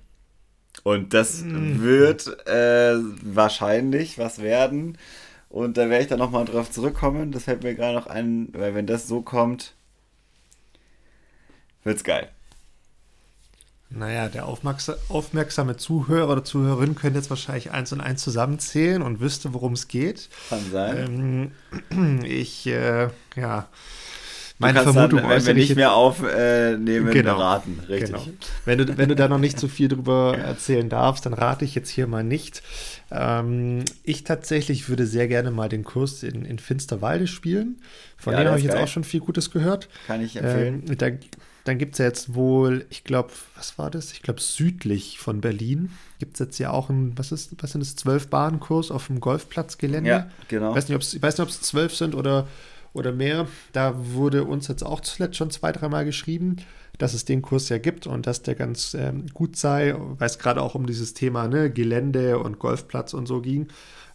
Und 0.83 1.13
das 1.13 1.41
mhm. 1.41 1.81
wird 1.81 2.47
äh, 2.47 2.95
wahrscheinlich 3.23 4.19
was 4.19 4.41
werden. 4.41 4.97
Und 5.49 5.77
da 5.77 5.89
werde 5.89 6.03
ich 6.03 6.09
dann 6.09 6.19
nochmal 6.19 6.45
drauf 6.45 6.71
zurückkommen. 6.71 7.31
Das 7.31 7.43
fällt 7.43 7.63
mir 7.63 7.75
gerade 7.75 7.95
noch 7.95 8.07
ein, 8.07 8.49
weil 8.53 8.75
wenn 8.75 8.87
das 8.87 9.07
so 9.07 9.21
kommt, 9.21 9.73
wird's 11.83 12.03
geil. 12.03 12.29
Naja, 13.89 14.29
der 14.29 14.45
aufmerksame 14.45 15.75
Zuhörer 15.75 16.31
oder 16.31 16.43
Zuhörerin 16.45 16.95
könnte 16.95 17.19
jetzt 17.19 17.29
wahrscheinlich 17.29 17.71
eins 17.71 17.91
und 17.91 17.99
eins 17.99 18.23
zusammenzählen 18.23 19.01
und 19.01 19.19
wüsste, 19.19 19.53
worum 19.53 19.73
es 19.73 19.89
geht. 19.89 20.29
Kann 20.47 20.71
sein. 20.71 21.51
Ähm, 21.91 22.21
ich, 22.23 22.67
äh, 22.67 23.09
ja, 23.35 23.67
meine 24.61 24.81
Vermutung 24.81 25.19
dann, 25.19 25.29
wenn 25.29 25.45
wir 25.45 25.53
nicht 25.53 25.75
mehr 25.75 25.93
aufnehmen, 25.93 27.11
genau, 27.11 27.37
raten, 27.37 27.79
richtig. 27.89 28.11
Genau. 28.11 28.25
Wenn, 28.65 28.77
du, 28.77 28.97
wenn 28.97 29.09
du 29.09 29.15
da 29.15 29.27
noch 29.27 29.37
nicht 29.37 29.59
so 29.59 29.67
viel 29.67 29.87
drüber 29.87 30.37
erzählen 30.37 30.87
darfst, 30.87 31.25
dann 31.25 31.33
rate 31.33 31.65
ich 31.65 31.75
jetzt 31.75 31.89
hier 31.89 32.07
mal 32.07 32.23
nicht. 32.23 32.61
Ähm, 33.11 33.83
ich 34.03 34.23
tatsächlich 34.23 34.87
würde 34.87 35.05
sehr 35.05 35.27
gerne 35.27 35.51
mal 35.51 35.69
den 35.69 35.83
Kurs 35.83 36.23
in, 36.23 36.45
in 36.45 36.59
Finsterwalde 36.59 37.27
spielen. 37.27 37.81
Von 38.17 38.33
ja, 38.33 38.39
dem 38.39 38.47
habe 38.47 38.57
ich 38.59 38.65
jetzt 38.65 38.75
geil. 38.75 38.83
auch 38.83 38.87
schon 38.87 39.03
viel 39.03 39.19
Gutes 39.19 39.51
gehört. 39.51 39.89
Kann 40.07 40.23
ich 40.23 40.37
empfehlen. 40.37 40.83
Ähm, 40.87 40.97
da, 40.97 41.07
dann 41.63 41.77
gibt 41.77 41.93
es 41.93 41.99
ja 41.99 42.05
jetzt 42.05 42.33
wohl, 42.33 42.85
ich 42.89 43.03
glaube, 43.03 43.31
was 43.55 43.77
war 43.77 43.91
das? 43.91 44.13
Ich 44.13 44.21
glaube, 44.21 44.41
südlich 44.41 45.19
von 45.19 45.41
Berlin 45.41 45.91
gibt 46.19 46.33
es 46.33 46.39
jetzt 46.39 46.57
ja 46.57 46.71
auch 46.71 46.89
ein, 46.89 47.17
was 47.17 47.31
ist, 47.31 47.51
was 47.61 47.71
sind 47.71 47.81
das, 47.81 47.95
zwölf 47.95 48.29
Bahnkurs 48.29 48.91
auf 48.91 49.07
dem 49.07 49.19
Golfplatzgelände. 49.19 50.09
Ja, 50.09 50.29
genau. 50.47 50.71
Ich 50.71 50.75
weiß 50.75 50.89
nicht, 50.89 51.39
ob 51.39 51.49
es 51.49 51.61
zwölf 51.61 51.95
sind 51.95 52.15
oder 52.15 52.47
oder 52.93 53.11
mehr. 53.11 53.47
Da 53.73 53.93
wurde 54.13 54.43
uns 54.43 54.67
jetzt 54.67 54.83
auch 54.83 55.01
zuletzt 55.01 55.37
schon 55.37 55.51
zwei, 55.51 55.71
dreimal 55.71 56.05
geschrieben, 56.05 56.57
dass 56.97 57.13
es 57.13 57.25
den 57.25 57.41
Kurs 57.41 57.69
ja 57.69 57.77
gibt 57.77 58.05
und 58.07 58.27
dass 58.27 58.43
der 58.43 58.55
ganz 58.55 58.93
ähm, 58.93 59.27
gut 59.33 59.55
sei, 59.55 59.95
weil 59.97 60.27
es 60.27 60.39
gerade 60.39 60.61
auch 60.61 60.75
um 60.75 60.85
dieses 60.85 61.13
Thema 61.13 61.47
ne, 61.47 61.71
Gelände 61.71 62.39
und 62.39 62.59
Golfplatz 62.59 63.13
und 63.13 63.27
so 63.27 63.41
ging. 63.41 63.67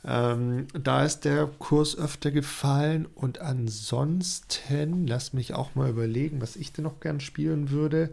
Ähm, 0.05 0.68
da 0.72 1.05
ist 1.05 1.24
der 1.24 1.51
Kurs 1.59 1.99
öfter 1.99 2.31
gefallen 2.31 3.09
und 3.14 3.41
ansonsten, 3.41 5.07
lass 5.07 5.33
mich 5.33 5.55
auch 5.55 5.74
mal 5.74 5.91
überlegen, 5.91 6.41
was 6.41 6.55
ich 6.55 6.72
denn 6.72 6.85
noch 6.85 7.01
gern 7.01 7.18
spielen 7.18 7.70
würde. 7.70 8.11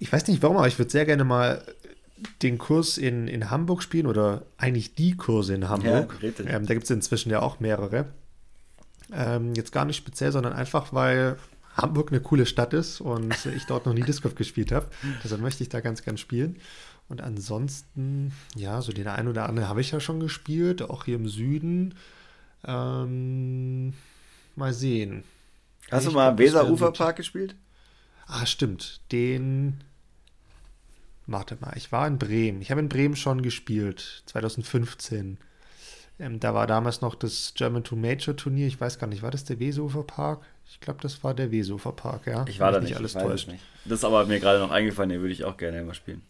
Ich 0.00 0.12
weiß 0.12 0.26
nicht 0.26 0.42
warum, 0.42 0.56
aber 0.56 0.66
ich 0.66 0.78
würde 0.78 0.90
sehr 0.90 1.06
gerne 1.06 1.24
mal 1.24 1.62
den 2.42 2.58
Kurs 2.58 2.98
in, 2.98 3.28
in 3.28 3.50
Hamburg 3.50 3.82
spielen 3.82 4.06
oder 4.06 4.42
eigentlich 4.56 4.94
die 4.94 5.16
Kurse 5.16 5.54
in 5.54 5.68
Hamburg. 5.68 6.18
Ja, 6.20 6.44
ähm, 6.46 6.66
da 6.66 6.74
gibt 6.74 6.84
es 6.84 6.90
inzwischen 6.90 7.30
ja 7.30 7.40
auch 7.40 7.60
mehrere. 7.60 8.06
Ähm, 9.12 9.54
jetzt 9.54 9.72
gar 9.72 9.84
nicht 9.84 9.96
speziell, 9.96 10.32
sondern 10.32 10.52
einfach, 10.52 10.92
weil 10.92 11.38
Hamburg 11.74 12.10
eine 12.10 12.20
coole 12.20 12.46
Stadt 12.46 12.74
ist 12.74 13.00
und 13.00 13.34
ich 13.46 13.64
dort 13.66 13.86
noch 13.86 13.94
nie 13.94 14.02
Disc 14.02 14.22
Golf 14.22 14.34
gespielt 14.34 14.72
habe. 14.72 14.88
Deshalb 15.22 15.40
möchte 15.40 15.62
ich 15.62 15.68
da 15.68 15.80
ganz 15.80 16.02
gern 16.02 16.18
spielen. 16.18 16.56
Und 17.08 17.22
ansonsten, 17.22 18.32
ja, 18.54 18.82
so 18.82 18.92
den 18.92 19.06
einen 19.06 19.28
oder 19.28 19.48
anderen 19.48 19.68
habe 19.68 19.80
ich 19.80 19.92
ja 19.92 20.00
schon 20.00 20.20
gespielt, 20.20 20.82
auch 20.82 21.04
hier 21.04 21.16
im 21.16 21.28
Süden. 21.28 21.94
Ähm, 22.64 23.94
mal 24.56 24.74
sehen. 24.74 25.24
Hast 25.90 26.04
ich 26.04 26.10
du 26.10 26.14
mal 26.14 26.36
Weser 26.36 26.68
Uferpark 26.68 27.16
gespielt? 27.16 27.54
Ah, 28.26 28.44
stimmt. 28.44 29.00
Den. 29.10 29.80
Warte 31.26 31.56
mal, 31.60 31.72
ich 31.76 31.92
war 31.92 32.06
in 32.06 32.18
Bremen. 32.18 32.60
Ich 32.60 32.70
habe 32.70 32.80
in 32.80 32.88
Bremen 32.88 33.16
schon 33.16 33.42
gespielt, 33.42 34.22
2015. 34.26 35.38
Ähm, 36.20 36.40
da 36.40 36.52
war 36.54 36.66
damals 36.66 37.00
noch 37.00 37.14
das 37.14 37.52
German 37.54 37.84
to 37.84 37.94
Major 37.94 38.34
Turnier. 38.36 38.66
Ich 38.66 38.80
weiß 38.80 38.98
gar 38.98 39.06
nicht, 39.06 39.22
war 39.22 39.30
das 39.30 39.44
der 39.44 39.60
Wesofer 39.60 40.02
Park? 40.02 40.40
Ich 40.70 40.80
glaube, 40.80 41.00
das 41.00 41.22
war 41.22 41.34
der 41.34 41.50
Wesofer 41.50 41.92
Park, 41.92 42.26
ja. 42.26 42.44
Ich 42.48 42.60
war 42.60 42.72
da 42.72 42.80
nicht, 42.80 42.96
alles 42.96 43.12
täuscht. 43.12 43.48
Nicht. 43.48 43.64
Das 43.84 44.00
ist 44.00 44.04
aber 44.04 44.26
mir 44.26 44.40
gerade 44.40 44.58
noch 44.58 44.70
eingefallen, 44.70 45.10
den 45.10 45.20
würde 45.20 45.32
ich 45.32 45.44
auch 45.44 45.56
gerne 45.56 45.80
immer 45.80 45.94
spielen. 45.94 46.22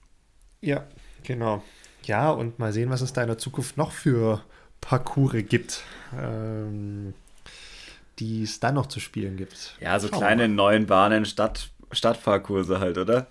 Ja, 0.61 0.85
genau. 1.25 1.63
Ja, 2.05 2.31
und 2.31 2.59
mal 2.59 2.73
sehen, 2.73 2.91
was 2.91 3.01
es 3.01 3.13
da 3.13 3.23
in 3.23 3.29
der 3.29 3.39
Zukunft 3.39 3.77
noch 3.77 3.93
für 3.93 4.43
Parcours 4.81 5.35
gibt, 5.49 5.83
ähm, 6.17 7.15
die 8.19 8.43
es 8.43 8.61
dann 8.61 8.75
noch 8.75 8.87
zu 8.87 9.01
spielen 9.01 9.37
gibt. 9.37 9.77
Ja, 9.81 9.99
so 9.99 10.09
Schauen 10.09 10.21
kleine 10.21 10.49
neuen 10.49 10.87
Bahnen, 10.87 11.25
Stadt, 11.25 11.71
Stadtparcourse 11.93 12.79
halt, 12.81 12.99
oder? 12.99 13.27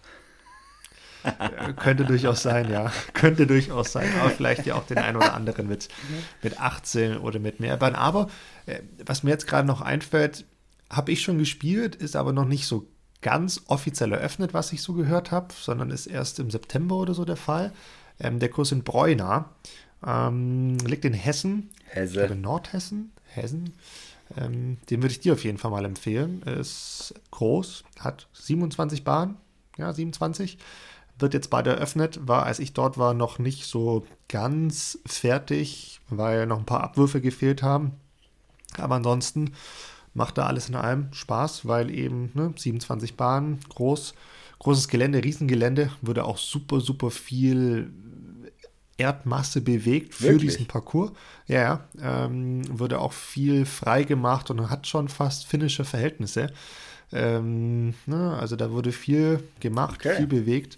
Könnte 1.78 2.05
durchaus 2.05 2.41
sein, 2.43 2.69
ja. 2.71 2.91
Könnte 3.13 3.47
durchaus 3.47 3.91
sein. 3.91 4.09
Aber 4.19 4.30
vielleicht 4.30 4.65
ja 4.65 4.75
auch 4.75 4.86
den 4.86 4.97
einen 4.97 5.17
oder 5.17 5.34
anderen 5.34 5.67
mit, 5.67 5.89
mit 6.41 6.59
18 6.59 7.17
oder 7.17 7.39
mit 7.39 7.59
mehr 7.59 7.78
Bahn. 7.78 7.95
Aber 7.95 8.30
äh, 8.65 8.82
was 9.05 9.23
mir 9.23 9.32
jetzt 9.32 9.47
gerade 9.47 9.67
noch 9.67 9.82
einfällt, 9.82 10.45
habe 10.89 11.11
ich 11.11 11.21
schon 11.21 11.38
gespielt, 11.38 11.95
ist 11.95 12.15
aber 12.15 12.34
noch 12.34 12.45
nicht 12.45 12.67
so 12.67 12.88
ganz 13.21 13.63
offiziell 13.67 14.11
eröffnet, 14.13 14.53
was 14.53 14.71
ich 14.71 14.82
so 14.82 14.93
gehört 14.93 15.32
habe, 15.32 15.53
sondern 15.53 15.91
ist 15.91 16.07
erst 16.07 16.39
im 16.39 16.51
September 16.51 16.95
oder 16.95 17.13
so 17.13 17.25
der 17.25 17.36
Fall. 17.36 17.73
Ähm, 18.19 18.39
der 18.39 18.49
Kurs 18.49 18.71
in 18.71 18.84
Breuna 18.84 19.49
ähm, 20.05 20.78
liegt 20.80 21.05
in 21.05 21.13
Hessen. 21.13 21.69
Hesse. 21.86 22.13
Ich 22.21 22.28
glaube 22.28 22.36
Nordhessen. 22.36 23.11
Hessen. 23.25 23.73
Ähm, 24.36 24.78
den 24.89 25.01
würde 25.01 25.11
ich 25.13 25.19
dir 25.19 25.34
auf 25.34 25.43
jeden 25.43 25.57
Fall 25.57 25.71
mal 25.71 25.86
empfehlen. 25.86 26.41
Ist 26.43 27.13
groß, 27.32 27.84
hat 27.99 28.28
27 28.34 29.03
Bahnen. 29.03 29.38
Ja, 29.78 29.93
27 29.93 30.57
wird 31.20 31.34
jetzt 31.34 31.49
bald 31.49 31.68
eröffnet, 31.68 32.20
war, 32.28 32.45
als 32.45 32.59
ich 32.59 32.74
dort 32.74 32.97
war, 32.97 33.13
noch 33.13 33.39
nicht 33.39 33.65
so 33.65 34.05
ganz 34.28 34.99
fertig, 35.05 35.99
weil 36.09 36.45
noch 36.45 36.59
ein 36.59 36.65
paar 36.65 36.84
Abwürfe 36.84 37.22
gefehlt 37.22 37.63
haben. 37.63 37.93
Aber 38.78 38.95
ansonsten 38.95 39.53
macht 40.13 40.38
da 40.38 40.47
alles 40.47 40.70
in 40.70 40.76
allem 40.76 41.13
Spaß, 41.13 41.68
weil 41.68 41.91
eben 41.91 42.32
ne, 42.34 42.53
27 42.55 43.15
Bahnen, 43.15 43.59
groß, 43.70 44.13
großes 44.59 44.88
Gelände, 44.88 45.24
Riesengelände, 45.24 45.91
würde 46.01 46.26
auch 46.26 46.38
super, 46.38 46.82
super 46.82 47.11
viel 47.11 47.91
Erdmasse 48.97 49.61
bewegt 49.61 50.15
für 50.15 50.26
Wirklich? 50.26 50.53
diesen 50.53 50.65
Parcours. 50.65 51.11
Ja, 51.45 51.86
ja 52.01 52.26
ähm, 52.26 52.63
wurde 52.80 52.99
auch 52.99 53.13
viel 53.13 53.65
frei 53.65 54.03
gemacht 54.03 54.49
und 54.49 54.70
hat 54.70 54.88
schon 54.88 55.07
fast 55.07 55.45
finnische 55.45 55.86
Verhältnisse. 55.86 56.51
Ähm, 57.11 57.93
ne, 58.05 58.36
also 58.39 58.55
da 58.55 58.72
wurde 58.72 58.91
viel 58.91 59.43
gemacht, 59.59 59.99
okay. 59.99 60.18
viel 60.18 60.28
bewegt. 60.28 60.78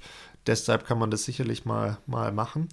Deshalb 0.50 0.84
kann 0.84 0.98
man 0.98 1.12
das 1.12 1.26
sicherlich 1.26 1.66
mal, 1.66 2.00
mal 2.08 2.32
machen. 2.32 2.70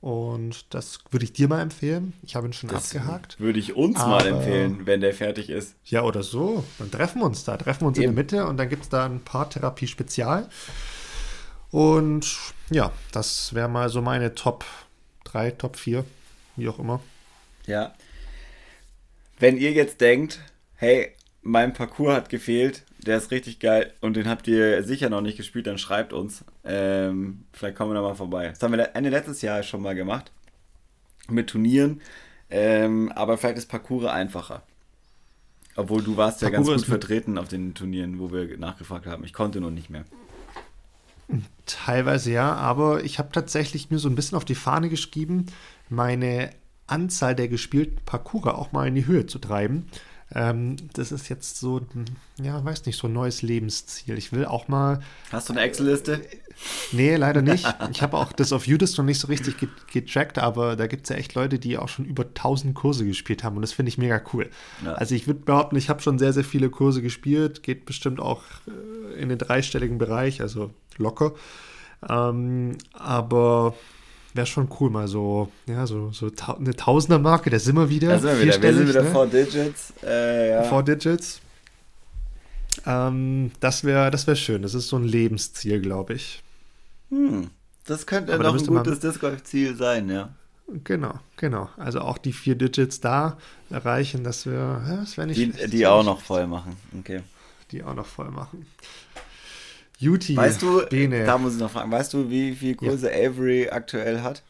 Und 0.00 0.72
das 0.72 1.00
würde 1.10 1.26
ich 1.26 1.34
dir 1.34 1.46
mal 1.46 1.60
empfehlen. 1.60 2.14
Ich 2.22 2.36
habe 2.36 2.46
ihn 2.46 2.54
schon 2.54 2.70
das 2.70 2.96
abgehakt. 2.96 3.38
Würde 3.38 3.58
ich 3.58 3.76
uns 3.76 3.98
Aber, 3.98 4.12
mal 4.12 4.26
empfehlen, 4.26 4.86
wenn 4.86 5.02
der 5.02 5.12
fertig 5.12 5.50
ist. 5.50 5.74
Ja, 5.84 6.04
oder 6.04 6.22
so. 6.22 6.64
Dann 6.78 6.90
treffen 6.90 7.20
wir 7.20 7.26
uns 7.26 7.44
da. 7.44 7.58
Treffen 7.58 7.82
wir 7.82 7.88
uns 7.88 7.98
Eben. 7.98 8.08
in 8.08 8.16
der 8.16 8.24
Mitte 8.24 8.46
und 8.46 8.56
dann 8.56 8.70
gibt 8.70 8.84
es 8.84 8.88
da 8.88 9.04
ein 9.04 9.20
Paartherapie 9.20 9.88
Spezial. 9.88 10.48
Und 11.70 12.34
ja, 12.70 12.92
das 13.12 13.52
wäre 13.52 13.68
mal 13.68 13.90
so 13.90 14.00
meine 14.00 14.34
Top 14.34 14.64
3, 15.24 15.50
Top 15.50 15.76
4, 15.76 16.06
wie 16.56 16.68
auch 16.70 16.78
immer. 16.78 17.02
Ja. 17.66 17.92
Wenn 19.38 19.58
ihr 19.58 19.72
jetzt 19.72 20.00
denkt, 20.00 20.40
hey, 20.76 21.12
mein 21.42 21.74
Parcours 21.74 22.14
hat 22.14 22.28
gefehlt, 22.30 22.84
der 22.98 23.18
ist 23.18 23.30
richtig 23.30 23.58
geil 23.58 23.92
und 24.00 24.16
den 24.16 24.28
habt 24.28 24.48
ihr 24.48 24.82
sicher 24.82 25.10
noch 25.10 25.20
nicht 25.20 25.36
gespielt, 25.36 25.66
dann 25.66 25.78
schreibt 25.78 26.12
uns. 26.12 26.44
Ähm, 26.68 27.44
vielleicht 27.52 27.76
kommen 27.76 27.92
wir 27.92 27.94
da 27.94 28.02
mal 28.02 28.14
vorbei. 28.14 28.48
Das 28.48 28.62
haben 28.62 28.72
wir 28.72 28.94
Ende 28.94 29.08
letztes 29.08 29.40
Jahr 29.40 29.62
schon 29.62 29.80
mal 29.80 29.94
gemacht. 29.94 30.30
Mit 31.28 31.48
Turnieren. 31.48 32.02
Ähm, 32.50 33.10
aber 33.14 33.38
vielleicht 33.38 33.58
ist 33.58 33.68
Parcours 33.68 34.04
einfacher. 34.04 34.62
Obwohl 35.76 36.02
du 36.02 36.16
warst 36.16 36.42
ja 36.42 36.50
Parcours 36.50 36.68
ganz 36.68 36.82
gut 36.82 36.88
vertreten 36.88 37.38
auf 37.38 37.48
den 37.48 37.74
Turnieren, 37.74 38.18
wo 38.18 38.32
wir 38.32 38.58
nachgefragt 38.58 39.06
haben. 39.06 39.24
Ich 39.24 39.32
konnte 39.32 39.60
nur 39.60 39.70
nicht 39.70 39.88
mehr. 39.88 40.04
Teilweise 41.66 42.32
ja, 42.32 42.54
aber 42.54 43.04
ich 43.04 43.18
habe 43.18 43.30
tatsächlich 43.32 43.90
mir 43.90 43.98
so 43.98 44.08
ein 44.08 44.14
bisschen 44.14 44.36
auf 44.36 44.44
die 44.44 44.54
Fahne 44.54 44.88
geschrieben, 44.88 45.46
meine 45.88 46.50
Anzahl 46.86 47.34
der 47.34 47.48
gespielten 47.48 47.98
Parcours 48.04 48.46
auch 48.46 48.72
mal 48.72 48.88
in 48.88 48.94
die 48.94 49.06
Höhe 49.06 49.26
zu 49.26 49.38
treiben. 49.38 49.88
Ähm, 50.34 50.76
das 50.92 51.10
ist 51.10 51.28
jetzt 51.28 51.58
so, 51.58 51.80
ja, 52.40 52.62
weiß 52.62 52.84
nicht, 52.86 52.98
so 52.98 53.06
ein 53.06 53.12
neues 53.12 53.42
Lebensziel. 53.42 54.18
Ich 54.18 54.32
will 54.32 54.44
auch 54.44 54.68
mal. 54.68 55.00
Hast 55.32 55.48
du 55.48 55.54
eine 55.54 55.62
Excel-Liste? 55.62 56.20
Nee, 56.92 57.16
leider 57.16 57.40
nicht. 57.40 57.66
Ich 57.92 58.02
habe 58.02 58.16
auch 58.16 58.32
das 58.32 58.52
auf 58.52 58.66
YouTube 58.66 58.96
noch 58.98 59.04
nicht 59.04 59.20
so 59.20 59.28
richtig 59.28 59.56
getrackt, 59.92 60.38
aber 60.38 60.76
da 60.76 60.86
gibt 60.86 61.04
es 61.04 61.08
ja 61.08 61.16
echt 61.16 61.34
Leute, 61.34 61.58
die 61.58 61.78
auch 61.78 61.88
schon 61.88 62.04
über 62.04 62.24
1000 62.24 62.74
Kurse 62.74 63.06
gespielt 63.06 63.44
haben 63.44 63.56
und 63.56 63.62
das 63.62 63.72
finde 63.72 63.88
ich 63.90 63.98
mega 63.98 64.20
cool. 64.32 64.50
Ja. 64.84 64.94
Also 64.94 65.14
ich 65.14 65.26
würde 65.26 65.40
behaupten, 65.40 65.76
ich 65.76 65.88
habe 65.88 66.02
schon 66.02 66.18
sehr, 66.18 66.32
sehr 66.32 66.44
viele 66.44 66.68
Kurse 66.68 67.00
gespielt, 67.00 67.62
geht 67.62 67.86
bestimmt 67.86 68.20
auch 68.20 68.42
äh, 68.66 69.20
in 69.20 69.28
den 69.28 69.38
dreistelligen 69.38 69.98
Bereich, 69.98 70.40
also 70.40 70.70
locker. 70.96 71.34
Ähm, 72.08 72.78
aber 72.92 73.74
wäre 74.34 74.46
schon 74.46 74.68
cool, 74.78 74.90
mal 74.90 75.08
so, 75.08 75.50
ja, 75.66 75.86
so, 75.86 76.10
so 76.12 76.30
ta 76.30 76.54
eine 76.54 76.74
Tausender-Marke, 76.74 77.50
da 77.50 77.58
sind 77.58 77.76
wir 77.76 77.88
wieder. 77.88 78.08
Da 78.08 78.18
sind 78.18 78.30
wir 78.30 78.40
wieder, 78.42 78.62
wir 78.62 78.74
sind 78.74 78.88
wieder 78.88 79.02
ne? 79.02 79.10
Four 79.10 79.26
Digits. 79.26 79.92
Äh, 80.04 80.50
ja. 80.50 80.62
Four 80.64 80.82
Digits. 80.82 81.40
Ähm, 82.86 83.50
das 83.60 83.84
wäre 83.84 84.10
das 84.10 84.26
wär 84.26 84.36
schön. 84.36 84.62
Das 84.62 84.74
ist 84.74 84.88
so 84.88 84.96
ein 84.96 85.04
Lebensziel, 85.04 85.80
glaube 85.80 86.14
ich. 86.14 86.42
Hm. 87.10 87.50
Das 87.86 88.06
könnte 88.06 88.34
Aber 88.34 88.44
noch 88.44 88.58
ein 88.58 88.66
gutes 88.66 89.00
Disc 89.00 89.20
Golf-Ziel 89.20 89.74
sein, 89.74 90.10
ja. 90.10 90.28
Genau, 90.84 91.14
genau. 91.38 91.70
Also 91.78 92.00
auch 92.02 92.18
die 92.18 92.34
vier 92.34 92.54
Digits 92.54 93.00
da 93.00 93.38
erreichen, 93.70 94.22
dass 94.22 94.44
wir, 94.44 94.52
ja, 94.52 94.96
das 94.96 95.16
wäre 95.16 95.26
nicht 95.26 95.38
Die, 95.38 95.52
schlecht, 95.52 95.72
die 95.72 95.86
auch 95.86 96.04
noch 96.04 96.20
voll 96.20 96.46
machen, 96.46 96.76
okay. 96.98 97.22
Die 97.72 97.82
auch 97.82 97.94
noch 97.94 98.06
voll 98.06 98.30
machen. 98.30 98.66
Juti, 99.98 100.36
weißt 100.36 100.62
du, 100.62 100.86
Bene. 100.86 101.24
da 101.24 101.38
muss 101.38 101.54
ich 101.54 101.60
noch 101.60 101.72
fragen, 101.72 101.90
weißt 101.90 102.14
du, 102.14 102.30
wie 102.30 102.54
viel 102.54 102.76
Kurse 102.76 103.10
ja. 103.10 103.28
Avery 103.28 103.68
aktuell 103.68 104.22
hat? 104.22 104.44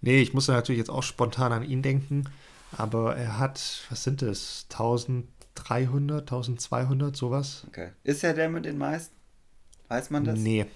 Nee, 0.00 0.20
ich 0.20 0.32
muss 0.32 0.46
natürlich 0.48 0.78
jetzt 0.78 0.90
auch 0.90 1.02
spontan 1.02 1.52
an 1.52 1.64
ihn 1.64 1.82
denken, 1.82 2.24
aber 2.76 3.16
er 3.16 3.38
hat, 3.38 3.82
was 3.90 4.04
sind 4.04 4.22
das, 4.22 4.66
1300, 4.70 6.22
1200, 6.22 7.16
sowas. 7.16 7.64
Okay. 7.68 7.90
Ist 8.04 8.22
er 8.22 8.34
der 8.34 8.48
mit 8.48 8.64
den 8.64 8.78
meisten? 8.78 9.14
Weiß 9.88 10.10
man 10.10 10.24
das? 10.24 10.38
Nee, 10.38 10.66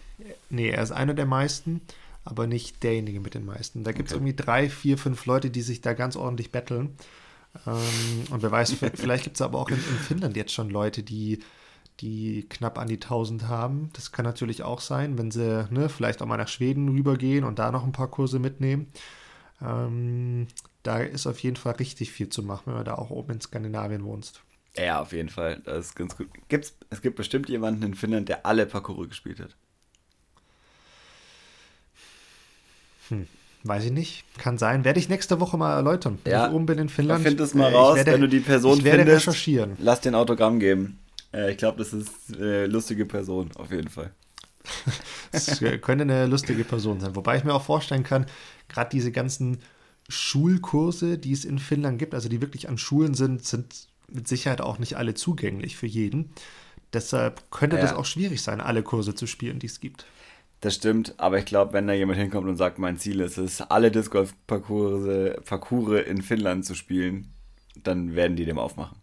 nee, 0.51 0.70
er 0.70 0.83
ist 0.83 0.91
einer 0.91 1.14
der 1.14 1.26
meisten, 1.26 1.81
aber 2.24 2.47
nicht 2.49 2.83
derjenige 2.83 3.20
mit 3.20 3.35
den 3.35 3.45
meisten. 3.45 3.85
Da 3.85 3.93
gibt 3.93 4.09
es 4.09 4.14
okay. 4.14 4.24
irgendwie 4.24 4.43
drei, 4.43 4.68
vier, 4.68 4.99
fünf 4.99 5.24
Leute, 5.26 5.51
die 5.51 5.62
sich 5.62 5.83
da 5.83 5.93
ganz 5.93 6.16
ordentlich 6.16 6.51
betteln. 6.51 6.97
Ähm, 7.66 8.24
und 8.31 8.43
wer 8.43 8.51
weiß, 8.51 8.72
vielleicht 8.95 9.24
gibt 9.24 9.37
es 9.37 9.43
aber 9.43 9.59
auch 9.59 9.70
in, 9.70 9.76
in 9.76 9.99
Finnland 9.99 10.37
jetzt 10.37 10.53
schon 10.53 10.68
Leute, 10.68 11.03
die 11.03 11.41
die 12.01 12.46
knapp 12.49 12.78
an 12.78 12.88
die 12.88 12.94
1000 12.94 13.49
haben. 13.49 13.90
Das 13.94 14.12
kann 14.12 14.24
natürlich 14.24 14.62
auch 14.62 14.80
sein, 14.80 15.18
wenn 15.18 15.30
sie 15.30 15.66
ne, 15.70 15.88
vielleicht 15.88 16.22
auch 16.22 16.26
mal 16.26 16.36
nach 16.36 16.49
Schweden 16.49 16.88
rübergehen 16.88 17.44
und 17.44 17.59
da 17.59 17.70
noch 17.70 17.84
ein 17.84 17.92
paar 17.92 18.09
Kurse 18.09 18.38
mitnehmen. 18.38 18.88
Ähm, 19.61 20.46
da 20.82 20.99
ist 20.99 21.26
auf 21.26 21.40
jeden 21.40 21.57
Fall 21.57 21.74
richtig 21.74 22.12
viel 22.12 22.28
zu 22.28 22.42
machen, 22.42 22.64
wenn 22.66 22.76
du 22.76 22.84
da 22.84 22.94
auch 22.94 23.11
oben 23.11 23.32
in 23.32 23.40
Skandinavien 23.40 24.05
wohnst. 24.05 24.42
Ja, 24.76 25.01
auf 25.01 25.12
jeden 25.12 25.28
Fall. 25.28 25.61
Das 25.64 25.86
ist 25.86 25.96
ganz 25.96 26.16
gut. 26.16 26.28
Gibt's, 26.49 26.76
es 26.90 27.03
gibt 27.03 27.16
bestimmt 27.16 27.49
jemanden 27.49 27.82
in 27.82 27.94
Finnland, 27.94 28.28
der 28.28 28.46
alle 28.46 28.66
Parcours 28.66 29.09
gespielt 29.09 29.40
hat. 29.40 29.57
Hm. 33.09 33.26
Weiß 33.64 33.84
ich 33.84 33.90
nicht. 33.90 34.24
Kann 34.38 34.57
sein. 34.57 34.84
Werde 34.84 35.01
ich 35.01 35.09
nächste 35.09 35.40
Woche 35.40 35.57
mal 35.57 35.74
erläutern. 35.74 36.18
Wenn 36.22 36.32
ja, 36.32 36.46
ich 36.46 36.53
oben 36.53 36.66
bin 36.66 36.78
in 36.78 36.88
Finnland. 36.88 37.24
Find 37.24 37.40
es 37.40 37.55
mal 37.55 37.72
raus, 37.74 37.96
werde, 37.96 38.12
wenn 38.12 38.20
du 38.20 38.28
die 38.28 38.40
Person 38.40 38.78
ich 38.78 38.84
werde 38.84 38.99
findest. 38.99 39.26
Recherchieren. 39.26 39.76
Lass 39.80 40.01
den 40.01 40.14
Autogramm 40.14 40.61
geben. 40.61 40.99
Äh, 41.33 41.53
ich 41.53 41.59
glaube, 41.59 41.79
das 41.79 41.93
ist 41.93 42.37
eine 42.37 42.66
lustige 42.66 43.07
Person, 43.07 43.51
auf 43.57 43.70
jeden 43.70 43.89
Fall. 43.89 44.12
das 45.33 45.61
könnte 45.81 46.03
eine 46.03 46.26
lustige 46.26 46.64
Person 46.64 47.01
sein. 47.01 47.16
Wobei 47.16 47.37
ich 47.37 47.45
mir 47.45 47.55
auch 47.55 47.62
vorstellen 47.62 48.05
kann, 48.05 48.26
gerade 48.68 48.91
diese 48.91 49.12
ganzen 49.12 49.59
Schulkurse, 50.09 51.18
die 51.18 51.33
es 51.33 51.45
in 51.45 51.59
Finnland 51.59 51.99
gibt, 51.99 52.14
also 52.14 52.29
die 52.29 52.41
wirklich 52.41 52.68
an 52.68 52.79
Schulen 52.79 53.14
sind, 53.14 53.45
sind 53.45 53.89
mit 54.11 54.26
Sicherheit 54.26 54.61
auch 54.61 54.79
nicht 54.79 54.97
alle 54.97 55.14
zugänglich 55.14 55.76
für 55.76 55.87
jeden. 55.87 56.31
Deshalb 56.93 57.51
könnte 57.51 57.76
ja. 57.76 57.83
das 57.83 57.93
auch 57.93 58.07
schwierig 58.07 58.43
sein, 58.43 58.61
alle 58.61 58.83
Kurse 58.83 59.14
zu 59.14 59.26
spielen, 59.26 59.59
die 59.59 59.66
es 59.66 59.81
gibt. 59.81 60.07
Das 60.61 60.74
stimmt, 60.74 61.14
aber 61.18 61.39
ich 61.39 61.45
glaube, 61.45 61.72
wenn 61.74 61.87
da 61.87 61.93
jemand 61.93 62.18
hinkommt 62.18 62.49
und 62.49 62.57
sagt, 62.57 62.79
mein 62.79 62.99
Ziel 62.99 63.20
ist 63.20 63.39
es, 63.39 63.61
alle 63.61 63.91
Disc 63.91 64.11
Golf 64.11 64.35
Parcours 64.47 66.03
in 66.07 66.22
Finnland 66.22 66.64
zu 66.64 66.74
spielen, 66.74 67.29
dann 67.85 68.16
werden 68.16 68.37
die 68.37 68.45
dem 68.45 68.59
aufmachen 68.59 68.99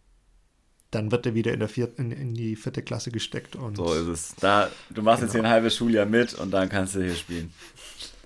dann 0.95 1.11
wird 1.11 1.25
er 1.25 1.35
wieder 1.35 1.53
in, 1.53 1.59
der 1.59 1.67
vierten, 1.67 2.11
in, 2.11 2.19
in, 2.19 2.33
die 2.33 2.55
vierte 2.55 2.81
Klasse 2.81 3.11
gesteckt. 3.11 3.55
Und 3.57 3.75
so 3.77 3.93
ist 3.93 4.07
es. 4.07 4.33
Da, 4.39 4.69
du 4.89 5.01
machst 5.01 5.19
genau. 5.19 5.27
jetzt 5.27 5.33
hier 5.33 5.43
ein 5.43 5.49
halbes 5.49 5.75
Schuljahr 5.75 6.05
mit 6.05 6.33
und 6.33 6.51
dann 6.51 6.69
kannst 6.69 6.95
du 6.95 7.03
hier 7.03 7.15
spielen. 7.15 7.53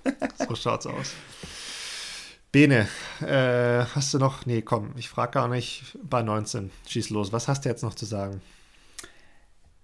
so 0.48 0.54
schaut's 0.54 0.86
aus. 0.86 1.12
Bene, 2.52 2.88
äh, 3.20 3.84
hast 3.94 4.14
du 4.14 4.18
noch, 4.18 4.46
nee, 4.46 4.62
komm, 4.62 4.92
ich 4.96 5.08
frage 5.08 5.32
gar 5.32 5.48
nicht, 5.48 5.98
bei 6.02 6.22
19, 6.22 6.70
schieß 6.88 7.10
los. 7.10 7.32
Was 7.32 7.48
hast 7.48 7.64
du 7.64 7.68
jetzt 7.68 7.82
noch 7.82 7.94
zu 7.94 8.06
sagen? 8.06 8.40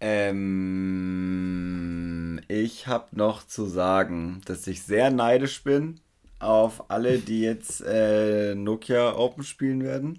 Ähm, 0.01 0.41
ich 2.49 2.87
habe 2.87 3.09
noch 3.13 3.47
zu 3.47 3.67
sagen, 3.67 4.41
dass 4.45 4.67
ich 4.67 4.83
sehr 4.83 5.11
neidisch 5.11 5.63
bin 5.65 6.01
auf 6.39 6.91
alle, 6.91 7.19
die 7.19 7.41
jetzt 7.41 7.81
äh, 7.81 8.55
Nokia 8.55 9.17
Open 9.17 9.43
spielen 9.43 9.83
werden 9.83 10.19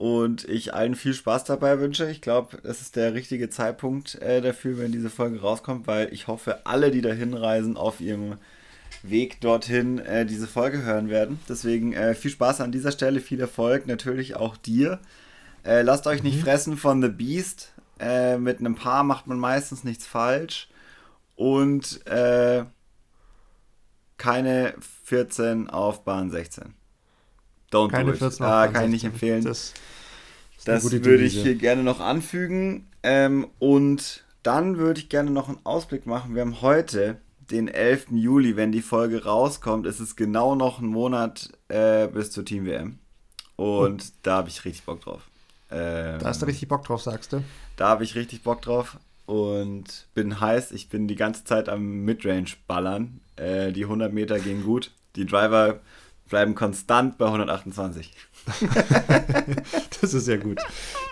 und 0.00 0.48
ich 0.48 0.72
allen 0.72 0.94
viel 0.94 1.12
Spaß 1.12 1.44
dabei 1.44 1.78
wünsche. 1.78 2.10
Ich 2.10 2.22
glaube, 2.22 2.56
es 2.62 2.80
ist 2.80 2.96
der 2.96 3.12
richtige 3.12 3.50
Zeitpunkt 3.50 4.14
äh, 4.22 4.40
dafür, 4.40 4.78
wenn 4.78 4.92
diese 4.92 5.10
Folge 5.10 5.42
rauskommt, 5.42 5.86
weil 5.86 6.10
ich 6.10 6.26
hoffe, 6.26 6.64
alle, 6.64 6.90
die 6.90 7.02
da 7.02 7.10
hinreisen, 7.12 7.76
auf 7.76 8.00
ihrem 8.00 8.38
Weg 9.02 9.42
dorthin 9.42 9.98
äh, 9.98 10.24
diese 10.24 10.46
Folge 10.46 10.80
hören 10.84 11.10
werden. 11.10 11.38
Deswegen 11.50 11.92
äh, 11.92 12.14
viel 12.14 12.30
Spaß 12.30 12.62
an 12.62 12.72
dieser 12.72 12.92
Stelle, 12.92 13.20
viel 13.20 13.42
Erfolg, 13.42 13.86
natürlich 13.86 14.36
auch 14.36 14.56
dir. 14.56 15.00
Äh, 15.66 15.82
lasst 15.82 16.06
euch 16.06 16.22
nicht 16.22 16.38
mhm. 16.38 16.44
fressen 16.44 16.76
von 16.78 17.02
The 17.02 17.08
Beast. 17.08 17.74
Äh, 17.98 18.38
mit 18.38 18.60
einem 18.60 18.76
Paar 18.76 19.04
macht 19.04 19.26
man 19.26 19.38
meistens 19.38 19.84
nichts 19.84 20.06
falsch. 20.06 20.70
Und 21.36 22.06
äh, 22.06 22.64
keine 24.16 24.72
14 25.04 25.68
auf 25.68 26.04
Bahn 26.04 26.30
16. 26.30 26.79
Don't 27.70 27.90
Keine 27.90 28.06
do 28.06 28.12
it. 28.12 28.18
14 28.18 28.46
ah, 28.46 28.68
kann 28.68 28.84
ich 28.86 28.90
nicht 28.90 29.04
empfehlen. 29.04 29.44
Das, 29.44 29.74
das, 30.64 30.90
würde 30.90 31.22
ich 31.22 31.40
hier 31.40 31.54
gerne 31.54 31.82
noch 31.82 32.00
anfügen. 32.00 32.86
Ähm, 33.02 33.46
und 33.58 34.24
dann 34.42 34.78
würde 34.78 35.00
ich 35.00 35.08
gerne 35.08 35.30
noch 35.30 35.48
einen 35.48 35.58
Ausblick 35.64 36.06
machen. 36.06 36.34
Wir 36.34 36.42
haben 36.42 36.60
heute 36.60 37.18
den 37.50 37.68
11. 37.68 38.08
Juli, 38.12 38.56
wenn 38.56 38.72
die 38.72 38.82
Folge 38.82 39.24
rauskommt, 39.24 39.86
ist 39.86 40.00
es 40.00 40.16
genau 40.16 40.54
noch 40.54 40.80
ein 40.80 40.86
Monat 40.86 41.50
äh, 41.68 42.06
bis 42.08 42.30
zur 42.30 42.44
Team 42.44 42.64
WM. 42.66 42.98
Und 43.56 44.02
oh. 44.02 44.12
da 44.22 44.36
habe 44.36 44.48
ich 44.48 44.64
richtig 44.64 44.84
Bock 44.84 45.00
drauf. 45.02 45.22
Ähm, 45.70 46.18
da 46.18 46.26
hast 46.26 46.42
du 46.42 46.46
richtig 46.46 46.68
Bock 46.68 46.84
drauf, 46.84 47.02
sagst 47.02 47.32
du? 47.32 47.42
Da 47.76 47.88
habe 47.88 48.04
ich 48.04 48.14
richtig 48.14 48.42
Bock 48.42 48.62
drauf 48.62 48.98
und 49.26 50.06
bin 50.14 50.40
heiß. 50.40 50.72
Ich 50.72 50.88
bin 50.88 51.06
die 51.06 51.16
ganze 51.16 51.44
Zeit 51.44 51.68
am 51.68 52.04
Midrange 52.04 52.50
ballern. 52.66 53.20
Äh, 53.36 53.72
die 53.72 53.84
100 53.84 54.12
Meter 54.12 54.38
gehen 54.40 54.64
gut. 54.64 54.90
Die 55.16 55.26
Driver 55.26 55.80
bleiben 56.30 56.54
konstant 56.54 57.18
bei 57.18 57.26
128. 57.26 58.12
das 60.00 60.14
ist 60.14 60.26
ja 60.26 60.36
gut. 60.38 60.60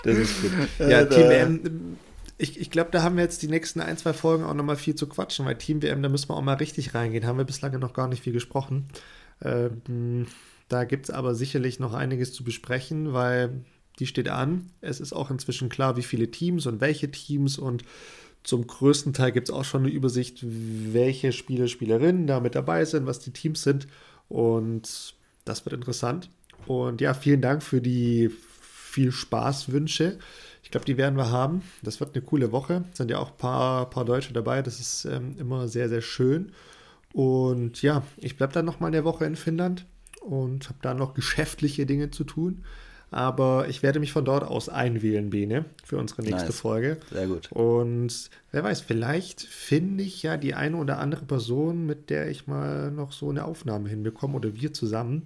Das 0.05 0.17
ist 0.17 0.41
gut. 0.41 0.53
Ja, 0.79 1.05
Team 1.05 1.29
WM, 1.29 1.97
ich, 2.39 2.59
ich 2.59 2.71
glaube, 2.71 2.91
da 2.93 3.03
haben 3.03 3.17
wir 3.17 3.25
jetzt 3.25 3.43
die 3.43 3.49
nächsten 3.49 3.81
ein, 3.81 3.99
zwei 3.99 4.13
Folgen 4.13 4.45
auch 4.45 4.55
nochmal 4.55 4.77
viel 4.77 4.95
zu 4.95 5.09
quatschen, 5.09 5.45
weil 5.45 5.59
Team 5.59 5.83
WM, 5.83 6.03
da 6.03 6.09
müssen 6.09 6.31
wir 6.31 6.37
auch 6.37 6.43
mal 6.43 6.55
richtig 6.55 6.95
reingehen. 6.95 7.27
Haben 7.27 7.39
wir 7.39 7.45
bislang 7.45 7.79
noch 7.79 7.93
gar 7.93 8.09
nicht 8.09 8.23
viel 8.23 8.33
gesprochen. 8.33 8.89
Ähm, 9.43 10.27
da 10.69 10.85
gibt 10.85 11.07
es 11.07 11.11
aber 11.11 11.35
sicherlich 11.35 11.81
noch 11.81 11.95
einiges 11.95 12.33
zu 12.33 12.45
besprechen, 12.45 13.13
weil 13.13 13.65
die 13.99 14.07
steht 14.07 14.29
an. 14.29 14.71
Es 14.81 15.01
ist 15.01 15.13
auch 15.13 15.31
inzwischen 15.31 15.69
klar, 15.69 15.97
wie 15.97 16.03
viele 16.03 16.31
Teams 16.31 16.67
und 16.67 16.81
welche 16.81 17.11
Teams 17.11 17.59
und 17.59 17.83
zum 18.45 18.67
größten 18.67 19.13
Teil 19.13 19.33
gibt 19.33 19.49
es 19.49 19.55
auch 19.55 19.65
schon 19.65 19.83
eine 19.83 19.93
Übersicht, 19.93 20.39
welche 20.43 21.33
Spieler, 21.33 21.67
Spielerinnen 21.67 22.27
da 22.27 22.41
mit 22.41 22.55
dabei 22.55 22.85
sind, 22.85 23.07
was 23.07 23.19
die 23.19 23.33
Teams 23.33 23.63
sind. 23.63 23.89
Und 24.29 25.15
das 25.45 25.65
wird 25.65 25.75
interessant. 25.75 26.31
Und 26.67 27.01
ja, 27.01 27.15
vielen 27.15 27.41
Dank 27.41 27.63
für 27.63 27.81
die 27.81 28.31
viel 28.61 29.13
Spaßwünsche. 29.13 30.19
Ich 30.63 30.71
glaube, 30.71 30.87
die 30.87 30.97
werden 30.97 31.17
wir 31.17 31.31
haben. 31.31 31.63
Das 31.83 32.01
wird 32.01 32.15
eine 32.15 32.25
coole 32.25 32.53
Woche. 32.53 32.85
Es 32.93 32.99
sind 32.99 33.11
ja 33.11 33.19
auch 33.19 33.31
ein 33.31 33.39
paar, 33.39 33.89
paar 33.89 34.05
Deutsche 34.05 34.33
dabei. 34.33 34.61
Das 34.63 34.81
ist 34.81 35.05
ähm, 35.07 35.37
immer 35.39 35.69
sehr, 35.69 35.89
sehr 35.89 36.03
schön. 36.03 36.53
Und 37.13 37.81
ja, 37.81 38.03
ich 38.19 38.37
bleibe 38.37 38.53
dann 38.53 38.67
noch 38.67 38.81
mal 38.81 38.89
eine 38.89 39.05
Woche 39.05 39.25
in 39.25 39.37
Finnland 39.37 39.87
und 40.21 40.69
habe 40.69 40.79
da 40.83 40.95
noch 40.95 41.15
geschäftliche 41.15 41.87
Dinge 41.87 42.11
zu 42.11 42.25
tun. 42.25 42.65
Aber 43.11 43.69
ich 43.69 43.83
werde 43.83 44.01
mich 44.01 44.13
von 44.13 44.25
dort 44.25 44.45
aus 44.45 44.69
einwählen, 44.69 45.31
Bene, 45.31 45.65
für 45.83 45.97
unsere 45.97 46.23
nächste 46.23 46.47
nice. 46.47 46.61
Folge. 46.61 46.99
Sehr 47.11 47.27
gut. 47.27 47.51
Und 47.53 48.31
wer 48.53 48.65
weiß, 48.65 48.83
vielleicht 48.83 49.41
finde 49.41 50.05
ich 50.05 50.23
ja 50.23 50.37
die 50.37 50.55
eine 50.55 50.77
oder 50.77 50.99
andere 50.99 51.25
Person, 51.25 51.87
mit 51.87 52.11
der 52.11 52.29
ich 52.29 52.47
mal 52.47 52.91
noch 52.91 53.13
so 53.13 53.31
eine 53.31 53.45
Aufnahme 53.45 53.89
hinbekomme 53.89 54.35
oder 54.35 54.55
wir 54.55 54.73
zusammen. 54.75 55.23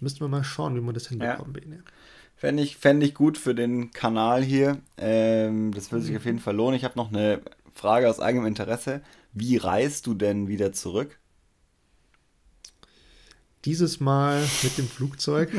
Müssen 0.00 0.20
wir 0.20 0.28
mal 0.28 0.44
schauen, 0.44 0.76
wie 0.76 0.80
wir 0.80 0.92
das 0.92 1.08
hinbekommen, 1.08 1.54
ja. 1.54 1.60
Bene. 1.60 1.82
Fände 2.36 2.62
ich, 2.62 2.76
fänd 2.76 3.02
ich 3.04 3.14
gut 3.14 3.38
für 3.38 3.54
den 3.54 3.92
Kanal 3.92 4.42
hier. 4.42 4.78
Ähm, 4.98 5.72
das 5.72 5.92
würde 5.92 6.02
sich 6.02 6.10
mhm. 6.10 6.18
auf 6.18 6.24
jeden 6.24 6.38
Fall 6.40 6.56
lohnen. 6.56 6.74
Ich 6.74 6.84
habe 6.84 6.98
noch 6.98 7.10
eine 7.10 7.40
Frage 7.72 8.10
aus 8.10 8.20
eigenem 8.20 8.46
Interesse. 8.46 9.00
Wie 9.32 9.56
reist 9.56 10.06
du 10.06 10.14
denn 10.14 10.48
wieder 10.48 10.72
zurück? 10.72 11.18
Dieses 13.64 14.00
Mal 14.00 14.42
mit 14.62 14.78
dem 14.78 14.88
Flugzeug, 14.88 15.50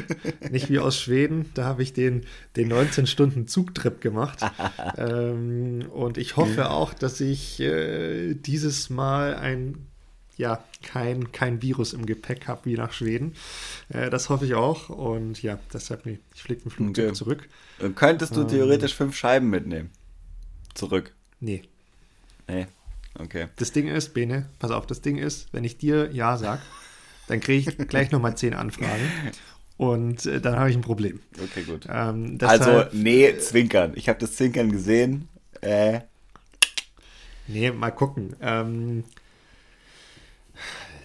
nicht 0.52 0.70
wie 0.70 0.80
aus 0.80 1.00
Schweden. 1.00 1.50
Da 1.54 1.66
habe 1.66 1.84
ich 1.84 1.94
den, 1.94 2.26
den 2.56 2.72
19-Stunden-Zugtrip 2.72 4.02
gemacht. 4.02 4.40
ähm, 4.98 5.86
und 5.92 6.18
ich 6.18 6.36
hoffe 6.36 6.70
auch, 6.70 6.94
dass 6.94 7.22
ich 7.22 7.60
äh, 7.60 8.34
dieses 8.34 8.90
Mal 8.90 9.36
ein 9.36 9.88
ja, 10.36 10.64
kein, 10.82 11.32
kein 11.32 11.62
Virus 11.62 11.94
im 11.94 12.06
Gepäck 12.06 12.48
habe 12.48 12.66
wie 12.66 12.76
nach 12.76 12.92
Schweden. 12.92 13.34
Äh, 13.90 14.10
das 14.10 14.30
hoffe 14.30 14.46
ich 14.46 14.56
auch. 14.56 14.90
Und 14.90 15.42
ja, 15.44 15.60
deshalb, 15.72 16.06
nee, 16.06 16.20
ich 16.34 16.42
fliege 16.42 16.62
mit 16.66 16.74
dem 16.74 16.86
Flugzeug 16.86 17.06
okay. 17.06 17.14
zurück. 17.14 17.50
Könntest 17.96 18.36
du 18.36 18.42
ähm, 18.42 18.48
theoretisch 18.48 18.96
fünf 18.96 19.16
Scheiben 19.16 19.50
mitnehmen? 19.50 19.92
Zurück? 20.74 21.14
Nee. 21.40 21.64
Nee, 22.48 22.68
okay. 23.20 23.48
Das 23.58 23.72
Ding 23.72 23.88
ist, 23.88 24.14
Bene, 24.14 24.50
pass 24.60 24.72
auf, 24.72 24.88
das 24.88 25.02
Ding 25.02 25.18
ist, 25.18 25.54
wenn 25.54 25.64
ich 25.64 25.78
dir 25.78 26.12
Ja 26.12 26.38
sag, 26.38 26.62
dann 27.34 27.40
kriege 27.40 27.68
ich 27.68 27.88
gleich 27.88 28.12
nochmal 28.12 28.38
zehn 28.38 28.54
Anfragen. 28.54 29.10
Und 29.78 30.28
äh, 30.28 30.40
dann 30.40 30.56
habe 30.56 30.70
ich 30.70 30.76
ein 30.76 30.82
Problem. 30.82 31.20
Okay, 31.44 31.64
gut. 31.64 31.88
Ähm, 31.90 32.38
deshalb, 32.38 32.62
also, 32.62 32.90
nee, 32.92 33.36
zwinkern. 33.40 33.94
Ich 33.96 34.08
habe 34.08 34.20
das 34.20 34.36
Zwinkern 34.36 34.72
gesehen. 34.72 35.28
Äh. 35.62 36.02
Nee, 37.48 37.72
mal 37.72 37.90
gucken. 37.90 38.36
Ähm, 38.40 39.04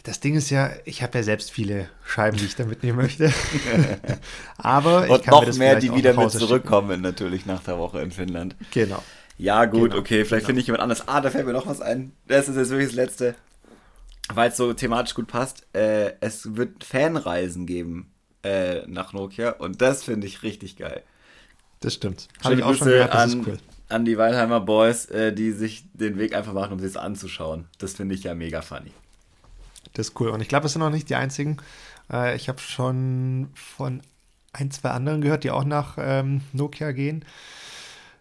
das 0.02 0.20
Ding 0.20 0.34
ist 0.34 0.50
ja, 0.50 0.70
ich 0.84 1.02
habe 1.02 1.16
ja 1.16 1.24
selbst 1.24 1.50
viele 1.50 1.88
Scheiben, 2.04 2.36
die 2.36 2.44
ich 2.44 2.56
da 2.56 2.66
mitnehmen 2.66 2.98
möchte. 2.98 3.32
Aber 4.58 5.06
ich 5.06 5.10
Und 5.10 5.22
kann 5.22 5.32
noch 5.32 5.40
mir 5.40 5.46
das 5.46 5.56
mehr, 5.56 5.76
die 5.76 5.94
wieder 5.94 6.12
mit 6.12 6.30
zurückkommen, 6.30 6.90
schicken. 6.90 7.02
natürlich 7.02 7.46
nach 7.46 7.62
der 7.62 7.78
Woche 7.78 8.02
in 8.02 8.10
Finnland. 8.10 8.54
Genau. 8.70 9.02
Ja, 9.38 9.64
gut, 9.64 9.92
genau. 9.92 10.02
okay, 10.02 10.26
vielleicht 10.26 10.40
genau. 10.40 10.46
finde 10.46 10.60
ich 10.60 10.66
jemand 10.66 10.82
anders. 10.82 11.08
Ah, 11.08 11.22
da 11.22 11.30
fällt 11.30 11.46
mir 11.46 11.54
noch 11.54 11.66
was 11.66 11.80
ein. 11.80 12.12
Das 12.26 12.50
ist 12.50 12.56
jetzt 12.56 12.68
wirklich 12.68 12.88
das 12.88 12.96
Letzte 12.96 13.34
weil 14.34 14.50
es 14.50 14.56
so 14.56 14.72
thematisch 14.72 15.14
gut 15.14 15.26
passt, 15.26 15.66
äh, 15.74 16.14
es 16.20 16.56
wird 16.56 16.84
Fanreisen 16.84 17.66
geben 17.66 18.12
äh, 18.42 18.86
nach 18.86 19.12
Nokia 19.12 19.50
und 19.50 19.80
das 19.80 20.04
finde 20.04 20.26
ich 20.26 20.42
richtig 20.42 20.76
geil. 20.76 21.02
Das 21.80 21.94
stimmt. 21.94 22.28
Habe 22.42 22.56
ich 22.56 22.62
auch 22.62 22.74
schon 22.74 22.88
gehört, 22.88 23.14
das 23.14 23.32
an, 23.32 23.40
ist 23.40 23.46
cool. 23.46 23.58
An 23.88 24.04
die 24.04 24.18
Weilheimer 24.18 24.60
Boys, 24.60 25.06
äh, 25.06 25.32
die 25.32 25.52
sich 25.52 25.84
den 25.92 26.18
Weg 26.18 26.34
einfach 26.34 26.52
machen, 26.52 26.72
um 26.72 26.78
sich 26.80 26.92
das 26.92 27.02
anzuschauen. 27.02 27.66
Das 27.78 27.94
finde 27.94 28.14
ich 28.14 28.24
ja 28.24 28.34
mega 28.34 28.62
funny. 28.62 28.92
Das 29.94 30.08
ist 30.08 30.20
cool. 30.20 30.28
Und 30.28 30.40
ich 30.40 30.48
glaube, 30.48 30.66
es 30.66 30.72
sind 30.72 30.80
noch 30.80 30.90
nicht 30.90 31.08
die 31.08 31.14
einzigen. 31.14 31.58
Äh, 32.12 32.36
ich 32.36 32.48
habe 32.48 32.58
schon 32.58 33.48
von 33.54 34.02
ein, 34.52 34.70
zwei 34.70 34.90
anderen 34.90 35.20
gehört, 35.20 35.44
die 35.44 35.50
auch 35.50 35.64
nach 35.64 35.96
ähm, 35.98 36.42
Nokia 36.52 36.92
gehen. 36.92 37.24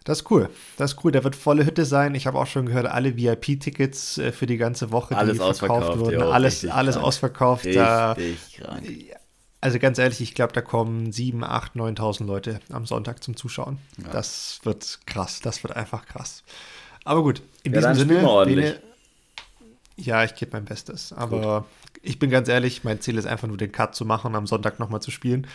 Das 0.07 0.19
ist 0.19 0.31
cool. 0.31 0.49
Das 0.77 0.93
ist 0.93 1.03
cool. 1.03 1.11
Der 1.11 1.25
wird 1.25 1.35
volle 1.35 1.65
Hütte 1.65 1.83
sein. 1.83 2.15
Ich 2.15 2.27
habe 2.27 2.39
auch 2.39 2.47
schon 2.47 2.67
gehört, 2.67 2.85
alle 2.85 3.17
VIP-Tickets 3.17 4.17
äh, 4.17 4.31
für 4.31 4.45
die 4.45 4.55
ganze 4.55 4.91
Woche, 4.93 5.17
alles 5.17 5.37
die 5.37 5.53
verkauft 5.53 5.99
wurden. 5.99 6.21
Jo, 6.21 6.29
alles 6.29 6.65
alles 6.65 6.95
krank. 6.95 7.05
ausverkauft. 7.05 7.65
Richtig 7.65 7.81
da, 7.81 8.15
krank. 8.57 8.85
Also 9.59 9.79
ganz 9.79 9.99
ehrlich, 9.99 10.21
ich 10.21 10.33
glaube, 10.33 10.53
da 10.53 10.61
kommen 10.61 11.11
7, 11.11 11.43
8, 11.43 11.73
9.000 11.73 12.25
Leute 12.25 12.61
am 12.71 12.85
Sonntag 12.85 13.21
zum 13.21 13.35
Zuschauen. 13.35 13.79
Ja. 14.01 14.09
Das 14.13 14.61
wird 14.63 14.99
krass. 15.05 15.41
Das 15.41 15.61
wird 15.63 15.75
einfach 15.75 16.05
krass. 16.05 16.43
Aber 17.03 17.21
gut, 17.21 17.41
in 17.63 17.73
ja, 17.73 17.79
diesem 17.79 18.07
Sinne. 18.07 18.45
Bene, 18.45 18.79
ja, 19.97 20.23
ich 20.23 20.35
gebe 20.35 20.51
mein 20.53 20.63
Bestes. 20.63 21.11
Aber 21.11 21.65
gut. 21.91 21.99
ich 22.01 22.17
bin 22.17 22.29
ganz 22.29 22.47
ehrlich, 22.47 22.85
mein 22.85 23.01
Ziel 23.01 23.17
ist 23.17 23.25
einfach 23.25 23.49
nur 23.49 23.57
den 23.57 23.73
Cut 23.73 23.93
zu 23.93 24.05
machen 24.05 24.27
und 24.27 24.35
am 24.35 24.47
Sonntag 24.47 24.79
nochmal 24.79 25.01
zu 25.01 25.11
spielen. 25.11 25.47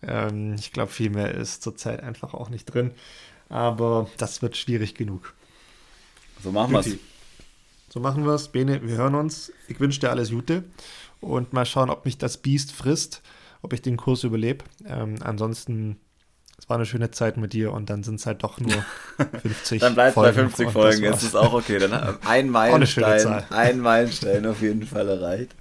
Ähm, 0.00 0.54
ich 0.56 0.72
glaube, 0.72 0.92
viel 0.92 1.10
mehr 1.10 1.34
ist 1.34 1.64
zurzeit 1.64 2.04
einfach 2.04 2.34
auch 2.34 2.50
nicht 2.50 2.66
drin. 2.66 2.92
Aber 3.48 4.08
das 4.18 4.42
wird 4.42 4.56
schwierig 4.56 4.94
genug. 4.94 5.34
So 6.42 6.52
machen 6.52 6.72
wir 6.72 6.80
es. 6.80 6.96
So 7.88 8.00
machen 8.00 8.24
wir 8.24 8.34
es. 8.34 8.48
Bene, 8.48 8.82
wir 8.82 8.96
hören 8.96 9.14
uns. 9.14 9.52
Ich 9.68 9.80
wünsche 9.80 10.00
dir 10.00 10.10
alles 10.10 10.30
Gute 10.30 10.64
und 11.20 11.52
mal 11.52 11.64
schauen, 11.64 11.90
ob 11.90 12.04
mich 12.04 12.18
das 12.18 12.36
Biest 12.38 12.72
frisst, 12.72 13.22
ob 13.62 13.72
ich 13.72 13.82
den 13.82 13.96
Kurs 13.96 14.24
überlebe. 14.24 14.64
Ähm, 14.86 15.16
ansonsten, 15.22 15.98
es 16.58 16.68
war 16.68 16.76
eine 16.76 16.86
schöne 16.86 17.10
Zeit 17.10 17.36
mit 17.36 17.52
dir 17.52 17.72
und 17.72 17.88
dann 17.88 18.02
sind 18.02 18.16
es 18.16 18.26
halt 18.26 18.42
doch 18.42 18.60
nur 18.60 18.84
50 19.42 19.80
Dann 19.80 19.94
bleibt 19.94 20.16
es 20.16 20.22
bei 20.22 20.32
50 20.32 20.70
Folgen, 20.70 21.04
ist 21.04 21.22
es 21.22 21.34
auch 21.34 21.52
okay. 21.52 21.78
Dann 21.78 21.92
ein 22.26 22.50
Meilenstein, 22.50 23.44
ein 23.50 23.80
Meilenstein 23.80 24.46
auf 24.46 24.60
jeden 24.60 24.86
Fall 24.86 25.08
erreicht. 25.08 25.54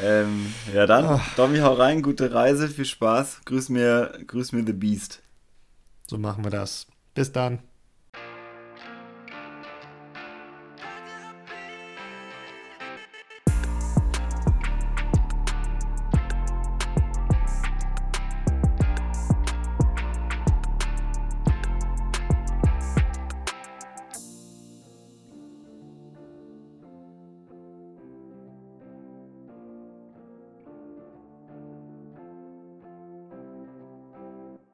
Ähm, 0.00 0.54
ja 0.72 0.86
dann, 0.86 1.04
Ach. 1.06 1.34
Domi, 1.34 1.58
hau 1.58 1.74
rein, 1.74 2.02
gute 2.02 2.32
Reise, 2.32 2.68
viel 2.68 2.84
Spaß. 2.84 3.40
Grüß 3.44 3.68
mir, 3.68 4.12
grüß 4.26 4.52
mir 4.52 4.64
The 4.64 4.72
Beast. 4.72 5.20
So 6.06 6.18
machen 6.18 6.44
wir 6.44 6.50
das. 6.50 6.86
Bis 7.18 7.32
dann. 7.32 7.58